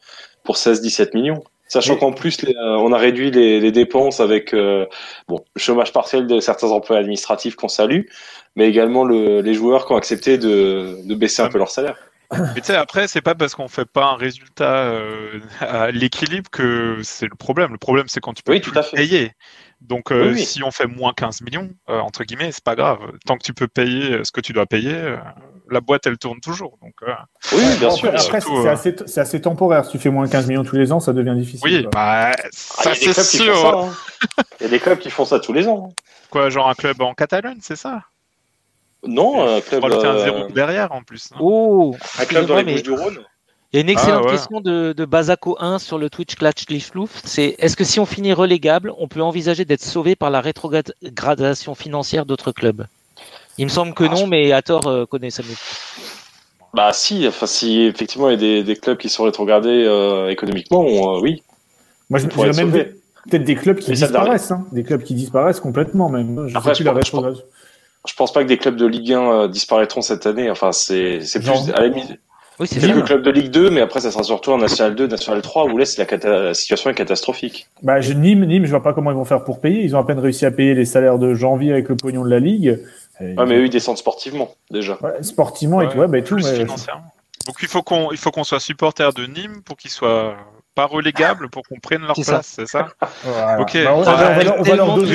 [0.45, 1.43] pour 16-17 millions.
[1.69, 4.87] Sachant qu'en plus, les, euh, on a réduit les, les dépenses avec euh,
[5.29, 8.03] bon, le chômage partiel de certains emplois administratifs qu'on salue,
[8.57, 11.97] mais également le, les joueurs qui ont accepté de, de baisser un peu leur salaire.
[12.33, 16.51] Mais tu sais, après, c'est pas parce qu'on fait pas un résultat euh, à l'équilibre
[16.51, 17.73] que c'est le problème.
[17.73, 18.97] Le problème, c'est quand tu peux Oui, plus tout à fait.
[18.97, 19.33] payer.
[19.81, 20.45] Donc, euh, Oui, oui.
[20.45, 22.99] si on fait moins 15 millions, euh, entre guillemets, c'est pas grave.
[23.27, 25.17] Tant que tu peux payer ce que tu dois payer, euh,
[25.71, 26.79] la boîte, elle tourne toujours.
[26.83, 27.13] Donc, euh,
[27.53, 28.09] Oui, bien sûr.
[28.19, 29.85] Après, c'est, euh, assez, temporaire.
[29.85, 31.61] Si tu fais moins de 15 millions tous les ans, ça devient difficile.
[31.69, 32.37] oui, bah, Ah,
[32.83, 33.79] ça c'est sûr.
[33.79, 33.93] hein.
[34.61, 35.89] Il y a des clubs qui font ça tous les ans.
[35.91, 35.95] hein.
[36.31, 38.03] Quoi, genre un club en Catalogne, c'est ça?
[39.07, 41.31] Non, un On club, un euh, zéro derrière en plus.
[41.33, 41.39] hein.
[41.41, 43.19] Oh, un club dans les mais du Rhône.
[43.73, 44.33] il y a une excellente Ah, ouais.
[44.37, 47.21] question de, de Bazako 1 sur le Twitch Clatch Liflouf.
[47.25, 51.75] C'est est-ce que si on finit relégable, on peut envisager d'être sauvé par la rétrogradation
[51.75, 52.87] financière d'autres clubs?
[53.59, 55.55] Il me semble que Ah, non, je- mais Hathor euh, connaît ça mieux.
[56.73, 60.29] Bah si, enfin si effectivement il y a des, des clubs qui sont rétrogradés euh,
[60.29, 61.43] économiquement, on, euh, oui.
[62.11, 64.67] Moi, je, dirais être même peut-être des clubs qui Mais disparaissent, hein.
[64.73, 66.49] des clubs qui disparaissent complètement même.
[66.49, 67.45] Je Après, sais plus je la pense- je pense- rétrogradation.
[68.07, 70.51] Je pense pas que des clubs de Ligue 1 euh, disparaîtront cette année.
[70.51, 72.19] Enfin c'est c'est plus à la limite
[72.61, 73.03] Oui, c'est quelques ça.
[73.03, 75.79] clubs de Ligue 2, mais après ça sera surtout en National 2, National 3 où
[75.79, 77.67] là c'est la, cata- la situation est catastrophique.
[77.83, 79.83] Bah, je, Nîmes, Nîmes, je vois pas comment ils vont faire pour payer.
[79.83, 82.31] Ils ont à peine réussi à payer les salaires de janvier avec le pognon de
[82.31, 82.81] la Ligue.
[83.21, 84.99] Et- Ouais, mais eux ils descendent sportivement déjà.
[85.03, 86.65] Ouais, sportivement et tout, ouais, bah, et tout, mais-.
[86.65, 90.35] Donc il faut qu'on il faut qu'on soit supporter de Nîmes pour qu'ils soient
[90.75, 92.89] pas relégables pour qu'on prenne leur place, c'est ça
[93.25, 93.61] Voilà.
[93.61, 93.79] Ok.
[93.85, 95.09] Bah, on, va, on va leur, on va leur Tellement donner,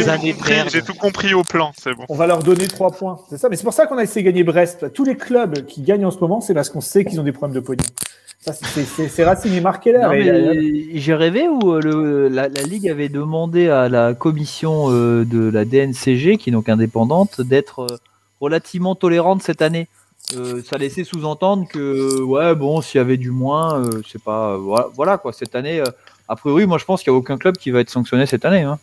[0.70, 2.06] J'ai tout compris, au plan, c'est bon.
[2.08, 3.20] on va leur donner trois points.
[3.30, 4.94] C'est ça, mais c'est pour ça qu'on a essayé de gagner Brest.
[4.94, 7.32] Tous les clubs qui gagnent en ce moment, c'est parce qu'on sait qu'ils ont des
[7.34, 7.84] problèmes de pognon.
[8.40, 9.62] Ça, c'est- Racing et
[10.08, 15.26] mais j'ai rêvé où euh, le, la, la Ligue avait demandé à la commission euh,
[15.26, 17.98] de la DNCG, qui est donc indépendante, d'être euh,
[18.40, 19.90] relativement tolérante cette année.
[20.36, 24.54] Euh, ça laissait sous-entendre que, ouais, bon, s'il y avait du moins, euh, c'est pas.
[24.54, 25.86] euh, voilà, quoi, cette année, euh,
[26.28, 28.46] a priori, moi je pense qu'il n'y a aucun club qui va être sanctionné cette
[28.46, 28.62] année.
[28.62, 28.78] Hein.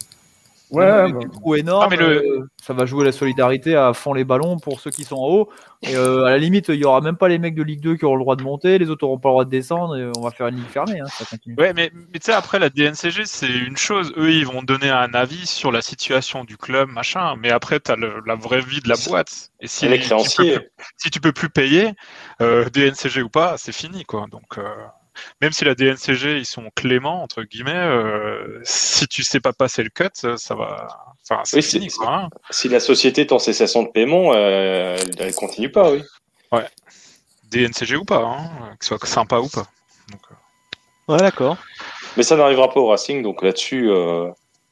[0.71, 3.93] Ouais, bah, des trous énormes, Ah, mais le- euh, ça va jouer la solidarité à
[3.93, 5.49] fond les ballons pour ceux qui sont en haut.
[5.83, 7.95] Et euh, à la limite, il y aura même pas les mecs de Ligue 2
[7.97, 10.11] qui auront le droit de monter, les autres auront pas le droit de descendre, et
[10.17, 10.99] on va faire une ligue fermée.
[10.99, 11.55] Hein, ça continue.
[11.57, 14.13] Ouais, mais, mais tu sais, après, la DNCG, c'est une chose.
[14.17, 17.37] Eux, ils vont donner un avis sur la situation du club, machin.
[17.39, 19.51] Mais après, tu as la vraie vie de la boîte.
[19.61, 20.65] Et si, les tu peux
[20.97, 21.93] si tu peux plus payer,
[22.43, 24.27] euh, DNCG ou pas, c'est fini, quoi.
[24.31, 24.65] Donc, euh,
[25.41, 29.83] même si la DNCG, ils sont cléments, entre guillemets, euh, si tu sais pas passer
[29.83, 30.89] le cut, ça ça va.
[31.29, 32.15] Enfin, c'est Oui, c'est- fini, quoi.
[32.15, 32.29] hein.
[32.51, 36.03] Si la société est en cessation de paiement, euh, elle continue pas, oui.
[37.51, 39.67] DNCG ou pas, hein, que ce soit sympa ou pas.
[40.11, 40.35] Donc, euh,
[41.13, 41.57] Ouais, d'accord.
[42.17, 44.29] Mais ça n'arrivera pas au Racing, donc là-dessus, euh,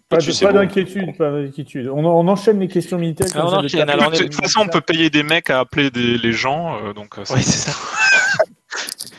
[0.09, 1.89] pas d'inquiétude, pas d'inquiétude.
[1.89, 3.29] On, on enchaîne les questions militaires.
[3.35, 6.33] Ah, on enchaîne, de toute façon, on peut payer des mecs à appeler des, les
[6.33, 7.77] gens, euh, donc euh, Oui, c'est ça.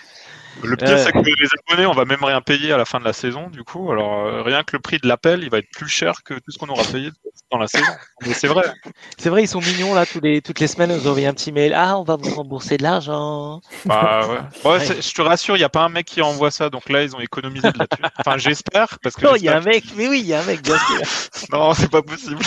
[0.63, 0.97] Le pire, Ouais.
[0.97, 3.49] c'est que les abonnés, on va même rien payer à la fin de la saison,
[3.49, 3.91] du coup.
[3.91, 6.51] Alors, euh, rien que le prix de l'appel, il va être plus cher que tout
[6.51, 7.09] ce qu'on aura payé
[7.51, 7.85] dans la saison.
[8.25, 8.63] Mais c'est vrai.
[9.17, 11.33] C'est vrai, ils sont mignons là, tous les, toutes les semaines, ils nous envoient un
[11.33, 11.73] petit mail.
[11.75, 13.59] Ah, on va vous rembourser de l'argent.
[13.85, 14.21] Bah,
[14.65, 14.71] ouais.
[14.71, 17.03] Ouais, je te rassure, il n'y a pas un mec qui envoie ça, donc là,
[17.03, 18.03] ils ont économisé de là-dessus.
[18.19, 19.25] Enfin, j'espère, parce que.
[19.25, 21.01] Non, il y a un mec, mais oui, il y a un mec, bien sûr.
[21.51, 22.39] Non, c'est pas possible.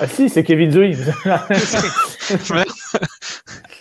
[0.00, 1.14] Ah si, c'est Kevin Zoïd.
[1.24, 2.66] Merde.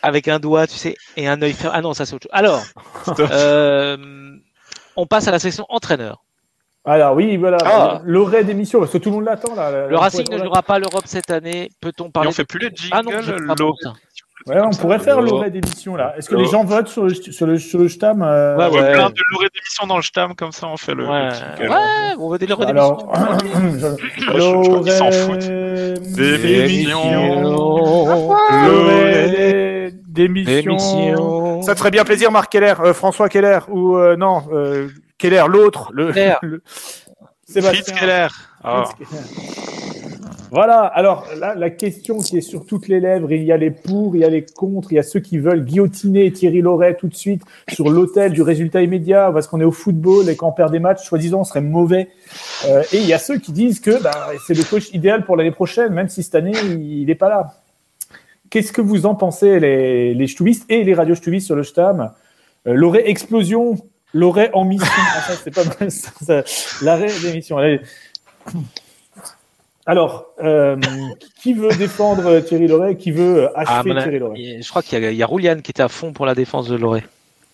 [0.04, 1.76] Avec un doigt, tu sais, et un œil fermé.
[1.78, 2.32] Ah non, ça c'est autre chose.
[2.34, 2.62] Alors,
[3.20, 3.98] euh,
[4.96, 6.24] on passe à la section entraîneur.
[6.86, 8.02] Alors oui, voilà, Ah.
[8.04, 9.88] l'oreille d'émission, parce que tout le monde l'attend là.
[9.88, 11.70] Le Racing ne jouera pas l'Europe cette année.
[11.80, 13.02] Peut-on Et parler on fait de- plus les jingles, Ah
[13.58, 13.72] non.
[14.46, 16.14] Ouais, on pourrait faire l'oreille d'émission là.
[16.18, 18.74] Est-ce que les gens votent sur le, sur le, sur le Stam euh, Ouais, On
[18.74, 18.92] ouais.
[18.92, 21.08] plein de l'orée d'émission dans le stam, comme ça, on fait le.
[21.08, 21.70] Ouais, le jingle.
[21.72, 23.96] ouais, on veut des Alors, d'émission.
[24.34, 25.50] je- je crois qu'ils s'en foutent.
[28.68, 29.63] l'oreille
[30.18, 31.62] Émission.
[31.62, 35.44] Ça te ferait bien plaisir, Marc Keller, euh, François Keller, ou euh, non, euh, Keller,
[35.48, 36.36] l'autre, le, Keller.
[36.42, 37.04] le- Fritz
[37.46, 37.96] Sébastien.
[37.96, 38.28] Keller.
[38.64, 38.84] Ah.
[38.98, 39.10] Keller.
[40.54, 43.72] Voilà, alors là, la question qui est sur toutes les lèvres, il y a les
[43.72, 46.94] pour, il y a les contre, il y a ceux qui veulent guillotiner Thierry Loret
[46.96, 47.42] tout de suite
[47.72, 50.78] sur l'autel du résultat immédiat parce qu'on est au football et quand on perd des
[50.78, 52.10] matchs, soi-disant, on serait mauvais.
[52.68, 54.12] Euh, et il y a ceux qui disent que bah,
[54.46, 57.54] c'est le coach idéal pour l'année prochaine, même si cette année, il n'est pas là.
[58.50, 62.12] Qu'est-ce que vous en pensez, les, les Stubistes et les radios Stubistes sur le Stam
[62.68, 63.78] euh, Loret explosion,
[64.14, 64.88] Loret en mission.
[65.16, 66.44] Ah, ça, c'est pas mal, ça, ça.
[66.84, 67.58] l'arrêt d'émission.
[67.58, 67.82] Allez.
[69.86, 70.78] Alors, euh,
[71.42, 75.02] qui veut défendre Thierry Loret Qui veut Ah, achever mon Thierry Loret Je crois qu'il
[75.02, 77.04] y a, il y a Rouliane qui est à fond pour la défense de Loré.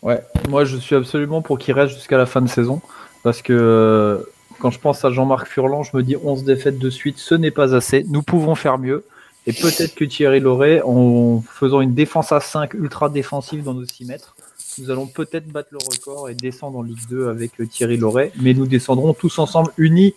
[0.02, 2.82] Ouais, moi je suis absolument pour qu'il reste jusqu'à la fin de saison.
[3.24, 4.18] Parce que euh,
[4.60, 7.52] quand je pense à Jean-Marc Furlan, je me dis 11 défaites de suite, ce n'est
[7.52, 8.06] pas assez.
[8.10, 9.04] Nous pouvons faire mieux.
[9.50, 13.84] Et peut-être que Thierry Loret, en faisant une défense à 5 ultra défensive dans nos
[13.84, 14.36] 6 mètres,
[14.78, 18.32] nous allons peut-être battre le record et descendre en Ligue 2 avec euh, Thierry Loret.
[18.40, 20.14] Mais nous descendrons tous ensemble unis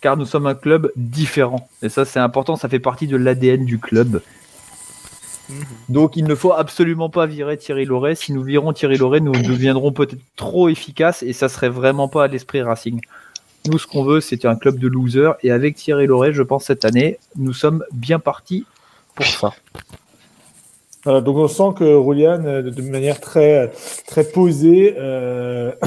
[0.00, 1.68] car nous sommes un club différent.
[1.82, 4.22] Et ça, c'est important, ça fait partie de l'ADN du club.
[5.88, 8.14] Donc il ne faut absolument pas virer Thierry Loret.
[8.14, 12.24] Si nous virons Thierry Loret, nous deviendrons peut-être trop efficaces et ça serait vraiment pas
[12.24, 13.00] à l'esprit Racing.
[13.66, 16.66] Nous, ce qu'on veut, c'est un club de losers et avec Thierry Loret, je pense
[16.66, 18.64] cette année, nous sommes bien partis
[19.16, 19.52] pour ça.
[21.04, 23.70] Voilà, donc on sent que Roulian, euh, de manière très,
[24.06, 25.72] très posée, euh,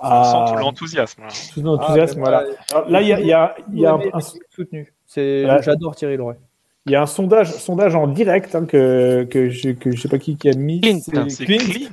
[0.00, 1.22] On a sent tout l'enthousiasme.
[1.22, 1.28] là.
[1.54, 2.20] tout l'enthousiasme.
[2.20, 2.44] voilà.
[2.70, 4.20] Alors là, il y a, il y a, y a un, un-
[4.54, 4.92] soutenu.
[5.06, 5.60] C'est, Voilà.
[5.60, 6.36] j'adore Thierry Loret.
[6.86, 10.08] il y a un sondage, sondage en direct hein, que, que, je, que je sais
[10.08, 10.80] pas qui, qui a mis.
[10.82, 11.00] Clint.
[11.28, 11.88] C'est Clint, Clint.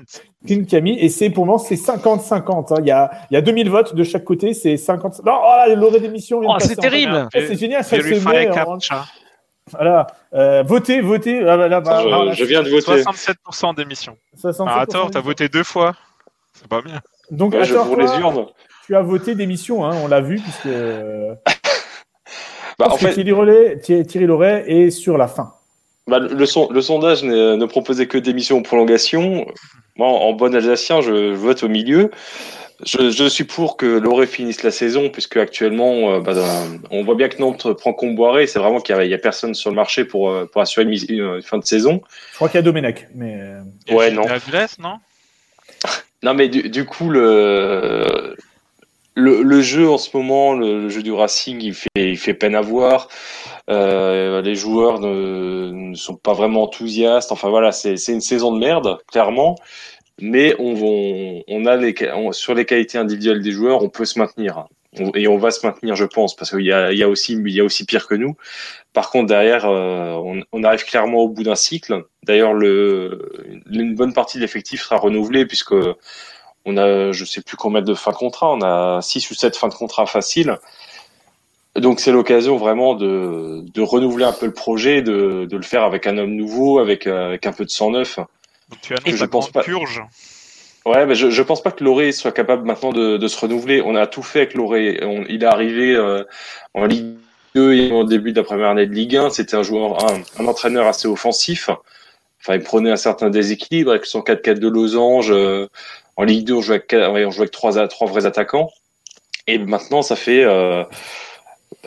[0.45, 2.73] Clint qui a mis, et c'est pour moment c'est 50-50.
[2.75, 2.77] hein.
[2.81, 5.23] Il y a, il y a 2000 votes de chaque côté, c'est 50.
[5.25, 6.41] Non, oh là, l'orée d'émission.
[6.45, 7.27] Oh, c'est terrible.
[7.33, 8.49] C'est génial, ça se met.
[9.71, 11.39] Voilà, euh, votez, votez.
[11.47, 13.01] Ah, bah, là, bah, je, voilà, je viens de voter.
[13.01, 14.15] 67% d'émissions.
[14.39, 14.63] 67%.
[14.67, 15.95] Ah, attends, t'as voté deux fois.
[16.53, 17.01] C'est pas bien.
[17.31, 18.45] Donc, Ouais, je attends, pour les toi, urnes.
[18.85, 20.67] tu as voté d'émission, hein, on l'a vu, puisque.
[20.67, 21.33] euh,
[22.77, 25.53] Bah, en fait, Thierry, Rollet- Thierry Thierry Loret est sur la fin.
[26.07, 29.45] bah, le, son- le sondage ne, ne proposait que d'émissions en prolongation.
[29.95, 32.11] Moi, en bon alsacien, je, je vote au milieu.
[32.83, 36.33] Je, je suis pour que Loré finisse la saison, puisque actuellement, euh, bah,
[36.91, 38.47] on voit bien que Nantes prend Comboiré.
[38.47, 40.61] C'est vraiment qu'il n'y a, il y a personne sur le marché pour, euh, pour
[40.61, 42.01] assurer une, fin de saison.
[42.31, 43.37] Je crois qu'il y a Domenech, mais.
[43.39, 44.23] euh, Et Ouais, non.
[44.79, 44.97] Non?
[46.23, 48.35] Non, mais du, du coup, le,
[49.13, 52.33] le, le jeu en ce moment, le, le jeu du Racing, il fait, il fait
[52.33, 53.07] peine à voir.
[53.69, 57.31] Euh, les joueurs ne, ne sont pas vraiment enthousiastes.
[57.31, 59.55] Enfin voilà, c'est une saison de merde, clairement.
[60.21, 64.05] Mais on, on, on a les, on- sur les qualités individuelles des joueurs, on peut
[64.05, 64.65] se maintenir.
[64.99, 66.71] On- Et on va se maintenir, je pense, parce qu'il y y,
[67.03, 68.35] a aussi, il y a aussi pire que nous.
[68.93, 70.15] Par contre, derrière, euh,
[70.53, 72.05] on, arrive clairement au bout d'un cycle.
[72.23, 73.31] D'ailleurs, le,
[73.71, 75.75] une bonne partie de l'effectif sera renouvelée puisque
[76.65, 79.55] on a, je sais plus combien de fins de contrat, on a six ou sept
[79.55, 80.57] fins de contrat faciles.
[81.75, 85.83] Donc c'est l'occasion vraiment de, de renouveler un peu le projet, de, de le faire
[85.83, 88.17] avec un homme nouveau, avec, euh, avec un peu de sang neuf.
[88.69, 90.01] Donc tu annonces je la pense pas- purge.
[90.85, 93.81] Ouais, mais je, je pense pas que Loré soit capable maintenant de, de se renouveler.
[93.83, 94.99] On a tout fait avec Loré.
[95.01, 96.23] On- il est arrivé euh,
[96.75, 97.15] en Ligue
[97.55, 99.31] 2 et au début de la première année de Ligue 1.
[99.31, 101.69] C'était un joueur, un, un entraîneur assez offensif.
[102.39, 105.31] Enfin, il prenait un certain déséquilibre avec son 4-4 de losange.
[105.31, 105.67] euh,
[106.17, 108.69] en Ligue 2, on jouait avec, on jouait avec trois, trois vrais attaquants.
[109.47, 110.83] Et maintenant, ça fait euh,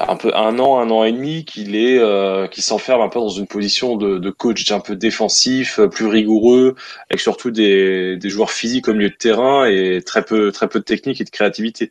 [0.01, 3.19] un peu un an, un an et demi qu'il est, euh, qu'il s'enferme un peu
[3.19, 6.75] dans une position de, de coach un peu défensif, euh, plus rigoureux,
[7.11, 10.79] avec surtout des, des joueurs physiques au milieu de terrain et très peu, très peu
[10.81, 11.91] de technique et de créativité.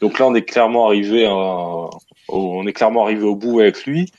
[0.00, 1.90] Donc là, on est clairement arrivé, à- au-
[2.28, 4.10] on est clairement arrivé au bout avec lui.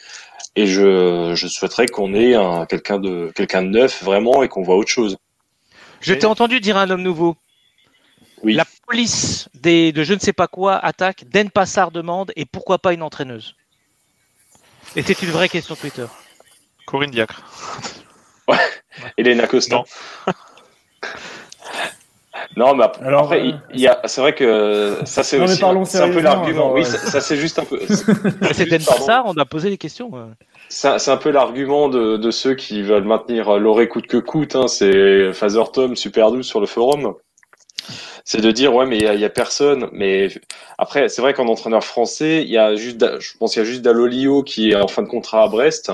[0.55, 4.61] Et je, je souhaiterais qu'on ait un, quelqu'un de, quelqu'un de neuf vraiment et qu'on
[4.61, 5.17] voit autre chose.
[5.99, 7.35] Je t'ai entendu dire un homme nouveau.
[8.43, 8.53] Oui.
[8.53, 12.77] La police des, de je ne sais pas quoi attaque, Den Passard demande et pourquoi
[12.77, 13.55] pas une entraîneuse?
[14.95, 16.05] Et c'est une vraie question Twitter.
[16.85, 17.41] Corinne Diacre.
[19.17, 19.77] Elena Costa.
[19.77, 19.83] Non.
[22.57, 25.39] Non, mais après, Alors, après, euh, il il y a, c'est vrai que ça c'est
[25.39, 26.65] aussi, parlons c'est un peu l'argument.
[26.65, 28.99] genre, Oui, euh, ça, ça, c'est juste un peu, C'est Den Pardon.
[29.05, 30.11] Passard, on a posé des questions.
[30.13, 30.25] euh.
[30.69, 34.17] c'est un- c'est un peu l'argument de, de ceux qui veulent maintenir l'oré coûte que
[34.17, 34.55] coûte.
[34.55, 37.13] Hein, c'est Father Tom super doux sur le forum.
[38.25, 39.89] C'est de dire ouais mais il y, a- personne.
[39.91, 40.29] Mais
[40.77, 43.69] après c'est vrai qu'en entraîneur français il y a juste, je pense qu'il y a
[43.69, 45.91] juste Dalolio qui est en fin de contrat à Brest,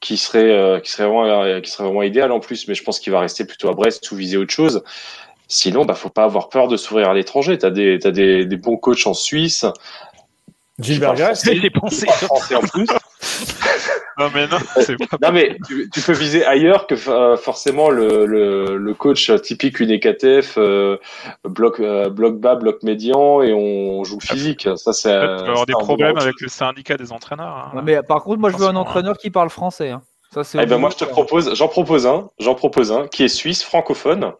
[0.00, 2.66] qui serait euh, qui serait vraiment qui serait vraiment idéal en plus.
[2.68, 4.82] Mais je pense qu'il va rester plutôt à Brest ou viser autre chose.
[5.48, 7.58] Sinon, bah, faut pas avoir peur de s'ouvrir à l'étranger.
[7.58, 9.66] T'as des, des, des bons coachs en Suisse.
[10.82, 11.44] Gilbert Grasse.
[11.44, 12.06] J'ai pensé.
[12.06, 12.86] français en plus.
[14.18, 15.16] Non mais non, c'est pas.
[15.22, 19.80] Non, mais tu, tu peux viser ailleurs que euh, forcément le, le, le coach typique
[19.80, 20.98] UNECATF, euh,
[21.44, 24.68] bloc, euh, bloc bas, bloc médian, et on joue physique.
[24.76, 25.08] Ça, c'est.
[25.08, 27.70] Tu vas avoir des problèmes avec le syndicat des entraîneurs.
[27.72, 27.76] hein.
[27.76, 29.90] Ouais, mais par contre, moi, je veux un entraîneur qui parle français.
[29.90, 30.02] hein.
[30.34, 33.24] Ça, c'est Eh ben, moi, je te propose, j'en propose un, j'en propose un, qui
[33.24, 34.32] est suisse, francophone,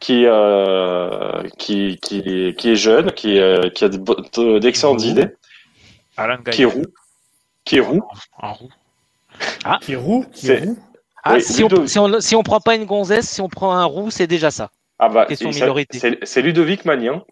[0.00, 3.88] qui, euh, qui, qui, est- qui est jeune, qui, euh, qui a
[4.60, 5.28] d'excellentes idées,
[6.52, 6.84] qui est roux,
[7.64, 8.02] qui est roux.
[8.40, 8.70] Un roux.
[9.80, 10.24] Qui est roux.
[10.32, 10.78] Qui est roux.
[11.24, 13.74] Ah, Oui, si, on, si, on, si on prend pas une gonzesse, si on prend
[13.74, 14.70] un roux, c'est déjà ça.
[14.98, 17.22] Ah bah, c'est c'est Ludovic Magnin.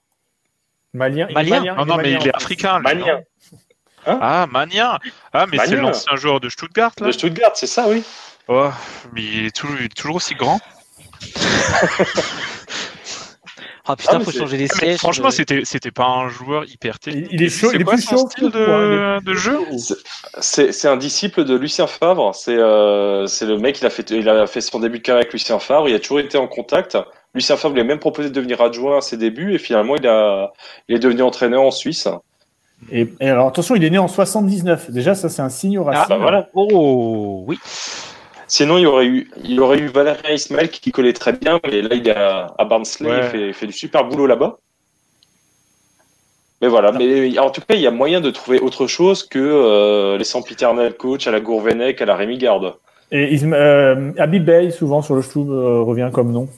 [0.92, 1.28] Malien.
[1.32, 1.58] Malien.
[1.60, 2.32] malien, Non, non, mais il est malien.
[2.34, 2.78] africain.
[2.78, 3.20] lui, Magnin.
[4.06, 4.98] non Ah, Magnin.
[5.32, 7.06] Ah, mais c'est l'ancien joueur de Stuttgart, là.
[7.08, 8.02] De Stuttgart, c'est ça, oui.
[8.48, 8.70] Oh,
[9.12, 10.60] mais il est toujours, il est toujours aussi grand.
[13.88, 14.98] Ah putain, mais faut changer les Ah, sièges.
[14.98, 17.28] franchement, euh, c'était, c'était pas un joueur hyper technique.
[17.30, 19.58] Il- il est chaud- C'est il est plus son chaud style de, de jeu
[20.40, 22.34] C'est c'est un disciple de Lucien Favre.
[22.34, 25.20] C'est euh, c'est le mec, il a, fait, il a fait son début de carrière
[25.22, 25.88] avec Lucien Favre.
[25.88, 26.98] Il a toujours été en contact.
[27.34, 30.06] Lucien Favre lui a même proposé de devenir adjoint à ses débuts et finalement il,
[30.06, 30.52] a,
[30.88, 32.08] il est devenu entraîneur en Suisse.
[32.90, 34.90] Et, et alors attention, il est né en 79.
[34.90, 36.02] Déjà, ça c'est un signe racine.
[36.04, 36.48] Ah bah voilà.
[36.54, 37.58] Oh, oui.
[38.48, 41.58] Sinon il y aurait eu, il y aurait eu Valérien Ismaël qui collait très bien,
[41.64, 43.20] mais là il est à, à Barnsley, Ouais.
[43.24, 44.58] il fait, fait du super boulot là-bas.
[46.62, 49.38] Mais voilà, mais en tout cas il y a moyen de trouver autre chose que
[49.38, 52.74] euh, les sempiternels coach à la Gourvenec, à la Rémi Garde.
[53.12, 56.48] Et Isma- euh, Habib Bey, souvent sur le Stube, euh, revient comme nom.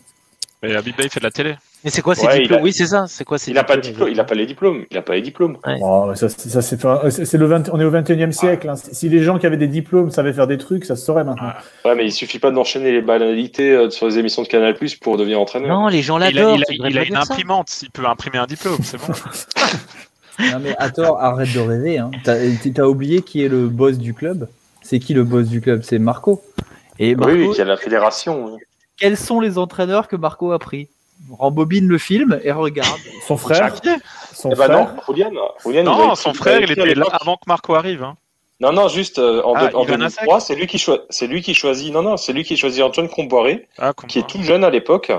[0.63, 1.55] Habib Bey fait de la télé.
[1.85, 3.07] Mais c'est quoi ces Ouais, il diplômes a- Oui, c'est ça.
[3.09, 5.03] C'est quoi ces Il a pas de diplôme, il a pas les diplômes, il a
[5.03, 5.59] pas les diplômes.
[5.65, 5.79] Ouais.
[5.81, 8.69] Oh, ça, c'est- ça, c'est le 20 on est au 21e siècle.
[8.69, 8.75] hein.
[8.77, 11.53] Si les gens qui avaient des diplômes savaient faire des trucs, ça se saurait maintenant.
[11.85, 14.97] Ouais, mais il suffit pas d'enchaîner les banalités euh, sur les émissions de Canal Plus
[14.97, 15.69] pour devenir entraîneur.
[15.69, 16.57] Non, les gens Il a, l'adorent.
[16.59, 19.13] il a- il a une imprimante, il peut imprimer un diplôme, c'est bon.
[20.41, 21.99] Non, mais à tort, arrête de rêver.
[21.99, 22.11] Hein.
[22.25, 24.49] T'as oublié qui est le boss du club?
[24.83, 25.83] C'est qui le boss du club?
[25.83, 26.43] C'est Marco.
[27.01, 28.57] Et Marco, oui, oui, qu'il y a la fédération.
[28.97, 30.89] quels sont les entraîneurs que Marco a pris?
[31.31, 32.99] Rembobine le film et regarde.
[33.27, 33.75] Son frère,
[34.33, 34.95] son Eh ben frère.
[34.95, 35.31] non, Julian,
[35.65, 38.03] Julian, Non, son frère, il était là avant que Marco arrive.
[38.03, 38.17] Hein.
[38.61, 41.03] Non, non, juste euh, en, Ah, deux- en Ivan 2003, c'est lui qui choisit.
[41.11, 41.93] C'est lui qui choisit.
[41.93, 45.13] Non, non, c'est lui qui choisit Antoine Comboiré, Ah, qui est tout jeune à l'époque.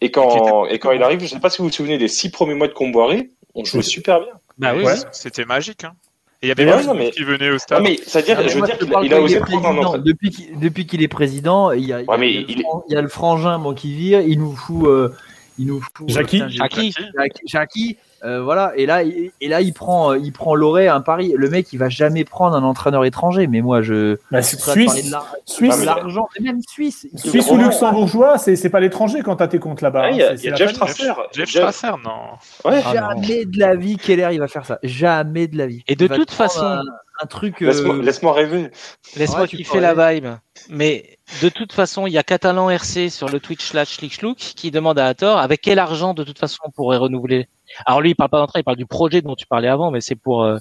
[0.00, 2.30] Et quand et quand il arrive, je sais pas si vous vous souvenez des six
[2.30, 4.32] premiers mois de Comboiré, on jouait super bien.
[4.58, 4.84] Bah oui.
[4.84, 4.94] Ouais.
[5.12, 5.84] C'était magique.
[5.84, 5.92] Hein.
[6.40, 7.82] Et il y avait Mais non, mais- qui venaient au Non, stade.
[7.82, 9.98] mais c'est-à-dire, mais je veux moi, dire qu'il a osé prendre un entraîneur.
[10.04, 12.36] Depuis qu'il depuis qu'il est président, il y a, il y a- Ouais, mais il
[12.36, 14.54] y a le il- fran- il y a le frangin bon, qui vire, il nous
[14.54, 14.86] fout.
[14.86, 15.12] euh,
[15.58, 16.08] il nous fout.
[16.08, 16.38] Jackie.
[16.48, 16.92] Jackie.
[16.92, 18.72] Jackie, Jackie, euh, voilà.
[18.76, 21.32] Et là, il- et là, il prend, euh, il prend Loré à un pari.
[21.36, 23.46] Le mec, il va jamais prendre un entraîneur étranger.
[23.46, 24.16] Mais moi, je.
[24.30, 25.16] Bah, Suisse, de
[25.46, 27.06] Suisse, l'argent, même Suisse.
[27.16, 30.02] Suisse ou luxembourgeois, c'est c'est pas l'étranger quand t'as tes comptes là-bas.
[30.04, 30.10] Ah, hein.
[30.12, 30.70] il y a, y Jeff.
[30.72, 31.04] Strasser.
[31.32, 32.70] Jeff Jeff- Strasser, non.
[32.70, 32.80] Ouais.
[32.84, 33.22] Ah, non.
[33.22, 34.78] Jamais de la vie, Keller, il va faire ça.
[34.82, 35.82] Jamais de la vie.
[35.88, 36.82] Et de toute façon, un,
[37.22, 37.60] un truc.
[37.60, 38.70] Laisse-moi euh, laisse-moi rêver.
[39.16, 40.26] Laisse-moi Ouais, kiffer la vibe.
[40.70, 44.70] Mais de toute façon, il y a Catalan RC sur le Twitch slash Schlickschlouk qui
[44.70, 47.48] demande à Hathor avec quel argent de toute façon on pourrait renouveler.
[47.86, 50.00] Alors lui, il parle pas d'entrée, il parle du projet dont tu parlais avant, mais
[50.00, 50.58] c'est pour euh,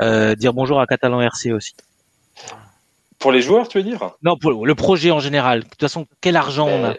[0.00, 1.74] euh, dire bonjour à Catalan RC aussi.
[3.18, 4.10] Pour les joueurs, tu veux dire?
[4.22, 5.60] Non, pour le projet en général.
[5.64, 6.94] De toute façon, quel argent on a?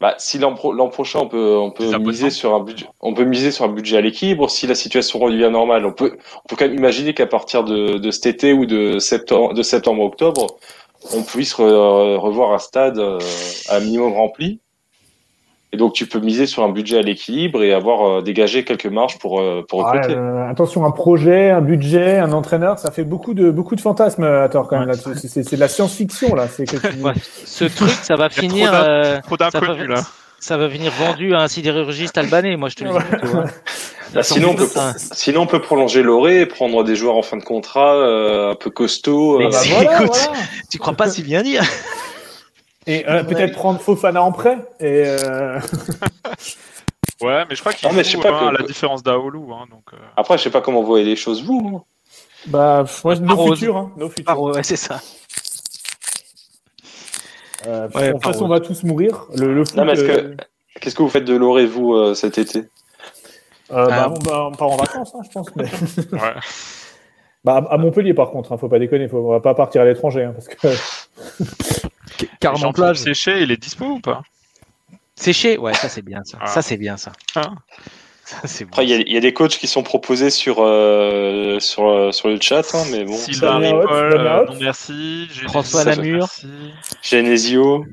[0.00, 3.14] Bah, si l'an pro- l'an prochain on peut on peut miser sur un budget on
[3.14, 4.50] peut miser sur un budget à l'équilibre.
[4.50, 7.98] Si la situation redevient normale on peut on peut quand même imaginer qu'à partir de,
[7.98, 10.56] de cet été ou de septembre de septembre octobre
[11.14, 13.18] on puisse re- revoir un stade euh,
[13.68, 14.60] à un minimum rempli
[15.74, 18.86] et donc tu peux miser sur un budget à l'équilibre et avoir euh, dégagé quelques
[18.86, 22.90] marges pour euh, pour Ouais, recruter euh, attention, un projet, un budget, un entraîneur, ça
[22.92, 24.88] fait beaucoup de beaucoup de fantasmes à tort quand même.
[24.88, 24.94] là.
[24.94, 26.46] C'est- de la science-fiction là.
[26.48, 26.64] Tu-
[27.02, 27.12] Ouais.
[27.44, 28.70] Ce truc, ça va finir.
[28.70, 30.00] trop d'in- euh, Trop ça, d'inconnus va, là.
[30.38, 32.96] ça va venir vendu à un sidérurgiste albanais, moi je te le dis.
[32.98, 33.38] plutôt.
[34.14, 37.22] Bah, sinon on peut Ça- sinon on peut prolonger Loré et prendre des joueurs en
[37.22, 40.38] fin de contrat euh, un peu costauds bah voilà, écoute, voilà.
[40.70, 41.62] Tu crois pas si bien dire
[42.86, 44.58] Et euh, peut-être prendre Fofana en prêt.
[44.80, 45.58] Et euh,
[47.22, 49.38] Ouais, mais je crois qu'il mais je sais joue pas hein, que- la différence d'Aolu.
[49.52, 51.82] Hein, donc, euh, après je sais pas comment vous voyez les choses vous hein.
[52.46, 54.24] bah, moi, nos futurs, hein, nos futurs.
[54.28, 55.00] Ah ouais, c'est ça.
[57.66, 59.26] Euh, Ouais, de toute façon, on va tous mourir.
[59.36, 60.36] Le, le foot, Non, mais est-ce que-
[60.80, 62.64] Qu'est-ce que vous faites de Loré, vous, euh, cet été?
[63.70, 64.10] Euh, bah, Ah.
[64.10, 65.54] on, bah, on part en vacances, hein, je pense.
[65.56, 65.62] mais-
[66.12, 66.34] ouais.
[67.44, 69.08] bah, à- à Montpellier, par contre, hein, faut pas déconner.
[69.08, 70.68] Faut, on va pas partir à l'étranger, hein, parce que
[72.74, 72.96] Plage.
[72.98, 74.22] Séché, il est dispo ou pas?
[75.16, 76.38] Séché, ouais, ça c'est bien ça.
[76.40, 76.46] Ah.
[76.46, 77.12] Ça c'est bien ça.
[77.36, 77.52] Ah.
[78.24, 78.70] Ça c'est bon.
[78.72, 82.12] Après, il y, a- il y a des coachs qui sont proposés sur, euh, sur,
[82.14, 83.16] sur le chat, hein, mais bon.
[83.16, 85.26] Sylvain Ripoll, euh, merci.
[85.26, 86.28] Genesio, François Lamure.
[87.02, 87.84] Genesio.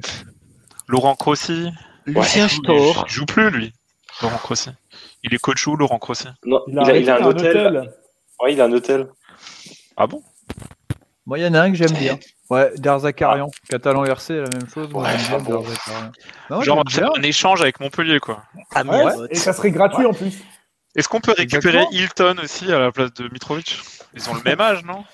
[0.87, 1.69] Laurent Crossi.
[2.05, 3.07] Lucien Il Stor.
[3.07, 3.73] joue plus, lui.
[4.21, 4.69] Laurent Crossi.
[5.23, 7.91] Il est coach où, Laurent Crossi Non, il il a, il un un hôtel.
[8.41, 9.07] Ouais, il a un hôtel.
[9.97, 10.23] Ah bon?
[11.25, 12.17] Moi, il y en a un que j'aime bien.
[12.51, 13.49] Ouais, Derzakarian.
[13.69, 14.91] Catalan RC, la même chose.
[14.93, 15.63] Ouais, ah bon.
[16.49, 17.21] Non, Genre, on j'aime va faire bien.
[17.21, 18.43] un échange avec Montpellier, quoi.
[18.75, 20.43] Ah, Ouais, et ça serait gratuit en plus.
[20.95, 21.91] Est-ce qu'on peut récupérer Exactement.
[22.33, 23.79] Hilton aussi à la place de Mitrovic?
[24.13, 25.05] Ils ont le même âge, non?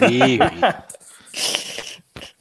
[0.00, 0.60] Oui, oui.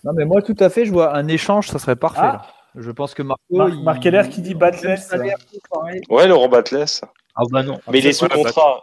[0.04, 2.22] Non, mais moi, tout à fait, je vois un échange, ça serait parfait.
[2.24, 2.32] Ah.
[2.34, 2.82] là.
[2.82, 3.42] Je pense que Marco.
[3.50, 5.12] Marc, il- Marc Keller qui dit Batless.
[6.10, 6.86] Ouais, Laurent Batles.
[7.36, 7.82] Ah bah non.
[7.92, 8.82] Mais il est sous contrat.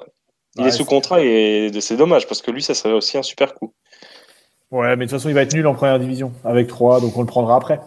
[0.57, 3.23] Il Ouais, est sous contrat et c'est dommage parce que lui, ça serait aussi un
[3.23, 3.73] super coup.
[4.71, 7.17] Ouais, mais de toute façon, il va être nul en première division avec 3, donc
[7.17, 7.81] on le prendra après.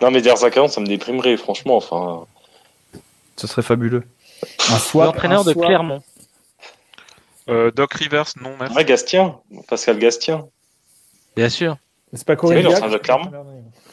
[0.00, 1.76] Non, mais Derzakarian, ça me déprimerait, franchement.
[1.76, 2.26] Enfin,
[3.36, 4.04] Ce serait fabuleux.
[4.70, 5.66] Un swap, L'entraîneur un de swap.
[5.66, 6.02] Clermont.
[7.48, 8.76] Euh, Doc Rivers, non, merci.
[8.76, 9.36] ouais, Gastien,
[9.68, 10.46] Pascal Gastien.
[11.36, 11.76] Bien sûr.
[12.12, 13.30] C'est pas Oui, Corey l'entraîneur de Clermont.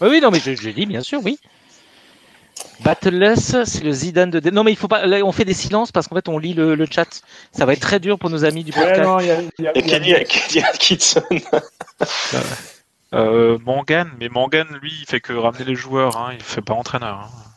[0.02, 1.40] Oui, oui, non, mais je, je dis bien sûr, oui.
[2.82, 4.50] Battleless, c'est le Zidane de.
[4.50, 5.06] Non, mais il faut pas.
[5.06, 7.22] Là, on fait des silences parce qu'en fait, on lit le, le chat.
[7.52, 9.02] Ça va être très dur pour nos amis du Ouais, podcast.
[9.04, 11.24] non, il y a, y a- Et il y a- Kenny, Kenny Atkinson.
[13.12, 16.76] Euh, Mangan, mais Mangan, lui, il fait que ramener les joueurs, hein, il fait pas
[16.76, 17.22] entraîneur.
[17.24, 17.49] Hein.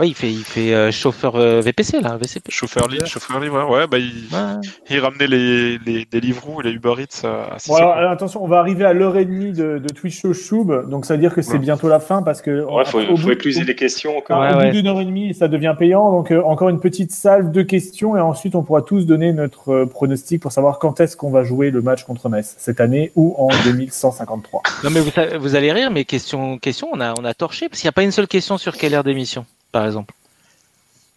[0.00, 2.52] Oui, il fait, il fait euh, chauffeur euh, VPC, là, VCP.
[2.52, 4.60] Chauffeur libre, chauffeur libre, ouais, bah, il, Ouais.
[4.90, 8.46] il ramenait les, les Deliveroo et les Uber Eats à, à Bon, alors, attention, on
[8.46, 11.34] va arriver à l'heure et demie de, de Twitch Show Shub, donc ça veut dire
[11.34, 11.58] que c'est Ouais.
[11.58, 14.40] bientôt la fin parce que Ouais, faut, au faut bout- écluser les questions au- encore.
[14.40, 16.12] Ouais, au bout d'une heure et demie, ça devient payant.
[16.12, 19.70] Donc euh, encore une petite salve de questions et ensuite on pourra tous donner notre
[19.72, 23.10] euh, pronostic pour savoir quand est-ce qu'on va jouer le match contre Metz cette année
[23.16, 24.62] ou en 2153.
[24.84, 25.10] Non, mais vous,
[25.40, 27.92] vous allez rire, mais question, question on, a, on a torché parce qu'il n'y a
[27.92, 30.14] pas une seule question sur quelle aire d'émission, par exemple.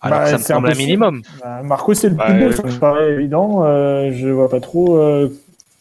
[0.01, 1.21] Alors Bah, que ça me c'est semble un minimum.
[1.45, 2.25] Euh, Marco, c'est le Ouais.
[2.25, 3.63] plus beau, ça me paraît évident.
[3.65, 5.29] Euh, je vois pas trop euh,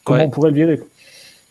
[0.05, 0.24] comment Ouais.
[0.26, 0.78] on pourrait le virer.
[0.78, 0.86] quoi.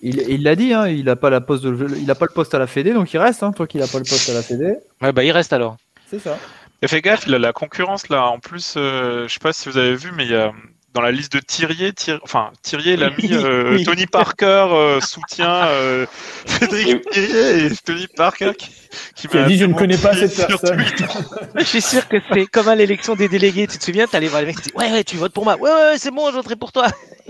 [0.02, 2.54] Il l'a dit, hein, il n'a pas, la poste de- il a pas le poste
[2.54, 3.44] à la Fédé, donc il reste.
[3.44, 4.76] Hein, toi qui n'a pas le poste à la Fédé.
[5.02, 5.76] Ouais, bah, il reste alors.
[6.10, 6.38] C'est ça.
[6.82, 8.26] Et fais gaffe, il a la concurrence là.
[8.28, 10.54] En plus, euh, je sais pas si vous avez vu, mais il y a
[10.94, 13.84] dans la liste de Thirier, Thir- enfin Thirier, il a mis euh, Oui.
[13.84, 16.06] Tony Parker euh, soutient euh,
[16.45, 18.70] Frédéric Thirier et Tony Parker qui,
[19.16, 20.84] qui m'a dit, je ne connais pas cette personne.
[21.56, 23.68] Je suis sûr que c'est comme à l'élection des délégués.
[23.68, 25.56] Tu te souviens, t'allais voir les mecs, tu dis, ouais, ouais, tu votes pour moi.
[25.57, 26.88] Ouais, ouais, c'est bon, je voterai pour toi.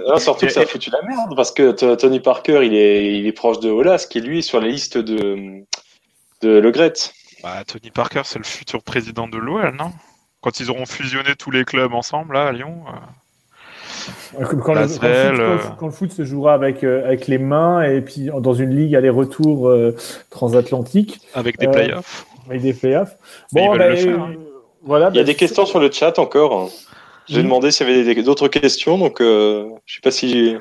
[0.07, 3.27] Non, surtout que ça a foutu la merde parce que Tony Parker, il est, il
[3.27, 5.63] est proche de Olas, qui lui est sur la liste de,
[6.41, 6.93] de Le Gret.
[7.43, 9.91] Bah, Tony Parker, c'est le futur président de l'OL, non?
[10.41, 12.85] Quand ils auront fusionné tous les clubs ensemble là à Lyon.
[14.39, 16.25] Euh, Quand, quand le, quand le foot, Lasvel, quand le foot- quand le foot se
[16.25, 19.95] jouera avec, euh, avec les mains et puis dans une ligue aller-retour euh,
[20.29, 22.25] transatlantique avec des Euh, playoffs.
[22.49, 23.15] avec des playoffs.
[23.51, 24.33] Bon, bah, hein.
[24.83, 25.09] voilà.
[25.13, 26.69] Il y a bah, des questions sur le chat encore.
[27.27, 27.43] J'ai Oui.
[27.43, 30.55] demandé s'il y avait d'autres questions, donc euh, je sais pas si.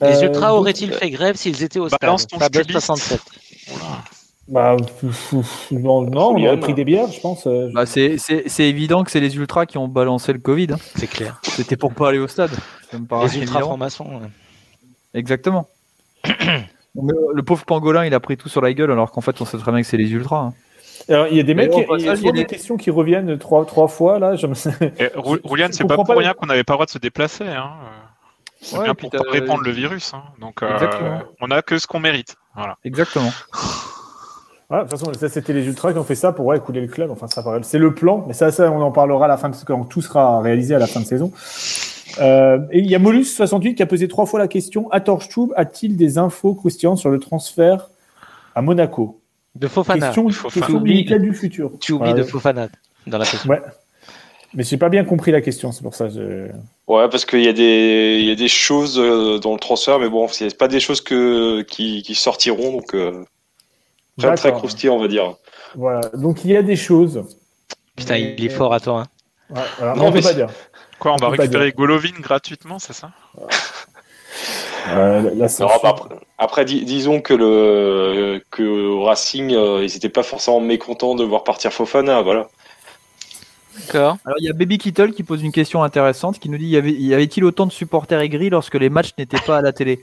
[0.00, 2.00] Les Ultras auraient-ils fait grève s'ils étaient au stade?
[2.00, 2.86] Balance ton Fabulous styliste.
[2.86, 3.20] 67.
[4.48, 4.76] Bah,
[5.70, 7.46] non, non, on aurait pris des bières, je pense.
[7.46, 10.68] euh, Bah, c'est- c'est c'est évident que c'est les ultras qui ont balancé le Covid.
[10.72, 10.78] hein.
[10.96, 11.38] C'est clair.
[11.42, 12.50] C'était pour pas aller au stade.
[12.92, 13.60] Les ultra évident.
[13.60, 14.04] francs-maçons.
[14.04, 14.28] ouais.
[15.14, 15.68] Exactement.
[16.26, 19.40] Mais, euh, le pauvre pangolin, il a pris tout sur la gueule alors qu'en fait,
[19.40, 20.38] on sait très bien que c'est les ultras.
[20.40, 20.54] hein.
[21.08, 23.38] Alors, il y a des mecs, qui- il y a des des- questions qui reviennent
[23.38, 24.36] trois, trois fois, là.
[24.36, 24.54] Je me...
[25.16, 27.44] Roulian, c'est pas pour pas rien qu'on n'avait pas le droit de se déplacer.
[27.46, 27.70] Hein.
[28.60, 30.12] C'est Ouais, bien pour pas t'as- répandre le virus.
[30.14, 30.22] Hein.
[30.40, 30.78] Donc, euh,
[31.40, 32.36] on a que ce qu'on mérite.
[32.56, 32.76] Voilà.
[32.84, 33.30] Exactement.
[34.72, 36.80] Voilà, de toute façon, ça, c'était les ultras qui ont fait ça pour ouais, couler
[36.80, 37.10] le club.
[37.10, 39.56] Enfin, ça c'est le plan, mais ça, ça, on en parlera à la fin de
[39.66, 41.30] quand tout sera réalisé à la fin de saison.
[42.22, 45.50] Euh, et il y a Molus68 qui a posé trois fois la question À Torchtube,
[45.56, 47.90] a-t-il des infos croustillantes sur le transfert
[48.54, 49.20] à Monaco?
[49.54, 50.06] De Fofana.
[50.06, 50.66] Question, Fofana.
[50.66, 51.72] question médicale du futur.
[51.78, 52.24] Tu oublies Voilà.
[52.24, 52.68] de Fofana
[53.06, 53.50] dans la question.
[53.50, 53.60] Ouais.
[54.54, 56.06] Mais j'ai pas bien compris la question, c'est pour ça.
[56.06, 56.46] que Je...
[56.90, 59.98] Ouais, parce qu'il y a des, il y a des choses euh, dans le transfert,
[59.98, 63.22] mais bon, c'est pas des choses que, qui, qui sortiront, donc euh,
[64.18, 65.34] très, très croustillant, on va dire.
[65.74, 66.00] Voilà.
[66.14, 67.24] Donc il y a des choses.
[67.96, 69.00] Putain, il est fort à toi.
[69.00, 69.54] hein.
[69.54, 69.94] Ouais, voilà.
[69.94, 70.48] Non, on peut mais pas dire.
[70.98, 73.10] Quoi, on, On va récupérer Golovin gratuitement, c'est ça?
[74.88, 80.22] Euh, la après, après, dis- disons que le que au Racing, euh, ils étaient pas
[80.24, 82.48] forcément mécontents de voir partir Fofana, voilà.
[83.80, 84.18] D'accord.
[84.24, 86.76] Alors, il y a Baby Kittle qui pose une question intéressante qui nous dit y
[86.76, 90.02] avait- y avait-il autant de supporters aigris lorsque les matchs n'étaient pas à la télé?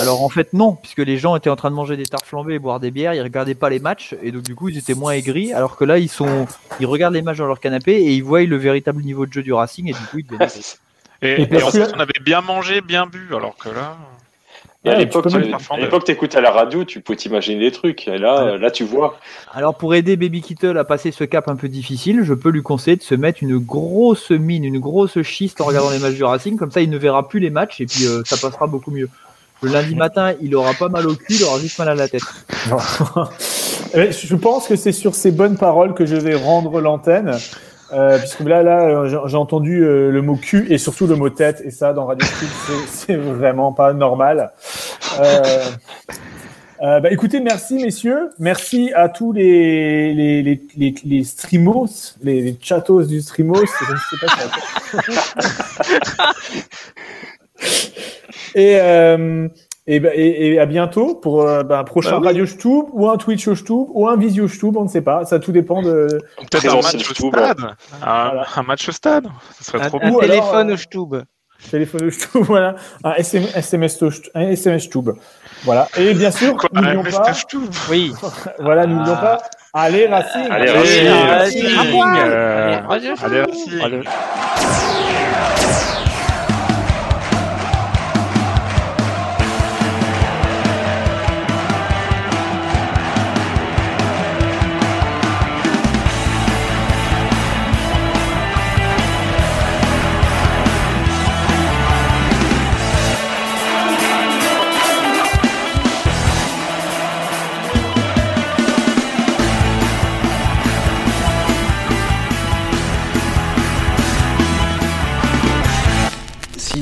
[0.00, 2.54] Alors, en fait, non, puisque les gens étaient en train de manger des tartes flambées
[2.54, 4.94] et boire des bières, ils regardaient pas les matchs et donc, du coup, ils étaient
[4.94, 5.52] moins aigris.
[5.52, 6.46] Alors que là, ils, sont,
[6.80, 9.42] ils regardent les matchs dans leur canapé et ils voient le véritable niveau de jeu
[9.42, 10.48] du Racing et du coup, ils deviennent.
[11.20, 13.96] Et, Et en plus, on avait bien mangé, bien bu, alors que là.
[14.84, 17.16] Et à Ouais, l'époque, tu peux faire à l'époque, t'écoutais à la radio, tu pouvais
[17.16, 18.06] t'imaginer des trucs.
[18.06, 19.18] Et là, là, tu vois.
[19.52, 22.62] Alors pour aider Baby Kittle à passer ce cap un peu difficile, je peux lui
[22.62, 26.22] conseiller de se mettre une grosse mine, une grosse schiste en regardant les matchs du
[26.24, 28.92] Racing, comme ça il ne verra plus les matchs et puis euh, ça passera beaucoup
[28.92, 29.08] mieux.
[29.62, 32.08] Le lundi matin, il aura pas mal au cul, il aura juste mal à la
[32.08, 32.22] tête.
[33.94, 37.36] Eh, Je pense que c'est sur ces bonnes paroles que je vais rendre l'antenne.
[37.92, 41.30] Euh, puisque là, là, euh, j'ai- entendu euh, le mot cul et surtout le mot
[41.30, 44.52] tête, et ça, dans Radio c'est- c'est vraiment pas normal.
[45.20, 45.42] Euh,
[46.82, 51.86] euh, bah, écoutez, merci messieurs, merci à tous les les les les, les streamos,
[52.22, 53.54] les, les chatos du streamos.
[53.56, 53.86] Je sais
[54.20, 54.28] pas
[54.98, 56.28] si
[58.54, 59.48] et, euh,
[59.90, 62.26] et, bah, et, et à bientôt pour euh, bah, un prochain Bah oui.
[62.28, 65.24] Radio Stube ou un Twitch Stube ou un Visio Stube, on ne sait pas.
[65.24, 66.06] Ça tout dépend de.
[66.50, 67.60] Peut-être un match au stade.
[68.02, 68.46] Un, Voilà.
[68.56, 69.26] un match au stade.
[69.58, 70.20] Ce serait Un, trop un beau.
[70.20, 71.14] alors, téléphone euh, au Stube.
[71.70, 74.04] Téléphone Stube, voilà, un SMS, SMS,
[74.34, 75.10] un SMS Stube.
[75.64, 75.88] Voilà.
[75.98, 77.32] Et bien sûr, n'oublions un pas.
[77.90, 78.12] Oui.
[78.60, 79.38] voilà, n'oublions Ah.
[79.38, 79.42] pas,
[79.74, 80.46] allez Racing.
[80.50, 81.08] Allez, Allez, Racing.
[81.08, 81.78] Racing.
[81.78, 82.12] À moi.
[82.16, 84.02] Euh, Allez, Allez, Racing.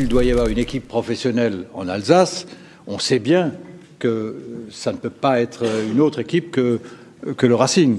[0.07, 2.47] S'il doit y avoir une équipe professionnelle en Alsace,
[2.87, 3.51] on sait bien
[3.99, 4.37] que
[4.71, 6.79] ça ne peut pas être une autre équipe que
[7.25, 7.99] le Racing.